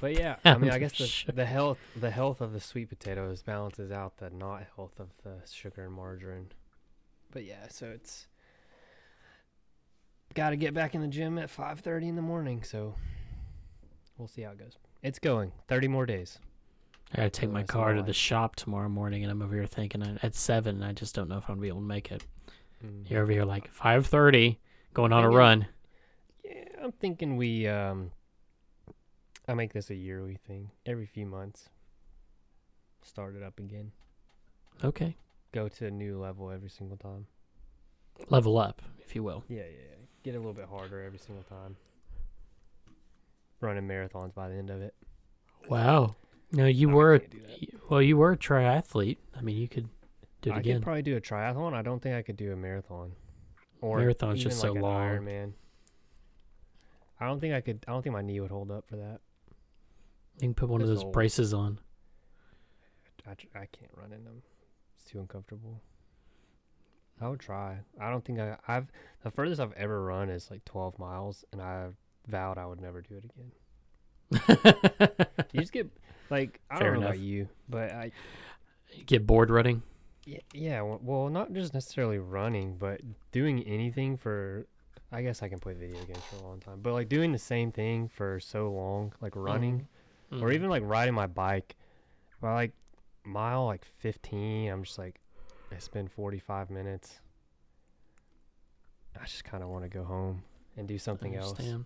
But 0.00 0.18
yeah, 0.18 0.36
I 0.44 0.58
mean, 0.58 0.70
I 0.72 0.78
guess 0.78 1.24
the, 1.26 1.32
the 1.32 1.46
health 1.46 1.78
the 1.96 2.10
health 2.10 2.40
of 2.40 2.52
the 2.52 2.60
sweet 2.60 2.88
potatoes 2.88 3.42
balances 3.42 3.90
out 3.92 4.18
the 4.18 4.30
not 4.30 4.64
health 4.74 4.98
of 4.98 5.08
the 5.24 5.36
sugar 5.50 5.84
and 5.84 5.92
margarine. 5.94 6.48
But 7.32 7.44
yeah, 7.44 7.68
so 7.70 7.86
it's 7.86 8.26
got 10.34 10.50
to 10.50 10.56
get 10.56 10.74
back 10.74 10.94
in 10.94 11.00
the 11.00 11.08
gym 11.08 11.38
at 11.38 11.48
5:30 11.50 12.08
in 12.08 12.16
the 12.16 12.22
morning, 12.22 12.62
so 12.62 12.94
we'll 14.18 14.28
see 14.28 14.42
how 14.42 14.50
it 14.50 14.58
goes. 14.58 14.76
It's 15.02 15.18
going 15.18 15.52
30 15.68 15.88
more 15.88 16.04
days. 16.04 16.38
I 17.12 17.16
gotta 17.18 17.30
take 17.30 17.50
my 17.50 17.62
car 17.62 17.94
to 17.94 18.02
the 18.02 18.12
shop 18.12 18.56
tomorrow 18.56 18.88
morning, 18.88 19.22
and 19.22 19.30
I'm 19.30 19.40
over 19.42 19.54
here 19.54 19.66
thinking 19.66 20.02
I- 20.02 20.18
at 20.22 20.34
seven. 20.34 20.82
I 20.82 20.92
just 20.92 21.14
don't 21.14 21.28
know 21.28 21.38
if 21.38 21.44
I'm 21.44 21.54
gonna 21.56 21.62
be 21.62 21.68
able 21.68 21.80
to 21.80 21.86
make 21.86 22.10
it. 22.10 22.26
Mm. 22.84 23.08
You're 23.08 23.22
over 23.22 23.32
here 23.32 23.44
like 23.44 23.68
five 23.68 24.06
thirty, 24.06 24.58
going 24.92 25.12
on 25.12 25.24
a 25.24 25.30
run. 25.30 25.66
Yeah, 26.44 26.64
I'm 26.82 26.92
thinking 26.92 27.36
we 27.36 27.66
um 27.68 28.10
I 29.48 29.54
make 29.54 29.72
this 29.72 29.90
a 29.90 29.94
yearly 29.94 30.36
thing. 30.46 30.70
Every 30.84 31.06
few 31.06 31.26
months. 31.26 31.68
Start 33.02 33.36
it 33.36 33.42
up 33.42 33.60
again. 33.60 33.92
Okay. 34.82 35.16
Go 35.52 35.68
to 35.68 35.86
a 35.86 35.90
new 35.90 36.18
level 36.20 36.50
every 36.50 36.68
single 36.68 36.96
time. 36.96 37.26
level 38.28 38.58
up, 38.58 38.82
if 38.98 39.14
you 39.14 39.22
will. 39.22 39.44
Yeah, 39.48 39.58
yeah, 39.58 39.62
yeah. 39.90 39.96
Get 40.24 40.34
a 40.34 40.38
little 40.38 40.52
bit 40.52 40.64
harder 40.68 41.02
every 41.04 41.18
single 41.18 41.44
time. 41.44 41.76
Running 43.60 43.86
marathons 43.86 44.34
by 44.34 44.48
the 44.48 44.56
end 44.56 44.70
of 44.70 44.82
it. 44.82 44.94
Wow. 45.68 46.16
No, 46.52 46.66
you 46.66 46.88
No, 46.88 46.96
were 46.96 47.14
a, 47.14 47.20
can't 47.20 47.30
do 47.32 47.40
that. 47.40 47.60
y- 47.60 47.68
well, 47.88 48.02
you 48.02 48.16
were 48.16 48.32
a 48.32 48.36
triathlete. 48.36 49.18
I 49.36 49.40
mean, 49.40 49.56
you 49.56 49.68
could 49.68 49.88
do 50.42 50.50
it 50.50 50.54
I 50.54 50.58
again. 50.60 50.76
could 50.76 50.82
probably 50.84 51.02
do 51.02 51.16
a 51.16 51.20
triathlon. 51.20 51.74
I 51.74 51.82
don't 51.82 52.00
think 52.02 52.14
I 52.14 52.22
could 52.22 52.36
do 52.36 52.52
a 52.52 52.56
marathon. 52.56 53.12
Or 53.80 53.98
Marathon's 53.98 54.42
just 54.42 54.58
so 54.60 54.68
like 54.68 54.76
an 54.76 54.82
long. 54.82 55.02
Ironman. 55.02 55.52
I 57.20 57.26
don't 57.26 57.40
think 57.40 57.54
I 57.54 57.60
could. 57.60 57.84
I 57.86 57.92
don't 57.92 58.02
think 58.02 58.12
my 58.14 58.22
knee 58.22 58.40
would 58.40 58.50
hold 58.50 58.70
up 58.70 58.86
for 58.88 58.96
that. 58.96 59.20
you 60.36 60.40
can 60.40 60.54
put 60.54 60.68
one 60.68 60.80
of 60.82 60.88
those 60.88 61.02
old. 61.04 61.12
braces 61.12 61.52
on. 61.54 61.78
I, 63.26 63.32
I 63.54 63.66
can't 63.66 63.90
run 63.96 64.12
in 64.12 64.22
them. 64.24 64.42
It's 64.94 65.04
too 65.04 65.18
uncomfortable. 65.20 65.80
I 67.20 67.28
would 67.28 67.40
try. 67.40 67.78
I 68.00 68.10
don't 68.10 68.24
think 68.24 68.38
I. 68.38 68.56
I've 68.68 68.86
the 69.22 69.30
furthest 69.30 69.60
I've 69.60 69.72
ever 69.72 70.02
run 70.04 70.28
is 70.30 70.50
like 70.50 70.64
12 70.64 70.98
miles, 70.98 71.44
and 71.52 71.60
I 71.62 71.88
vowed 72.28 72.58
I 72.58 72.66
would 72.66 72.80
never 72.80 73.02
do 73.02 73.16
it 73.16 73.24
again. 73.24 73.52
You 75.52 75.60
just 75.60 75.72
get 75.72 75.88
like 76.30 76.60
I 76.70 76.78
Fair 76.78 76.92
don't 76.92 77.00
know 77.00 77.06
enough. 77.06 77.16
about 77.16 77.24
you, 77.24 77.48
but 77.68 77.92
I 77.92 78.12
You 78.94 79.04
Get 79.04 79.26
bored 79.26 79.50
running. 79.50 79.82
yeah, 80.24 80.38
yeah 80.52 80.78
w- 80.78 81.00
well 81.02 81.28
not 81.28 81.52
just 81.52 81.74
necessarily 81.74 82.18
running, 82.18 82.76
but 82.76 83.00
doing 83.32 83.62
anything 83.64 84.16
for. 84.16 84.66
I 85.12 85.22
guess 85.22 85.40
I 85.40 85.48
can 85.48 85.60
play 85.60 85.72
video 85.72 86.02
games 86.04 86.22
for 86.28 86.36
a 86.44 86.48
long 86.48 86.58
time, 86.58 86.80
but 86.82 86.92
like 86.92 87.08
doing 87.08 87.30
the 87.30 87.38
same 87.38 87.70
thing 87.70 88.08
for 88.08 88.40
so 88.40 88.70
long, 88.70 89.12
like 89.20 89.32
mm-hmm. 89.32 89.44
running, 89.44 89.88
or 90.42 90.50
even 90.50 90.68
like 90.68 90.82
riding 90.84 91.14
my 91.14 91.28
bike 91.28 91.76
by 92.40 92.52
like 92.54 92.72
mile 93.24 93.66
like 93.66 93.84
15 93.98 94.70
i'm 94.70 94.84
just 94.84 94.98
like 94.98 95.20
i 95.74 95.78
spend 95.78 96.10
45 96.10 96.70
minutes 96.70 97.18
i 99.20 99.24
just 99.24 99.44
kind 99.44 99.62
of 99.62 99.68
want 99.68 99.84
to 99.84 99.88
go 99.88 100.04
home 100.04 100.42
and 100.76 100.86
do 100.86 100.98
something 100.98 101.34
else 101.34 101.50
Understand. 101.50 101.84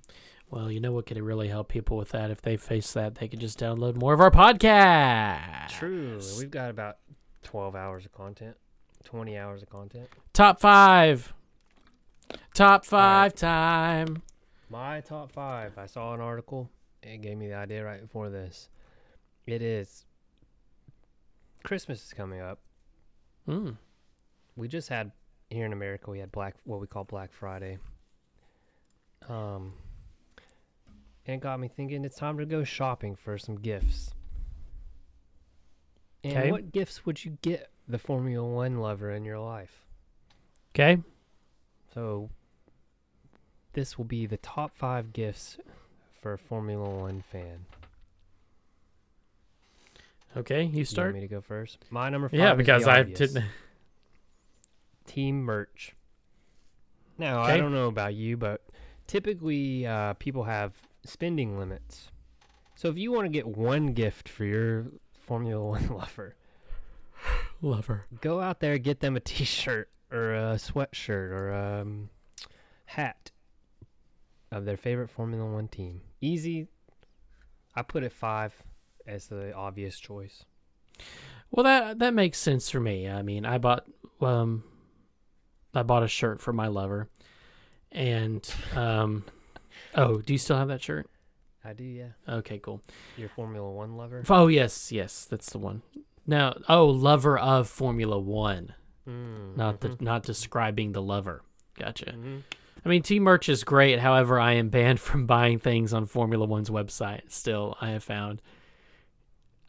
Well, 0.51 0.71
you 0.71 0.81
know 0.81 0.91
what 0.93 1.07
could 1.07 1.17
really 1.19 1.49
help 1.49 1.69
people 1.69 1.97
with 1.97 2.09
that? 2.11 2.31
If 2.31 2.43
they 2.43 2.57
face 2.57 2.93
that, 2.95 3.15
they 3.17 3.29
could 3.29 3.39
just 3.39 3.59
download 3.59 3.95
more 3.95 4.13
of 4.15 4.21
our 4.21 4.31
podcast. 4.33 5.69
true 5.71 6.21
we've 6.39 6.51
got 6.51 6.71
about 6.71 6.97
12 7.45 7.75
hours 7.77 8.05
of 8.05 8.13
content 8.13 8.57
20 9.05 9.39
hours 9.39 9.63
of 9.63 9.71
content 9.71 10.09
Top 10.33 10.61
five. 10.61 11.33
Top 12.55 12.85
five 12.85 13.33
right. 13.33 13.37
time. 13.37 14.23
my 14.69 15.01
top 15.01 15.33
five 15.33 15.77
i 15.79 15.87
saw 15.87 16.13
an 16.15 16.21
article 16.21 16.69
it 17.03 17.23
gave 17.23 17.37
me 17.39 17.49
the 17.49 17.55
idea 17.55 17.83
right 17.85 18.01
before 18.03 18.29
this 18.29 18.69
it 19.47 19.63
is 19.63 20.05
christmas 21.63 22.05
is 22.05 22.13
coming 22.13 22.41
up 22.41 22.59
Mm. 23.49 23.77
we 24.57 24.69
just 24.69 24.89
had 24.91 25.13
here 25.49 25.65
in 25.65 25.73
America 25.73 26.11
we 26.11 26.19
had 26.19 26.31
black 26.31 26.55
what 26.65 26.81
we 26.81 26.87
call 26.87 27.05
Black 27.05 27.33
Friday. 27.33 27.79
Um 29.29 29.73
and 31.31 31.37
it 31.41 31.43
got 31.45 31.61
me 31.61 31.69
thinking 31.69 32.05
it's 32.05 32.17
time 32.17 32.39
to 32.39 32.45
go 32.45 32.65
shopping 32.65 33.15
for 33.15 33.39
some 33.39 33.55
gifts. 33.55 34.13
And 36.25 36.33
'Kay. 36.35 36.51
what 36.51 36.73
gifts 36.73 37.07
would 37.07 37.25
you 37.25 37.39
get 37.41 37.71
the 37.87 37.99
Formula 37.99 38.47
1 38.47 38.79
lover 38.81 39.11
in 39.13 39.25
your 39.25 39.39
life? 39.39 39.85
Okay. 40.75 40.99
So 41.95 42.31
this 43.75 43.97
will 43.97 44.05
be 44.05 44.27
the 44.27 44.37
top 44.39 44.77
5 44.77 45.13
gifts 45.13 45.59
for 46.21 46.33
a 46.33 46.39
Formula 46.39 46.89
1 46.91 47.23
fan. 47.23 47.67
Okay. 50.37 50.65
You 50.65 50.85
start. 50.85 51.09
You 51.11 51.13
want 51.15 51.23
me 51.23 51.29
to 51.29 51.35
go 51.35 51.41
first? 51.41 51.79
My 51.91 52.09
number 52.11 52.29
5 52.29 52.39
Yeah, 52.39 52.55
because 52.55 52.87
I 52.89 53.03
didn't. 53.05 53.45
team 55.07 55.43
merch. 55.43 55.95
Now, 57.19 57.43
Okay. 57.45 57.53
I 57.53 57.57
don't 57.57 57.73
know 57.73 57.89
about 57.89 58.15
you, 58.15 58.37
but 58.37 58.63
typically 59.07 59.87
uh, 59.87 60.15
people 60.15 60.45
have 60.45 60.73
spending 61.05 61.59
limits. 61.59 62.11
So 62.75 62.89
if 62.89 62.97
you 62.99 63.13
want 63.13 63.27
to 63.27 63.31
get 63.31 63.47
one 63.47 63.89
gift 63.93 64.29
for 64.29 64.45
your 64.45 64.87
Formula 65.13 65.65
One 65.65 65.89
lover, 65.97 66.37
Lover. 67.63 68.07
go 68.21 68.41
out 68.41 68.61
there 68.61 68.79
get 68.79 69.01
them 69.01 69.17
a 69.17 69.21
T-shirt 69.21 69.91
or 70.11 70.35
a 70.35 70.55
sweatshirt 70.55 71.31
or 71.31 71.51
a 71.51 71.81
um, 71.83 72.11
hat 72.87 73.31
of 74.51 74.65
their 74.65 74.77
favorite 74.77 75.11
Formula 75.11 75.45
One 75.45 75.69
team. 75.69 76.01
Easy. 76.21 76.69
I 77.75 77.83
put 77.83 78.03
it 78.03 78.13
five 78.13 78.55
as 79.07 79.27
the 79.27 79.53
obvious 79.55 79.99
choice. 79.99 80.45
Well, 81.51 81.65
that 81.65 81.99
that 81.99 82.15
makes 82.15 82.39
sense 82.39 82.71
for 82.71 82.81
me. 82.81 83.09
I 83.09 83.23
mean, 83.23 83.45
I 83.45 83.59
bought 83.59 83.85
um, 84.21 84.65
I 85.75 85.83
bought 85.83 86.03
a 86.03 86.09
shirt 86.09 86.41
for 86.41 86.53
my 86.53 86.69
lover, 86.69 87.09
and 87.93 88.49
um, 88.75 89.25
oh, 89.95 90.21
do 90.21 90.33
you 90.33 90.39
still 90.39 90.57
have 90.57 90.69
that 90.69 90.83
shirt? 90.83 91.09
I 91.65 91.73
do, 91.75 91.85
yeah. 91.85 92.09
Okay, 92.29 92.59
cool. 92.59 92.83
Your 93.17 93.29
Formula 93.29 93.71
One 93.71 93.97
lover. 93.97 94.23
Oh 94.29 94.47
yes, 94.47 94.91
yes, 94.93 95.27
that's 95.27 95.51
the 95.51 95.59
one. 95.59 95.83
Now, 96.27 96.55
oh, 96.69 96.87
lover 96.87 97.39
of 97.39 97.69
Formula 97.69 98.19
One, 98.19 98.75
Mm, 99.09 99.57
not 99.57 99.81
the 99.81 99.97
not 100.01 100.23
describing 100.23 100.93
the 100.93 101.03
lover. 101.03 101.43
Gotcha. 101.79 102.13
mhm. 102.13 102.43
I 102.85 102.89
mean, 102.89 103.03
Team 103.03 103.25
Merch 103.25 103.49
is 103.51 103.63
great. 103.65 103.99
However, 103.99 104.39
I 104.41 104.53
am 104.55 104.69
banned 104.71 105.01
from 105.09 105.27
buying 105.27 105.59
things 105.59 105.93
on 105.93 106.07
Formula 106.07 106.47
One's 106.47 106.71
website. 106.71 107.31
Still, 107.31 107.77
I 107.81 107.91
have 107.91 108.05
found. 108.05 108.41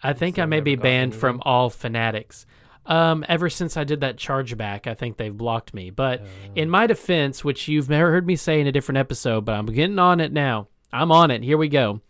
I 0.03 0.13
think 0.13 0.39
I 0.39 0.45
may 0.45 0.62
be 0.62 0.75
banned 0.75 1.13
from 1.13 1.41
all 1.45 1.69
fanatics. 1.69 2.45
Um, 2.86 3.24
ever 3.30 3.50
since 3.50 3.78
I 3.78 3.84
did 3.84 4.02
that 4.02 4.17
chargeback, 4.17 4.88
I 4.88 4.96
think 4.96 5.17
they've 5.17 5.36
blocked 5.36 5.74
me. 5.74 5.91
But 5.91 6.22
Uh, 6.22 6.26
in 6.56 6.70
my 6.70 6.88
defense, 6.88 7.44
which 7.44 7.67
you've 7.67 7.89
never 7.89 8.12
heard 8.12 8.26
me 8.26 8.36
say 8.36 8.60
in 8.60 8.67
a 8.67 8.72
different 8.72 8.98
episode, 8.98 9.46
but 9.46 9.54
I'm 9.54 9.67
getting 9.67 10.00
on 10.00 10.20
it 10.20 10.32
now. 10.34 10.67
I'm 10.91 11.12
on 11.12 11.30
it. 11.32 11.44
Here 11.44 11.58
we 11.58 11.70
go. 11.70 12.02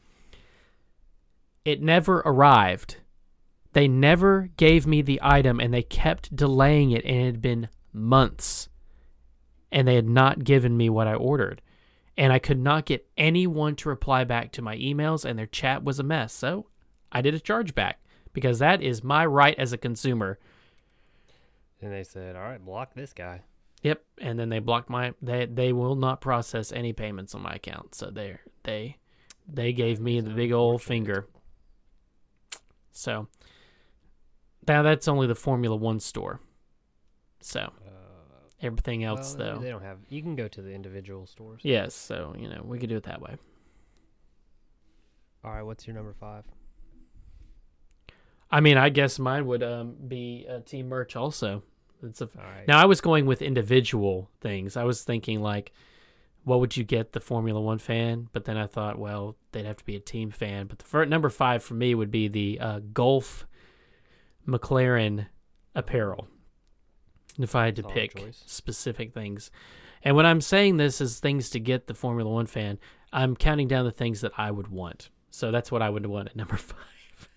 It 1.66 1.82
never 1.82 2.20
arrived. 2.26 2.98
They 3.74 3.88
never 3.88 4.50
gave 4.58 4.88
me 4.88 5.02
the 5.02 5.20
item 5.22 5.60
and 5.60 5.74
they 5.74 5.84
kept 5.84 6.36
delaying 6.36 6.92
it, 6.92 7.06
and 7.06 7.16
it 7.16 7.26
had 7.26 7.42
been 7.42 7.70
months. 7.94 8.70
And 9.72 9.88
they 9.88 9.96
had 9.96 10.10
not 10.10 10.44
given 10.44 10.76
me 10.76 10.90
what 10.90 11.08
I 11.08 11.14
ordered. 11.14 11.62
And 12.18 12.34
I 12.34 12.40
could 12.40 12.60
not 12.60 12.86
get 12.86 13.08
anyone 13.18 13.76
to 13.78 13.90
reply 13.90 14.24
back 14.26 14.52
to 14.54 14.62
my 14.62 14.76
emails, 14.78 15.24
and 15.24 15.38
their 15.38 15.46
chat 15.46 15.84
was 15.84 16.00
a 16.00 16.04
mess. 16.04 16.34
So 16.34 16.68
I 17.12 17.22
did 17.22 17.34
a 17.34 17.40
chargeback 17.40 17.96
because 18.34 18.60
that 18.60 18.82
is 18.82 19.04
my 19.04 19.26
right 19.26 19.58
as 19.58 19.72
a 19.74 19.78
consumer. 19.78 20.40
And 21.82 21.92
they 21.92 22.04
said, 22.04 22.36
"All 22.36 22.42
right, 22.44 22.64
block 22.64 22.94
this 22.94 23.14
guy." 23.14 23.42
Yep, 23.84 24.04
and 24.20 24.38
then 24.40 24.50
they 24.50 24.60
blocked 24.60 24.90
my 24.90 25.14
they 25.22 25.46
they 25.48 25.74
will 25.74 25.96
not 25.96 26.22
process 26.22 26.72
any 26.72 26.94
payments 26.94 27.34
on 27.34 27.42
my 27.42 27.54
account. 27.54 27.96
So 27.96 28.12
they 28.12 28.38
they 28.64 28.98
they 29.48 29.74
gave 29.74 30.00
me 30.00 30.22
the 30.22 30.30
big 30.30 30.52
old 30.52 30.82
finger. 30.84 31.28
So 32.92 33.28
now 34.68 34.84
that's 34.84 35.08
only 35.08 35.26
the 35.26 35.34
Formula 35.36 35.76
1 35.76 36.00
store. 36.00 36.40
So 37.40 37.60
Uh, 37.62 37.90
everything 38.62 39.04
else 39.04 39.36
well, 39.36 39.56
though. 39.56 39.60
they 39.62 39.70
don't 39.70 39.82
have. 39.82 39.98
You 40.10 40.22
can 40.22 40.36
go 40.36 40.48
to 40.48 40.62
the 40.62 40.72
individual 40.72 41.26
stores. 41.26 41.62
Yes, 41.64 41.96
so 41.96 42.36
you 42.38 42.48
know, 42.48 42.62
we 42.64 42.78
could 42.78 42.90
do 42.90 42.98
it 42.98 43.04
that 43.04 43.22
way. 43.22 43.36
All 45.44 45.52
right, 45.52 45.64
what's 45.64 45.88
your 45.88 45.96
number 45.96 46.14
five? 46.14 46.44
I 48.52 48.60
mean, 48.60 48.78
I 48.78 48.90
guess 48.90 49.18
mine 49.18 49.48
would 49.48 49.64
um 49.64 49.96
be 50.08 50.46
uh, 50.48 50.60
team 50.60 50.88
merch 50.90 51.16
also. 51.16 51.64
It's 52.04 52.22
a 52.22 52.30
right. 52.36 52.68
Now 52.68 52.80
I 52.80 52.86
was 52.86 53.02
going 53.02 53.26
with 53.26 53.42
individual 53.42 54.30
things. 54.40 54.78
I 54.78 54.84
was 54.84 55.04
thinking 55.04 55.42
like, 55.42 55.72
what 56.44 56.60
would 56.60 56.76
you 56.76 56.84
get 56.84 57.12
the 57.12 57.20
Formula 57.20 57.62
One 57.62 57.78
fan? 57.78 58.28
But 58.34 58.46
then 58.46 58.58
I 58.58 58.68
thought, 58.68 58.98
well, 58.98 59.36
they'd 59.52 59.66
have 59.66 59.78
to 59.78 59.86
be 59.86 59.96
a 59.96 60.00
team 60.00 60.32
fan. 60.32 60.68
But 60.68 60.80
the 60.80 60.86
first, 60.86 61.10
number 61.10 61.30
five 61.30 61.64
for 61.64 61.76
me 61.76 61.94
would 61.94 62.12
be 62.12 62.28
the 62.28 62.60
uh, 62.60 62.80
Gulf 62.94 63.46
McLaren 64.48 65.28
apparel. 65.76 66.28
If 67.38 67.56
I 67.56 67.66
had 67.66 67.78
to 67.78 67.84
Solid 67.84 67.96
pick 67.96 68.16
choice. 68.18 68.44
specific 68.46 69.14
things, 69.14 69.52
and 70.04 70.16
when 70.16 70.26
I'm 70.26 70.42
saying 70.42 70.78
this 70.78 71.00
is 71.00 71.20
things 71.20 71.50
to 71.52 71.60
get 71.60 71.88
the 71.88 71.94
Formula 71.94 72.30
One 72.30 72.46
fan, 72.46 72.78
I'm 73.14 73.36
counting 73.36 73.68
down 73.68 73.86
the 73.86 73.92
things 73.92 74.22
that 74.22 74.32
I 74.38 74.52
would 74.52 74.68
want. 74.68 75.10
So 75.30 75.50
that's 75.52 75.72
what 75.72 75.82
I 75.82 75.90
would 75.90 76.06
want 76.06 76.30
at 76.30 76.36
number 76.36 76.58
five. 76.58 77.30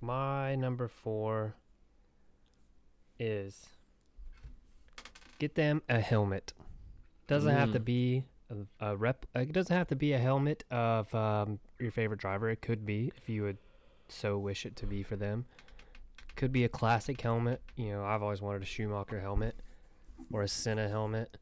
My 0.00 0.54
number 0.56 0.88
four 0.88 1.54
is 3.20 3.66
get 5.38 5.54
them 5.54 5.82
a 5.88 6.00
helmet. 6.00 6.52
Doesn't 7.28 7.54
have 7.54 7.70
to 7.72 7.80
Mm. 7.80 7.84
be 7.84 8.24
a, 8.80 8.90
a 8.92 8.96
rep. 8.96 9.26
It 9.34 9.52
doesn't 9.52 9.74
have 9.76 9.86
to 9.88 9.96
be 9.96 10.12
a 10.12 10.18
helmet 10.18 10.64
of 10.70 11.14
um, 11.14 11.60
your 11.78 11.92
favorite 11.92 12.18
driver. 12.20 12.50
It 12.50 12.60
could 12.62 12.84
be 12.84 13.12
if 13.16 13.28
you 13.28 13.42
would 13.42 13.58
so 14.08 14.36
wish 14.38 14.66
it 14.66 14.74
to 14.76 14.86
be 14.86 15.02
for 15.04 15.14
them. 15.16 15.44
Could 16.34 16.52
be 16.52 16.64
a 16.64 16.68
classic 16.68 17.20
helmet. 17.20 17.60
You 17.76 17.92
know, 17.92 18.04
I've 18.04 18.22
always 18.22 18.40
wanted 18.42 18.62
a 18.62 18.66
Schumacher 18.66 19.20
helmet 19.20 19.54
or 20.32 20.42
a 20.42 20.48
Senna 20.48 20.88
helmet. 20.88 21.36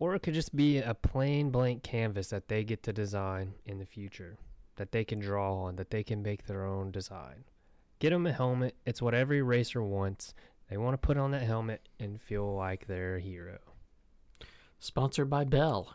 Or 0.00 0.14
it 0.14 0.20
could 0.20 0.34
just 0.34 0.56
be 0.56 0.78
a 0.78 0.94
plain 0.94 1.50
blank 1.50 1.82
canvas 1.82 2.28
that 2.28 2.48
they 2.48 2.64
get 2.64 2.82
to 2.84 2.92
design 2.92 3.54
in 3.66 3.78
the 3.78 3.84
future, 3.84 4.38
that 4.76 4.92
they 4.92 5.04
can 5.04 5.20
draw 5.20 5.54
on, 5.64 5.76
that 5.76 5.90
they 5.90 6.02
can 6.02 6.22
make 6.22 6.46
their 6.46 6.64
own 6.64 6.90
design. 6.90 7.44
Get 8.00 8.10
them 8.10 8.26
a 8.26 8.32
helmet. 8.32 8.74
It's 8.84 9.00
what 9.00 9.14
every 9.14 9.42
racer 9.42 9.82
wants. 9.82 10.34
They 10.68 10.76
want 10.76 10.94
to 10.94 11.06
put 11.06 11.16
on 11.16 11.30
that 11.32 11.42
helmet 11.42 11.88
and 12.00 12.20
feel 12.20 12.54
like 12.54 12.86
they're 12.86 13.16
a 13.16 13.20
hero. 13.20 13.58
Sponsored 14.78 15.28
by 15.28 15.44
Bell. 15.44 15.94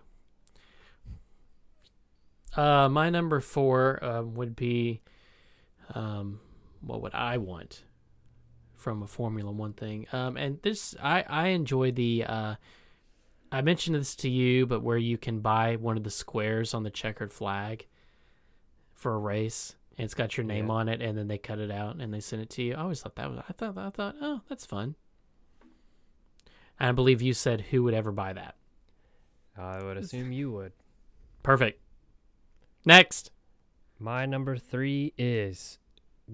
Uh, 2.56 2.88
my 2.88 3.10
number 3.10 3.42
four 3.42 4.02
uh, 4.04 4.22
would 4.22 4.56
be, 4.56 5.02
um, 5.94 6.40
what 6.82 7.02
would 7.02 7.14
I 7.14 7.38
want 7.38 7.84
from 8.76 9.02
a 9.02 9.08
Formula 9.08 9.52
One 9.52 9.74
thing? 9.74 10.06
Um, 10.14 10.38
and 10.38 10.62
this 10.62 10.96
I 11.02 11.26
I 11.28 11.48
enjoy 11.48 11.92
the. 11.92 12.24
Uh, 12.26 12.56
I 13.52 13.62
mentioned 13.62 13.96
this 13.96 14.16
to 14.18 14.30
you, 14.30 14.66
but 14.66 14.84
where 14.84 14.98
you 14.98 15.18
can 15.18 15.40
buy 15.40 15.76
one 15.76 15.98
of 15.98 16.04
the 16.04 16.10
squares 16.12 16.74
on 16.74 16.84
the 16.84 16.90
checkered 16.90 17.34
flag 17.34 17.88
for 18.94 19.16
a 19.16 19.20
race, 19.20 19.76
and 19.98 20.06
it's 20.06 20.14
got 20.14 20.38
your 20.38 20.46
name 20.46 20.68
Yeah. 20.68 20.74
on 20.74 20.90
it, 20.90 21.02
and 21.02 21.18
then 21.18 21.28
they 21.28 21.38
cut 21.38 21.60
it 21.60 21.72
out 21.72 21.96
and 22.02 22.14
they 22.14 22.20
send 22.20 22.42
it 22.42 22.50
to 22.52 22.62
you. 22.64 22.74
I 22.76 22.82
always 22.82 23.02
thought 23.02 23.16
that 23.16 23.30
was. 23.30 23.40
I 23.48 23.54
thought 23.54 23.78
I 23.78 23.90
thought 23.90 24.16
oh 24.22 24.42
that's 24.50 24.66
fun. 24.66 24.96
And 26.80 26.90
I 26.90 26.92
believe 26.92 27.22
you 27.22 27.34
said 27.34 27.62
who 27.72 27.84
would 27.84 27.94
ever 27.94 28.12
buy 28.12 28.34
that. 28.34 28.56
I 29.58 29.82
would 29.84 29.98
assume 29.98 30.32
you 30.32 30.52
would. 30.52 30.74
Perfect. 31.44 31.82
Next. 32.84 33.32
My 33.98 34.26
number 34.26 34.58
three 34.58 35.14
is 35.18 35.80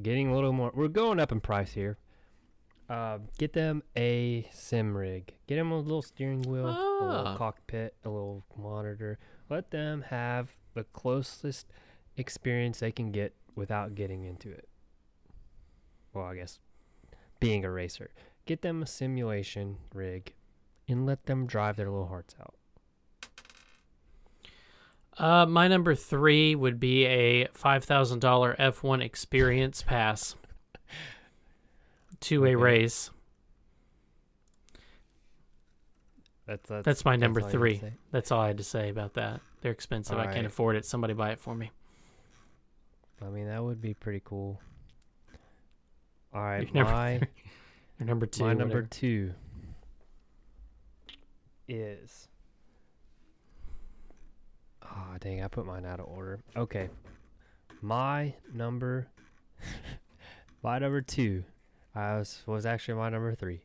getting 0.02 0.30
a 0.30 0.34
little 0.34 0.52
more. 0.52 0.72
We're 0.74 0.88
going 0.88 1.20
up 1.20 1.32
in 1.32 1.40
price 1.42 1.74
here. 1.74 2.00
Uh, 2.90 3.20
get 3.38 3.54
them 3.54 3.84
a 3.96 4.50
sim 4.52 4.98
rig. 4.98 5.34
Get 5.48 5.58
them 5.58 5.72
a 5.72 5.78
little 5.80 6.02
steering 6.02 6.42
wheel, 6.42 6.68
a 6.68 6.72
Ah. 6.74 7.06
little 7.20 7.38
cockpit, 7.38 7.96
a 8.04 8.10
little 8.10 8.44
monitor. 8.58 9.20
Let 9.50 9.70
them 9.70 10.02
have 10.10 10.56
the 10.74 10.84
closest 10.86 11.68
experience 12.18 12.80
they 12.80 12.92
can 12.92 13.12
get 13.12 13.34
without 13.56 13.96
getting 13.96 14.24
into 14.24 14.50
it. 14.52 14.68
Well, 16.14 16.26
I 16.26 16.36
guess 16.36 16.60
being 17.40 17.66
a 17.66 17.72
racer. 17.72 18.12
Get 18.46 18.62
them 18.62 18.82
a 18.82 18.88
simulation 18.88 19.78
rig 19.94 20.34
and 20.88 21.06
let 21.06 21.26
them 21.26 21.46
drive 21.46 21.76
their 21.76 21.90
little 21.90 22.08
hearts 22.08 22.36
out. 22.40 22.56
Uh, 25.18 25.46
my 25.46 25.68
number 25.68 25.94
three 25.94 26.56
would 26.56 26.80
be 26.80 27.06
a 27.06 27.48
five 27.54 27.84
thousand 27.84 28.20
dollar 28.20 28.56
F 28.58 28.82
one 28.82 29.02
experience 29.02 29.82
pass 29.88 30.36
to 32.22 32.46
a 32.46 32.56
race. 32.56 33.12
That's 36.48 36.68
that's, 36.68 36.86
That's 36.86 37.06
my 37.06 37.16
number 37.16 37.42
all 37.42 37.50
three. 37.50 37.82
That's 38.12 38.32
all 38.32 38.42
I 38.42 38.48
had 38.48 38.58
to 38.58 38.64
say 38.64 38.90
about 38.90 39.14
that. 39.14 39.42
They're 39.62 39.72
expensive. 39.72 40.18
I 40.18 40.34
can't 40.34 40.48
afford 40.48 40.76
it. 40.76 40.86
Somebody 40.86 41.14
buy 41.14 41.32
it 41.32 41.40
for 41.40 41.54
me. 41.56 41.72
I 43.24 43.30
mean, 43.30 43.48
that 43.48 43.64
would 43.64 43.82
be 43.82 43.94
pretty 43.94 44.22
cool. 44.24 44.60
All 46.34 46.42
right, 46.42 46.68
Your 46.74 46.86
number 46.86 46.92
my 46.92 47.12
Your 48.00 48.08
number 48.08 48.26
two. 48.26 48.44
my 48.44 48.54
number 48.54 48.82
two 48.84 49.34
is. 51.68 52.28
Oh 54.84 55.18
dang! 55.20 55.44
I 55.44 55.48
put 55.48 55.66
mine 55.66 55.86
out 55.86 56.00
of 56.00 56.08
order. 56.08 56.40
Okay, 56.56 56.90
my 57.82 58.34
number, 58.54 59.08
my 60.64 60.80
number 60.80 61.02
two, 61.02 61.44
I 61.94 62.18
was 62.18 62.42
was 62.46 62.66
actually 62.66 62.96
my 62.96 63.10
number 63.10 63.36
three, 63.36 63.62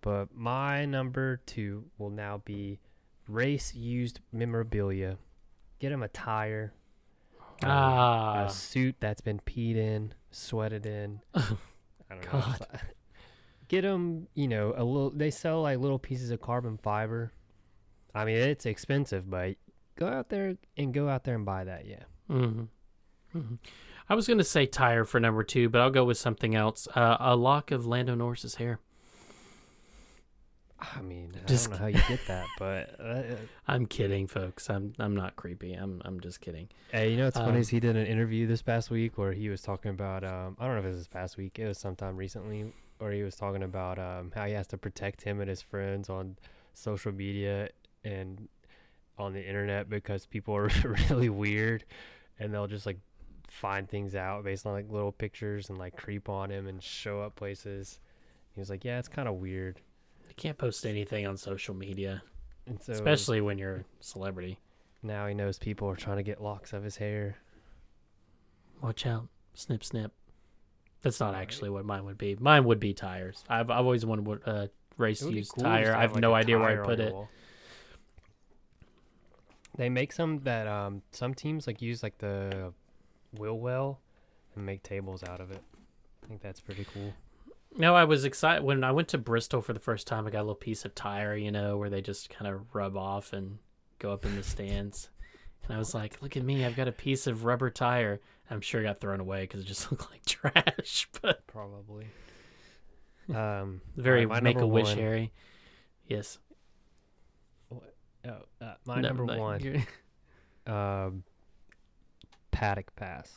but 0.00 0.34
my 0.34 0.84
number 0.84 1.40
two 1.46 1.84
will 1.98 2.10
now 2.10 2.42
be 2.44 2.80
race 3.28 3.74
used 3.74 4.20
memorabilia. 4.32 5.18
Get 5.78 5.92
him 5.92 6.02
a 6.02 6.08
tire. 6.08 6.72
Um, 7.62 7.70
Ah. 7.70 8.44
a 8.44 8.50
suit 8.50 8.96
that's 9.00 9.20
been 9.20 9.40
peed 9.40 9.76
in, 9.76 10.14
sweated 10.30 10.86
in. 10.86 11.20
I 11.34 11.40
don't 12.10 12.24
know. 12.24 12.30
God. 12.40 12.66
Get 13.68 13.82
them, 13.82 14.26
you 14.34 14.48
know, 14.48 14.74
a 14.76 14.84
little. 14.84 15.10
They 15.10 15.30
sell 15.30 15.62
like 15.62 15.78
little 15.78 15.98
pieces 15.98 16.30
of 16.30 16.40
carbon 16.42 16.78
fiber. 16.82 17.32
I 18.14 18.24
mean, 18.26 18.36
it's 18.36 18.66
expensive, 18.66 19.30
but 19.30 19.54
go 19.96 20.06
out 20.06 20.28
there 20.28 20.56
and 20.76 20.92
go 20.92 21.08
out 21.08 21.24
there 21.24 21.34
and 21.36 21.46
buy 21.46 21.64
that. 21.64 21.86
Yeah. 21.86 22.02
hmm 22.28 22.62
hmm 23.32 23.54
I 24.08 24.14
was 24.14 24.28
gonna 24.28 24.44
say 24.44 24.66
tire 24.66 25.04
for 25.06 25.20
number 25.20 25.42
two, 25.42 25.70
but 25.70 25.80
I'll 25.80 25.90
go 25.90 26.04
with 26.04 26.18
something 26.18 26.54
else. 26.54 26.86
Uh, 26.94 27.16
a 27.20 27.34
lock 27.36 27.70
of 27.70 27.86
Lando 27.86 28.14
Norris's 28.14 28.56
hair. 28.56 28.78
I 30.96 31.00
mean, 31.02 31.32
Just- 31.46 31.68
I 31.68 31.70
don't 31.70 31.78
know 31.78 31.82
how 31.84 31.86
you 31.88 32.08
get 32.16 32.26
that, 32.28 32.46
but 32.58 32.96
uh, 33.00 33.22
I'm 33.68 33.86
kidding, 33.86 34.26
folks. 34.26 34.68
I'm 34.68 34.92
I'm 34.98 35.14
not 35.14 35.36
creepy. 35.36 35.74
I'm 35.74 36.02
I'm 36.04 36.20
just 36.20 36.40
kidding. 36.40 36.68
hey, 36.90 37.10
you 37.10 37.16
know 37.16 37.24
what's 37.26 37.36
funny 37.38 37.52
Um, 37.52 37.56
is 37.58 37.68
he 37.68 37.80
did 37.80 37.96
an 37.96 38.06
interview 38.06 38.46
this 38.46 38.62
past 38.62 38.90
week 38.90 39.16
where 39.18 39.32
he 39.32 39.48
was 39.48 39.62
talking 39.62 39.90
about. 39.90 40.24
Um, 40.24 40.56
I 40.58 40.66
don't 40.66 40.74
know 40.74 40.80
if 40.80 40.84
it 40.86 40.88
was 40.88 40.98
this 40.98 41.08
past 41.08 41.36
week. 41.36 41.58
It 41.58 41.66
was 41.68 41.78
sometime 41.78 42.16
recently, 42.16 42.72
where 42.98 43.12
he 43.12 43.22
was 43.22 43.36
talking 43.36 43.62
about 43.62 43.98
um, 43.98 44.32
how 44.34 44.46
he 44.46 44.52
has 44.54 44.66
to 44.68 44.78
protect 44.78 45.22
him 45.22 45.40
and 45.40 45.48
his 45.48 45.62
friends 45.62 46.08
on 46.10 46.36
social 46.74 47.12
media 47.12 47.68
and 48.04 48.48
on 49.18 49.32
the 49.34 49.46
internet 49.46 49.88
because 49.90 50.26
people 50.26 50.56
are 50.56 50.70
really 51.10 51.28
weird 51.28 51.84
and 52.38 52.52
they'll 52.52 52.66
just 52.66 52.86
like 52.86 52.98
find 53.46 53.88
things 53.88 54.14
out 54.14 54.42
based 54.42 54.66
on 54.66 54.72
like 54.72 54.90
little 54.90 55.12
pictures 55.12 55.68
and 55.68 55.78
like 55.78 55.94
creep 55.96 56.28
on 56.28 56.50
him 56.50 56.66
and 56.66 56.82
show 56.82 57.20
up 57.20 57.36
places. 57.36 58.00
He 58.54 58.60
was 58.60 58.68
like, 58.70 58.84
"Yeah, 58.84 58.98
it's 58.98 59.08
kind 59.08 59.28
of 59.28 59.34
weird." 59.36 59.80
You 60.32 60.36
can't 60.36 60.56
post 60.56 60.86
anything 60.86 61.26
on 61.26 61.36
social 61.36 61.74
media, 61.74 62.22
And 62.66 62.82
so 62.82 62.94
especially 62.94 63.42
when 63.42 63.58
you're 63.58 63.74
a 63.74 63.84
celebrity. 64.00 64.58
now 65.02 65.26
he 65.26 65.34
knows 65.34 65.58
people 65.58 65.86
are 65.90 65.94
trying 65.94 66.16
to 66.16 66.22
get 66.22 66.40
locks 66.40 66.72
of 66.72 66.82
his 66.82 66.96
hair. 66.96 67.36
Watch 68.80 69.04
out. 69.04 69.28
Snip, 69.52 69.84
snip. 69.84 70.10
That's 71.02 71.20
not 71.20 71.34
actually 71.34 71.68
what 71.68 71.84
mine 71.84 72.06
would 72.06 72.16
be. 72.16 72.34
Mine 72.40 72.64
would 72.64 72.80
be 72.80 72.94
tires. 72.94 73.44
I've, 73.46 73.68
I've 73.68 73.84
always 73.84 74.06
wanted 74.06 74.26
a 74.46 74.50
uh, 74.50 74.66
race 74.96 75.22
used 75.22 75.52
cool 75.52 75.64
tire. 75.64 75.92
to 75.92 75.98
I 75.98 76.00
have 76.00 76.12
like, 76.12 76.22
no 76.22 76.32
idea 76.32 76.58
where 76.58 76.82
I 76.82 76.86
put 76.86 76.98
it. 76.98 77.12
wall. 77.12 77.28
They 79.76 79.90
make 79.90 80.12
some 80.12 80.38
that 80.44 80.66
um 80.66 81.02
some 81.10 81.34
teams 81.34 81.66
like 81.66 81.82
use 81.82 82.02
like 82.02 82.16
the 82.16 82.72
wheel 83.36 83.58
well 83.58 84.00
and 84.56 84.64
make 84.64 84.82
tables 84.82 85.22
out 85.24 85.42
of 85.42 85.50
it. 85.50 85.60
I 86.24 86.26
think 86.26 86.40
that's 86.40 86.60
pretty 86.62 86.86
cool. 86.94 87.12
No, 87.76 87.94
I 87.94 88.04
was 88.04 88.24
excited 88.24 88.62
when 88.64 88.84
I 88.84 88.92
went 88.92 89.08
to 89.08 89.18
Bristol 89.18 89.62
for 89.62 89.72
the 89.72 89.80
first 89.80 90.06
time. 90.06 90.26
I 90.26 90.30
got 90.30 90.40
a 90.40 90.42
little 90.42 90.54
piece 90.54 90.84
of 90.84 90.94
tire, 90.94 91.34
you 91.34 91.50
know, 91.50 91.78
where 91.78 91.88
they 91.90 92.02
just 92.02 92.28
kind 92.30 92.52
of 92.52 92.74
rub 92.74 92.96
off 92.96 93.32
and 93.32 93.58
go 93.98 94.12
up 94.12 94.24
in 94.24 94.36
the 94.36 94.42
stands. 94.42 95.08
And 95.64 95.74
I 95.74 95.78
was 95.78 95.94
like, 95.94 96.20
"Look 96.20 96.36
at 96.36 96.42
me! 96.42 96.64
I've 96.64 96.76
got 96.76 96.88
a 96.88 96.92
piece 96.92 97.26
of 97.26 97.44
rubber 97.44 97.70
tire." 97.70 98.20
I'm 98.50 98.60
sure 98.60 98.80
it 98.82 98.84
got 98.84 98.98
thrown 98.98 99.20
away 99.20 99.42
because 99.42 99.60
it 99.62 99.66
just 99.66 99.90
looked 99.90 100.10
like 100.10 100.24
trash. 100.26 101.08
But 101.22 101.46
Probably. 101.46 102.06
Um, 103.32 103.80
very 103.96 104.24
alright, 104.24 104.42
my 104.42 104.48
make 104.50 104.60
a 104.60 104.66
wish, 104.66 104.88
one- 104.88 104.98
Harry. 104.98 105.32
Yes. 106.06 106.38
Oh, 107.72 107.80
uh, 108.60 108.74
my 108.84 109.00
No, 109.00 109.08
number 109.08 109.24
no, 109.24 109.38
one, 109.38 109.86
um, 110.66 111.24
paddock 112.50 112.94
pass. 112.94 113.32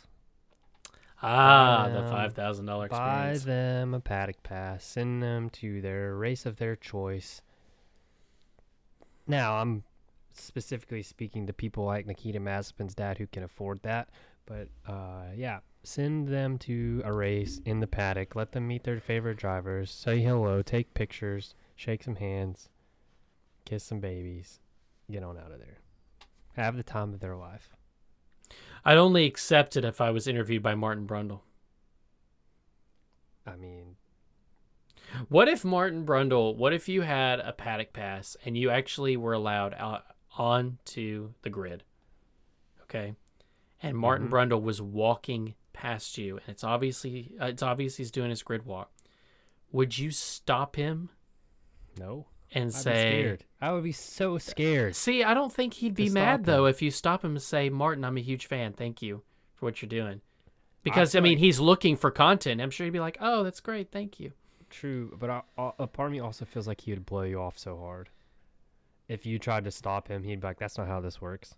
Ah, 1.27 1.89
the 1.91 2.07
five 2.09 2.33
thousand 2.33 2.65
dollar 2.65 2.87
Buy 2.87 3.31
experience. 3.31 3.43
them 3.45 3.93
a 3.93 3.99
paddock 3.99 4.43
pass. 4.43 4.83
Send 4.83 5.23
them 5.23 5.49
to 5.51 5.81
their 5.81 6.15
race 6.15 6.45
of 6.45 6.57
their 6.57 6.75
choice. 6.75 7.41
Now, 9.27 9.55
I'm 9.57 9.83
specifically 10.33 11.01
speaking 11.01 11.47
to 11.47 11.53
people 11.53 11.85
like 11.85 12.05
Nikita 12.05 12.39
Mazepin's 12.39 12.93
dad 12.93 13.17
who 13.17 13.27
can 13.27 13.43
afford 13.43 13.81
that. 13.83 14.09
But 14.45 14.67
uh, 14.87 15.31
yeah, 15.35 15.59
send 15.83 16.27
them 16.27 16.59
to 16.59 17.01
a 17.03 17.11
race 17.11 17.59
in 17.65 17.79
the 17.79 17.87
paddock. 17.87 18.35
Let 18.35 18.51
them 18.51 18.67
meet 18.67 18.83
their 18.83 18.99
favorite 18.99 19.37
drivers. 19.37 19.89
Say 19.89 20.21
hello. 20.21 20.61
Take 20.61 20.93
pictures. 20.93 21.55
Shake 21.75 22.03
some 22.03 22.17
hands. 22.17 22.69
Kiss 23.65 23.83
some 23.83 23.99
babies. 23.99 24.59
Get 25.11 25.23
on 25.23 25.37
out 25.37 25.51
of 25.51 25.59
there. 25.59 25.79
Have 26.55 26.77
the 26.77 26.83
time 26.83 27.13
of 27.13 27.19
their 27.19 27.35
life. 27.35 27.74
I'd 28.85 28.97
only 28.97 29.25
accept 29.25 29.75
it 29.75 29.83
if 29.83 29.99
I 29.99 30.11
was 30.11 30.27
interviewed 30.27 30.61
by 30.61 30.75
Martin 30.75 31.07
Brundle. 31.07 31.41
I 33.45 33.55
mean, 33.55 33.95
What 35.29 35.47
if 35.47 35.63
Martin 35.63 36.05
Brundle? 36.05 36.55
What 36.55 36.73
if 36.73 36.89
you 36.89 37.01
had 37.01 37.39
a 37.39 37.53
paddock 37.53 37.93
pass 37.93 38.35
and 38.45 38.57
you 38.57 38.69
actually 38.69 39.15
were 39.17 39.33
allowed 39.33 39.73
out 39.75 40.03
onto 40.37 41.33
the 41.41 41.49
grid? 41.49 41.83
Okay, 42.83 43.15
and 43.81 43.97
Martin 43.97 44.27
Mhm. 44.27 44.31
Brundle 44.31 44.61
was 44.61 44.81
walking 44.81 45.55
past 45.73 46.17
you, 46.17 46.37
and 46.37 46.49
it's 46.49 46.63
obviously 46.63 47.33
uh, 47.39 47.45
it's 47.45 47.63
obvious 47.63 47.97
he's 47.97 48.11
doing 48.11 48.29
his 48.29 48.43
grid 48.43 48.65
walk. 48.65 48.91
Would 49.71 49.97
you 49.97 50.11
stop 50.11 50.75
him 50.75 51.09
no. 51.97 52.27
And 52.53 52.65
I'd 52.65 52.73
say? 52.73 52.91
scared. 53.21 53.45
I 53.61 53.71
would 53.71 53.83
be 53.83 53.91
so 53.91 54.37
scared. 54.37 54.95
See, 54.95 55.23
I 55.23 55.33
don't 55.33 55.51
think 55.51 55.75
he'd 55.75 55.95
be 55.95 56.09
mad 56.09 56.45
though 56.45 56.65
if 56.65 56.81
you 56.81 56.91
stop 56.91 57.23
him 57.23 57.31
and 57.31 57.41
say, 57.41 57.69
"Martin, 57.69 58.03
I'm 58.05 58.17
a 58.17 58.21
huge 58.21 58.47
fan. 58.47 58.73
Thank 58.73 59.01
you 59.01 59.23
for 59.55 59.65
what 59.65 59.81
you're 59.81 59.89
doing." 59.89 60.21
Because 60.83 61.15
I, 61.15 61.17
feel 61.17 61.23
mean, 61.23 61.31
like- 61.33 61.39
he's 61.39 61.59
looking 61.59 61.95
for 61.95 62.11
content. 62.11 62.61
I'm 62.61 62.69
sure 62.69 62.85
he'd 62.85 62.91
be 62.91 62.99
like, 62.99 63.17
"Oh, 63.19 63.43
that's 63.43 63.59
great. 63.59 63.91
Thank 63.91 64.19
you." 64.19 64.31
True, 64.69 65.15
but 65.19 65.29
I, 65.29 65.41
I, 65.57 65.71
a 65.79 65.87
part 65.87 66.07
of 66.07 66.11
me 66.11 66.19
also 66.19 66.43
feels 66.45 66.67
like 66.67 66.81
he 66.81 66.91
would 66.91 67.05
blow 67.05 67.21
you 67.23 67.39
off 67.41 67.57
so 67.57 67.77
hard. 67.77 68.09
If 69.07 69.25
you 69.25 69.37
tried 69.39 69.63
to 69.65 69.71
stop 69.71 70.07
him, 70.07 70.23
he'd 70.23 70.41
be 70.41 70.47
like, 70.47 70.59
"That's 70.59 70.77
not 70.77 70.87
how 70.87 71.01
this 71.01 71.19
works." 71.21 71.55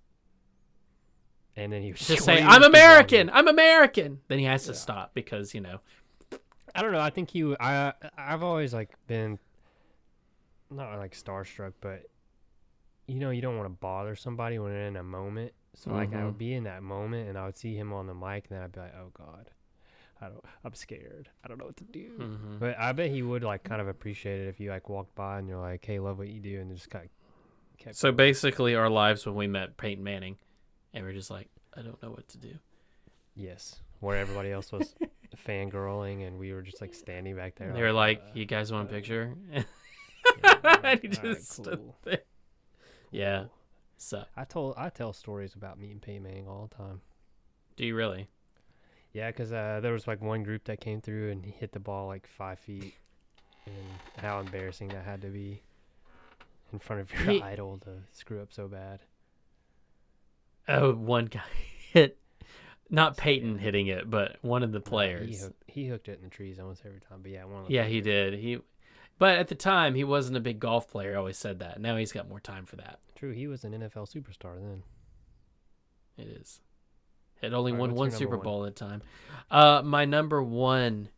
And 1.56 1.72
then 1.74 1.82
he 1.82 1.90
would 1.90 1.98
Just 1.98 2.24
say, 2.26 2.42
"I'm 2.42 2.64
American. 2.64 3.30
I'm 3.32 3.48
American." 3.48 4.20
Then 4.28 4.40
he 4.40 4.46
has 4.46 4.64
to 4.66 4.72
Yeah. 4.72 4.78
stop 4.78 5.14
because 5.14 5.54
you 5.54 5.62
know. 5.62 5.80
I 6.76 6.82
don't 6.84 6.92
know. 6.92 7.00
I 7.00 7.10
think 7.10 7.32
he. 7.32 7.56
I 7.60 7.94
I've 8.18 8.44
always 8.44 8.74
like 8.74 8.92
been 9.08 9.40
not 10.70 10.98
like 10.98 11.14
starstruck, 11.16 11.74
but 11.82 12.04
you 13.08 13.20
know, 13.20 13.30
you 13.30 13.42
don't 13.42 13.56
want 13.58 13.66
to 13.68 13.78
bother 13.78 14.16
somebody 14.16 14.60
when 14.60 14.72
they're 14.72 14.88
in 14.88 14.98
a 14.98 15.04
moment. 15.04 15.54
So 15.76 15.92
like, 15.92 16.14
I 16.14 16.26
would 16.26 16.38
be 16.38 16.54
in 16.54 16.64
that 16.64 16.82
moment, 16.84 17.30
and 17.30 17.38
I 17.38 17.46
would 17.46 17.56
see 17.58 17.76
him 17.76 17.94
on 17.94 18.08
the 18.08 18.14
mic, 18.14 18.46
and 18.50 18.58
then 18.58 18.64
I'd 18.64 18.72
be 18.72 18.80
like, 18.80 18.96
"Oh 19.00 19.12
God, 19.14 19.50
I 20.20 20.26
don't. 20.26 20.44
I'm 20.64 20.74
scared. 20.74 21.30
I 21.44 21.48
don't 21.48 21.60
know 21.60 21.66
what 21.66 21.78
to 21.78 21.84
do." 21.84 22.18
Mhm. 22.18 22.60
But 22.60 22.78
I 22.80 22.92
bet 22.94 23.12
he 23.12 23.22
would 23.22 23.44
like 23.44 23.64
kind 23.64 23.80
of 23.80 23.88
appreciate 23.88 24.42
it 24.42 24.48
if 24.48 24.60
you 24.60 24.72
like 24.72 24.90
walked 24.90 25.14
by 25.16 25.38
and 25.38 25.48
you're 25.48 25.60
like, 25.62 25.86
"Hey, 25.86 26.00
love 26.00 26.18
what 26.18 26.30
you 26.30 26.40
do," 26.40 26.60
and 26.60 26.76
just 26.76 26.90
kind 26.90 27.06
of 27.06 27.78
kept. 27.78 27.96
So 27.96 28.12
basically, 28.12 28.74
our 28.76 28.90
lives 28.90 29.26
when 29.26 29.36
we 29.36 29.46
met 29.48 29.78
Peyton 29.78 30.04
Manning, 30.04 30.38
and 30.96 31.06
we're 31.06 31.14
just 31.14 31.30
like, 31.30 31.48
I 31.76 31.84
don't 31.84 32.02
know 32.02 32.10
what 32.10 32.28
to 32.30 32.38
do. 32.40 32.56
yes, 33.36 33.80
where 34.00 34.18
everybody 34.18 34.52
else 34.52 34.72
was 34.72 34.96
fangirling, 35.48 36.26
and 36.28 36.40
we 36.40 36.54
were 36.54 36.64
just 36.64 36.82
like 36.82 36.94
standing 36.96 37.36
back 37.36 37.54
there. 37.56 37.72
they 37.72 37.82
were 37.84 37.94
like, 37.94 38.20
uh, 38.20 38.32
"You 38.34 38.46
guys 38.46 38.72
want 38.72 38.88
a 38.90 38.92
uh, 38.92 38.96
picture?" 38.96 39.36
yeah, 40.44 40.78
and 40.84 41.00
he 41.02 41.08
just 41.08 41.52
stood 41.54 41.78
cool, 41.80 41.96
there. 42.04 42.22
Yeah. 43.12 43.46
So, 43.98 44.26
I 44.36 44.44
told 44.44 44.76
I 44.78 44.90
tell 44.90 45.12
stories 45.14 45.56
about 45.56 45.80
me 45.80 45.92
and 45.92 46.02
Peyton 46.02 46.24
Manning 46.24 46.48
all 46.48 46.68
the 46.70 46.76
time. 46.76 47.02
do 47.76 47.86
you 47.86 47.96
really? 47.96 48.28
Yeah, 49.14 49.32
because 49.32 49.52
uh, 49.52 49.80
there 49.82 49.94
was 49.94 50.06
like 50.08 50.22
one 50.22 50.44
group 50.44 50.66
that 50.66 50.80
came 50.80 51.02
through 51.02 51.32
and 51.32 51.44
he 51.44 51.52
hit 51.52 51.72
the 51.72 51.80
ball 51.80 52.06
like 52.08 52.28
five 52.28 52.60
feet, 52.60 52.94
and 53.66 53.76
how 54.24 54.40
embarrassing 54.40 54.90
that 54.90 55.04
had 55.06 55.22
to 55.24 55.30
be 55.30 55.64
in 56.72 56.78
front 56.80 57.02
of 57.02 57.12
your 57.12 57.32
He- 57.32 57.42
idol 57.42 57.80
to 57.86 57.92
screw 58.12 58.42
up 58.42 58.52
so 58.54 58.68
bad. 58.68 59.00
Oh, 60.68 60.94
one 60.94 61.26
guy 61.26 61.42
hit, 61.94 62.18
not 62.90 63.18
Peyton 63.18 63.58
hitting 63.58 63.88
it, 63.88 64.10
but 64.10 64.36
one 64.42 64.64
of 64.64 64.72
the 64.72 64.80
No, 64.80 64.84
he 64.84 64.90
players. 64.90 65.42
hooked, 65.42 65.64
he 65.68 65.88
hooked 65.88 66.10
it 66.10 66.18
in 66.20 66.24
the 66.26 66.30
trees 66.30 66.60
almost 66.60 66.84
every 66.86 67.00
time. 67.00 67.20
But 67.22 67.32
yeah, 67.32 67.46
one 67.46 67.62
of 67.62 67.68
the 67.68 67.74
Yeah, 67.74 67.86
he 67.86 68.02
did. 68.02 68.34
He, 68.34 68.60
but 69.20 69.38
at 69.38 69.48
the 69.48 69.56
time, 69.56 69.96
he 69.96 70.04
wasn't 70.04 70.38
a 70.38 70.42
big 70.42 70.60
golf 70.60 70.90
player. 70.90 71.14
I 71.14 71.18
always 71.18 71.38
said 71.38 71.60
that. 71.60 71.80
Now 71.82 71.98
he's 71.98 72.12
got 72.12 72.30
more 72.30 72.40
time 72.40 72.66
for 72.66 72.76
that. 72.78 73.00
True, 73.16 73.32
he 73.32 73.48
was 73.48 73.64
an 73.64 73.74
NFL 73.74 74.14
superstar 74.14 74.56
then. 74.56 74.84
It 76.18 76.28
is. 76.28 76.60
Had 77.42 77.54
only 77.54 77.72
right, 77.72 77.82
won 77.82 77.96
one 77.96 78.12
Super 78.12 78.38
one? 78.38 78.44
Bowl 78.44 78.66
at 78.66 78.76
the 78.76 78.86
time. 78.86 79.02
Uh, 79.52 79.82
my 79.84 80.06
number 80.06 80.42
one 80.42 81.10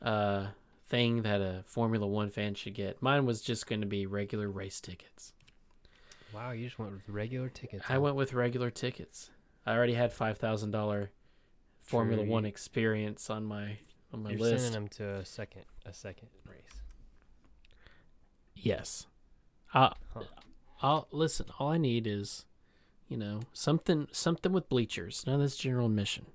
uh, 0.00 0.46
thing 0.88 1.22
that 1.22 1.40
a 1.40 1.62
Formula 1.66 2.06
One 2.06 2.30
fan 2.30 2.54
should 2.54 2.74
get. 2.74 3.02
Mine 3.02 3.26
was 3.26 3.40
just 3.40 3.66
going 3.66 3.80
to 3.80 3.86
be 3.86 4.06
regular 4.06 4.48
race 4.48 4.80
tickets. 4.80 5.32
Wow, 6.32 6.52
you 6.52 6.64
just 6.64 6.78
went 6.78 6.92
with 6.92 7.08
regular 7.08 7.48
tickets. 7.48 7.84
I 7.88 7.98
went 7.98 8.16
with 8.16 8.32
regular 8.32 8.70
tickets. 8.70 9.30
I 9.66 9.74
already 9.74 9.94
had 9.94 10.12
five 10.12 10.38
thousand 10.38 10.70
dollar 10.70 11.10
Formula 11.80 12.24
One 12.24 12.44
experience 12.44 13.28
on 13.28 13.44
my 13.44 13.76
on 14.12 14.22
my 14.22 14.30
You're 14.30 14.40
list. 14.40 14.64
sending 14.64 14.72
them 14.72 14.88
to 14.96 15.16
a 15.16 15.24
second 15.24 15.62
a 15.84 15.92
second 15.92 16.28
race. 16.48 16.81
Yes. 18.62 19.06
Uh, 19.74 19.90
Huh. 20.14 20.22
I'll 20.82 21.08
listen. 21.12 21.46
All 21.58 21.68
I 21.70 21.78
need 21.78 22.06
is, 22.06 22.44
you 23.08 23.16
know, 23.16 23.40
something 23.52 24.08
something 24.12 24.52
with 24.52 24.68
bleachers. 24.68 25.22
None 25.26 25.36
of 25.36 25.40
this 25.40 25.56
general 25.56 25.86
admission. 25.86 26.26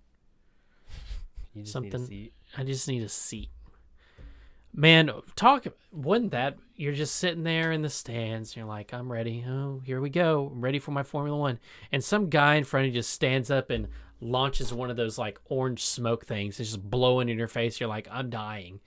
Something- 1.64 1.92
need 1.92 1.96
a 2.02 2.06
seat. 2.06 2.34
I 2.58 2.64
just 2.64 2.88
need 2.88 3.04
a 3.04 3.10
seat. 3.10 3.50
Man, 4.74 5.12
talk. 5.36 5.66
Wasn't 5.92 6.32
that 6.32 6.58
you're 6.76 6.94
just 6.94 7.16
sitting 7.16 7.44
there 7.44 7.72
in 7.72 7.82
the 7.82 7.90
stands? 7.90 8.56
You're 8.56 8.66
like, 8.66 8.94
I'm 8.94 9.12
ready. 9.12 9.44
Oh, 9.48 9.82
here 9.84 10.00
we 10.00 10.10
go. 10.10 10.52
I'm 10.54 10.62
ready 10.62 10.78
for 10.80 10.92
my 10.92 11.04
Formula 11.04 11.38
One. 11.38 11.60
And 11.92 12.04
some 12.04 12.30
guy 12.30 12.56
in 12.56 12.64
front 12.64 12.86
of 12.88 12.94
you 12.94 13.00
just 13.00 13.10
stands 13.12 13.50
up 13.50 13.70
and 13.72 13.88
launches 14.22 14.72
one 14.74 14.90
of 14.92 14.96
those 14.98 15.18
like 15.18 15.40
orange 15.46 15.84
smoke 15.84 16.26
things. 16.26 16.60
It's 16.60 16.70
just 16.72 16.90
blowing 16.90 17.28
in 17.28 17.38
your 17.38 17.48
face. 17.48 17.80
You're 17.80 17.90
like, 17.90 18.08
I'm 18.12 18.30
dying. 18.30 18.80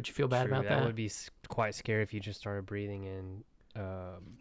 Would 0.00 0.08
you 0.08 0.14
feel 0.14 0.28
bad 0.28 0.46
True, 0.46 0.56
about 0.56 0.66
that? 0.66 0.86
would 0.86 0.96
be 0.96 1.10
quite 1.48 1.74
scary 1.74 2.02
if 2.02 2.14
you 2.14 2.20
just 2.20 2.40
started 2.40 2.64
breathing 2.64 3.04
in. 3.04 3.44
Um, 3.76 4.38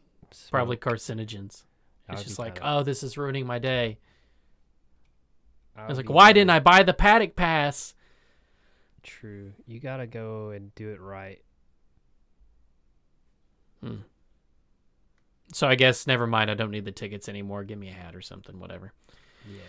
Probably 0.50 0.78
carcinogens. 0.78 1.64
That 2.08 2.14
It's 2.14 2.24
just 2.24 2.40
like, 2.40 2.56
kinda- 2.56 2.70
oh, 2.78 2.84
this 2.84 3.04
is 3.04 3.18
ruining 3.18 3.46
my 3.46 3.60
day. 3.60 3.98
I 5.76 5.86
was 5.86 5.98
like, 5.98 6.10
why 6.10 6.30
kinda 6.30 6.40
didn't 6.40 6.52
I 6.52 6.60
buy 6.62 6.84
the 6.84 6.94
paddock 6.94 7.36
pass? 7.36 7.94
True. 9.04 9.52
You 9.68 9.82
gotta 9.82 10.08
go 10.08 10.52
and 10.52 10.74
do 10.76 10.92
it 10.92 11.02
right. 11.02 11.42
Hmm. 13.82 13.98
So 15.52 15.68
I 15.68 15.76
guess 15.76 16.08
never 16.08 16.26
mind. 16.26 16.50
I 16.50 16.54
don't 16.54 16.72
need 16.72 16.86
the 16.86 16.94
tickets 16.94 17.28
anymore. 17.28 17.66
Give 17.66 17.78
me 17.78 17.90
a 17.90 17.94
hat 17.94 18.16
or 18.16 18.22
something, 18.22 18.62
whatever. 18.62 18.94
Yeah, 19.46 19.58
yeah. 19.58 19.62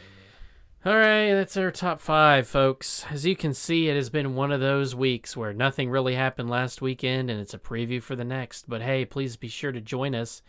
All 0.83 0.97
right, 0.97 1.35
that's 1.35 1.59
our 1.59 1.71
top 1.71 2.01
five, 2.01 2.49
folks. 2.49 3.05
As 3.11 3.27
you 3.27 3.37
can 3.37 3.53
see, 3.53 3.89
it 3.89 3.97
has 3.97 4.09
been 4.09 4.35
one 4.35 4.51
of 4.51 4.61
those 4.61 4.95
weeks 4.95 5.37
where 5.37 5.53
nothing 5.53 5.91
really 5.91 6.15
happened 6.15 6.49
last 6.49 6.81
weekend, 6.81 7.29
and 7.29 7.39
it's 7.39 7.53
a 7.53 7.59
preview 7.59 8.03
for 8.03 8.17
the 8.17 8.25
next. 8.25 8.67
But 8.67 8.81
hey, 8.81 9.05
please 9.05 9.37
be 9.37 9.49
sure 9.49 9.73
to 9.73 9.81
join 9.83 10.15
us 10.15 10.41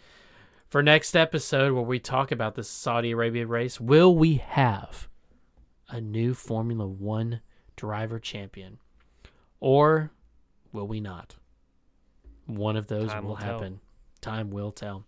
for 0.70 0.82
next 0.82 1.18
episode 1.18 1.74
where 1.74 1.84
we 1.84 2.00
talk 2.00 2.32
about 2.32 2.56
the 2.56 2.64
Saudi 2.64 3.12
Arabia 3.12 3.46
race. 3.46 3.82
Will 3.82 4.16
we 4.16 4.36
have 4.36 5.10
a 5.90 6.00
new 6.00 6.34
Formula 6.34 6.88
One 6.88 7.42
driver 7.76 8.18
champion, 8.18 8.80
or 9.60 10.14
will 10.72 10.88
we 10.88 11.02
not? 11.02 11.36
One 12.46 12.78
of 12.78 12.88
those 12.88 13.10
Time 13.10 13.24
will 13.24 13.32
will 13.32 13.36
happen. 13.36 13.82
Time 14.22 14.50
will 14.50 14.72
tell. 14.72 15.06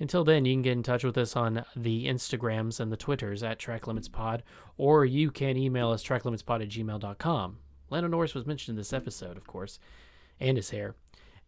Until 0.00 0.24
then, 0.24 0.44
you 0.44 0.54
can 0.54 0.62
get 0.62 0.72
in 0.72 0.82
touch 0.82 1.02
with 1.02 1.18
us 1.18 1.34
on 1.34 1.64
the 1.74 2.06
Instagrams 2.06 2.78
and 2.78 2.92
the 2.92 2.96
Twitters 2.96 3.42
at 3.42 3.58
Track 3.58 3.86
Limits 3.86 4.08
Pod, 4.08 4.42
or 4.76 5.04
you 5.04 5.30
can 5.30 5.56
email 5.56 5.90
us 5.90 6.04
tracklimitspod 6.04 6.62
at 6.62 6.68
gmail.com. 6.68 7.58
Lando 7.90 8.08
Norris 8.08 8.34
was 8.34 8.46
mentioned 8.46 8.74
in 8.76 8.80
this 8.80 8.92
episode, 8.92 9.36
of 9.36 9.46
course, 9.46 9.78
and 10.38 10.56
his 10.56 10.70
hair. 10.70 10.94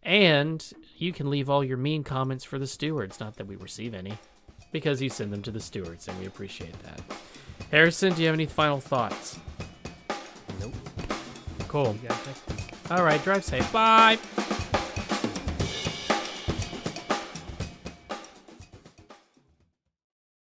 And 0.03 0.65
you 0.97 1.13
can 1.13 1.31
leave 1.31 1.51
all 1.51 1.63
your 1.63 1.77
mean 1.77 2.03
comments 2.03 2.45
for 2.45 2.59
the 2.59 2.67
stewards, 2.67 3.21
not 3.21 3.37
that 3.37 3.47
we 3.47 3.57
receive 3.57 3.95
any, 3.95 4.19
because 4.73 5.01
you 5.01 5.11
send 5.11 5.33
them 5.33 5.43
to 5.43 5.51
the 5.51 5.61
stewards, 5.61 6.09
and 6.09 6.19
we 6.19 6.27
appreciate 6.27 6.75
that. 6.83 7.01
Harrison, 7.71 8.15
do 8.15 8.23
you 8.23 8.27
have 8.29 8.35
any 8.35 8.47
final 8.47 8.81
thoughts? 8.81 9.39
Nope. 10.61 10.75
Cool. 11.69 11.93
See 11.93 12.01
you 12.03 12.09
guys 12.09 12.27
next 12.27 12.51
week. 12.51 12.75
All 12.91 13.05
right, 13.05 13.23
drive 13.23 13.45
safe. 13.45 13.71
Bye. 13.73 14.19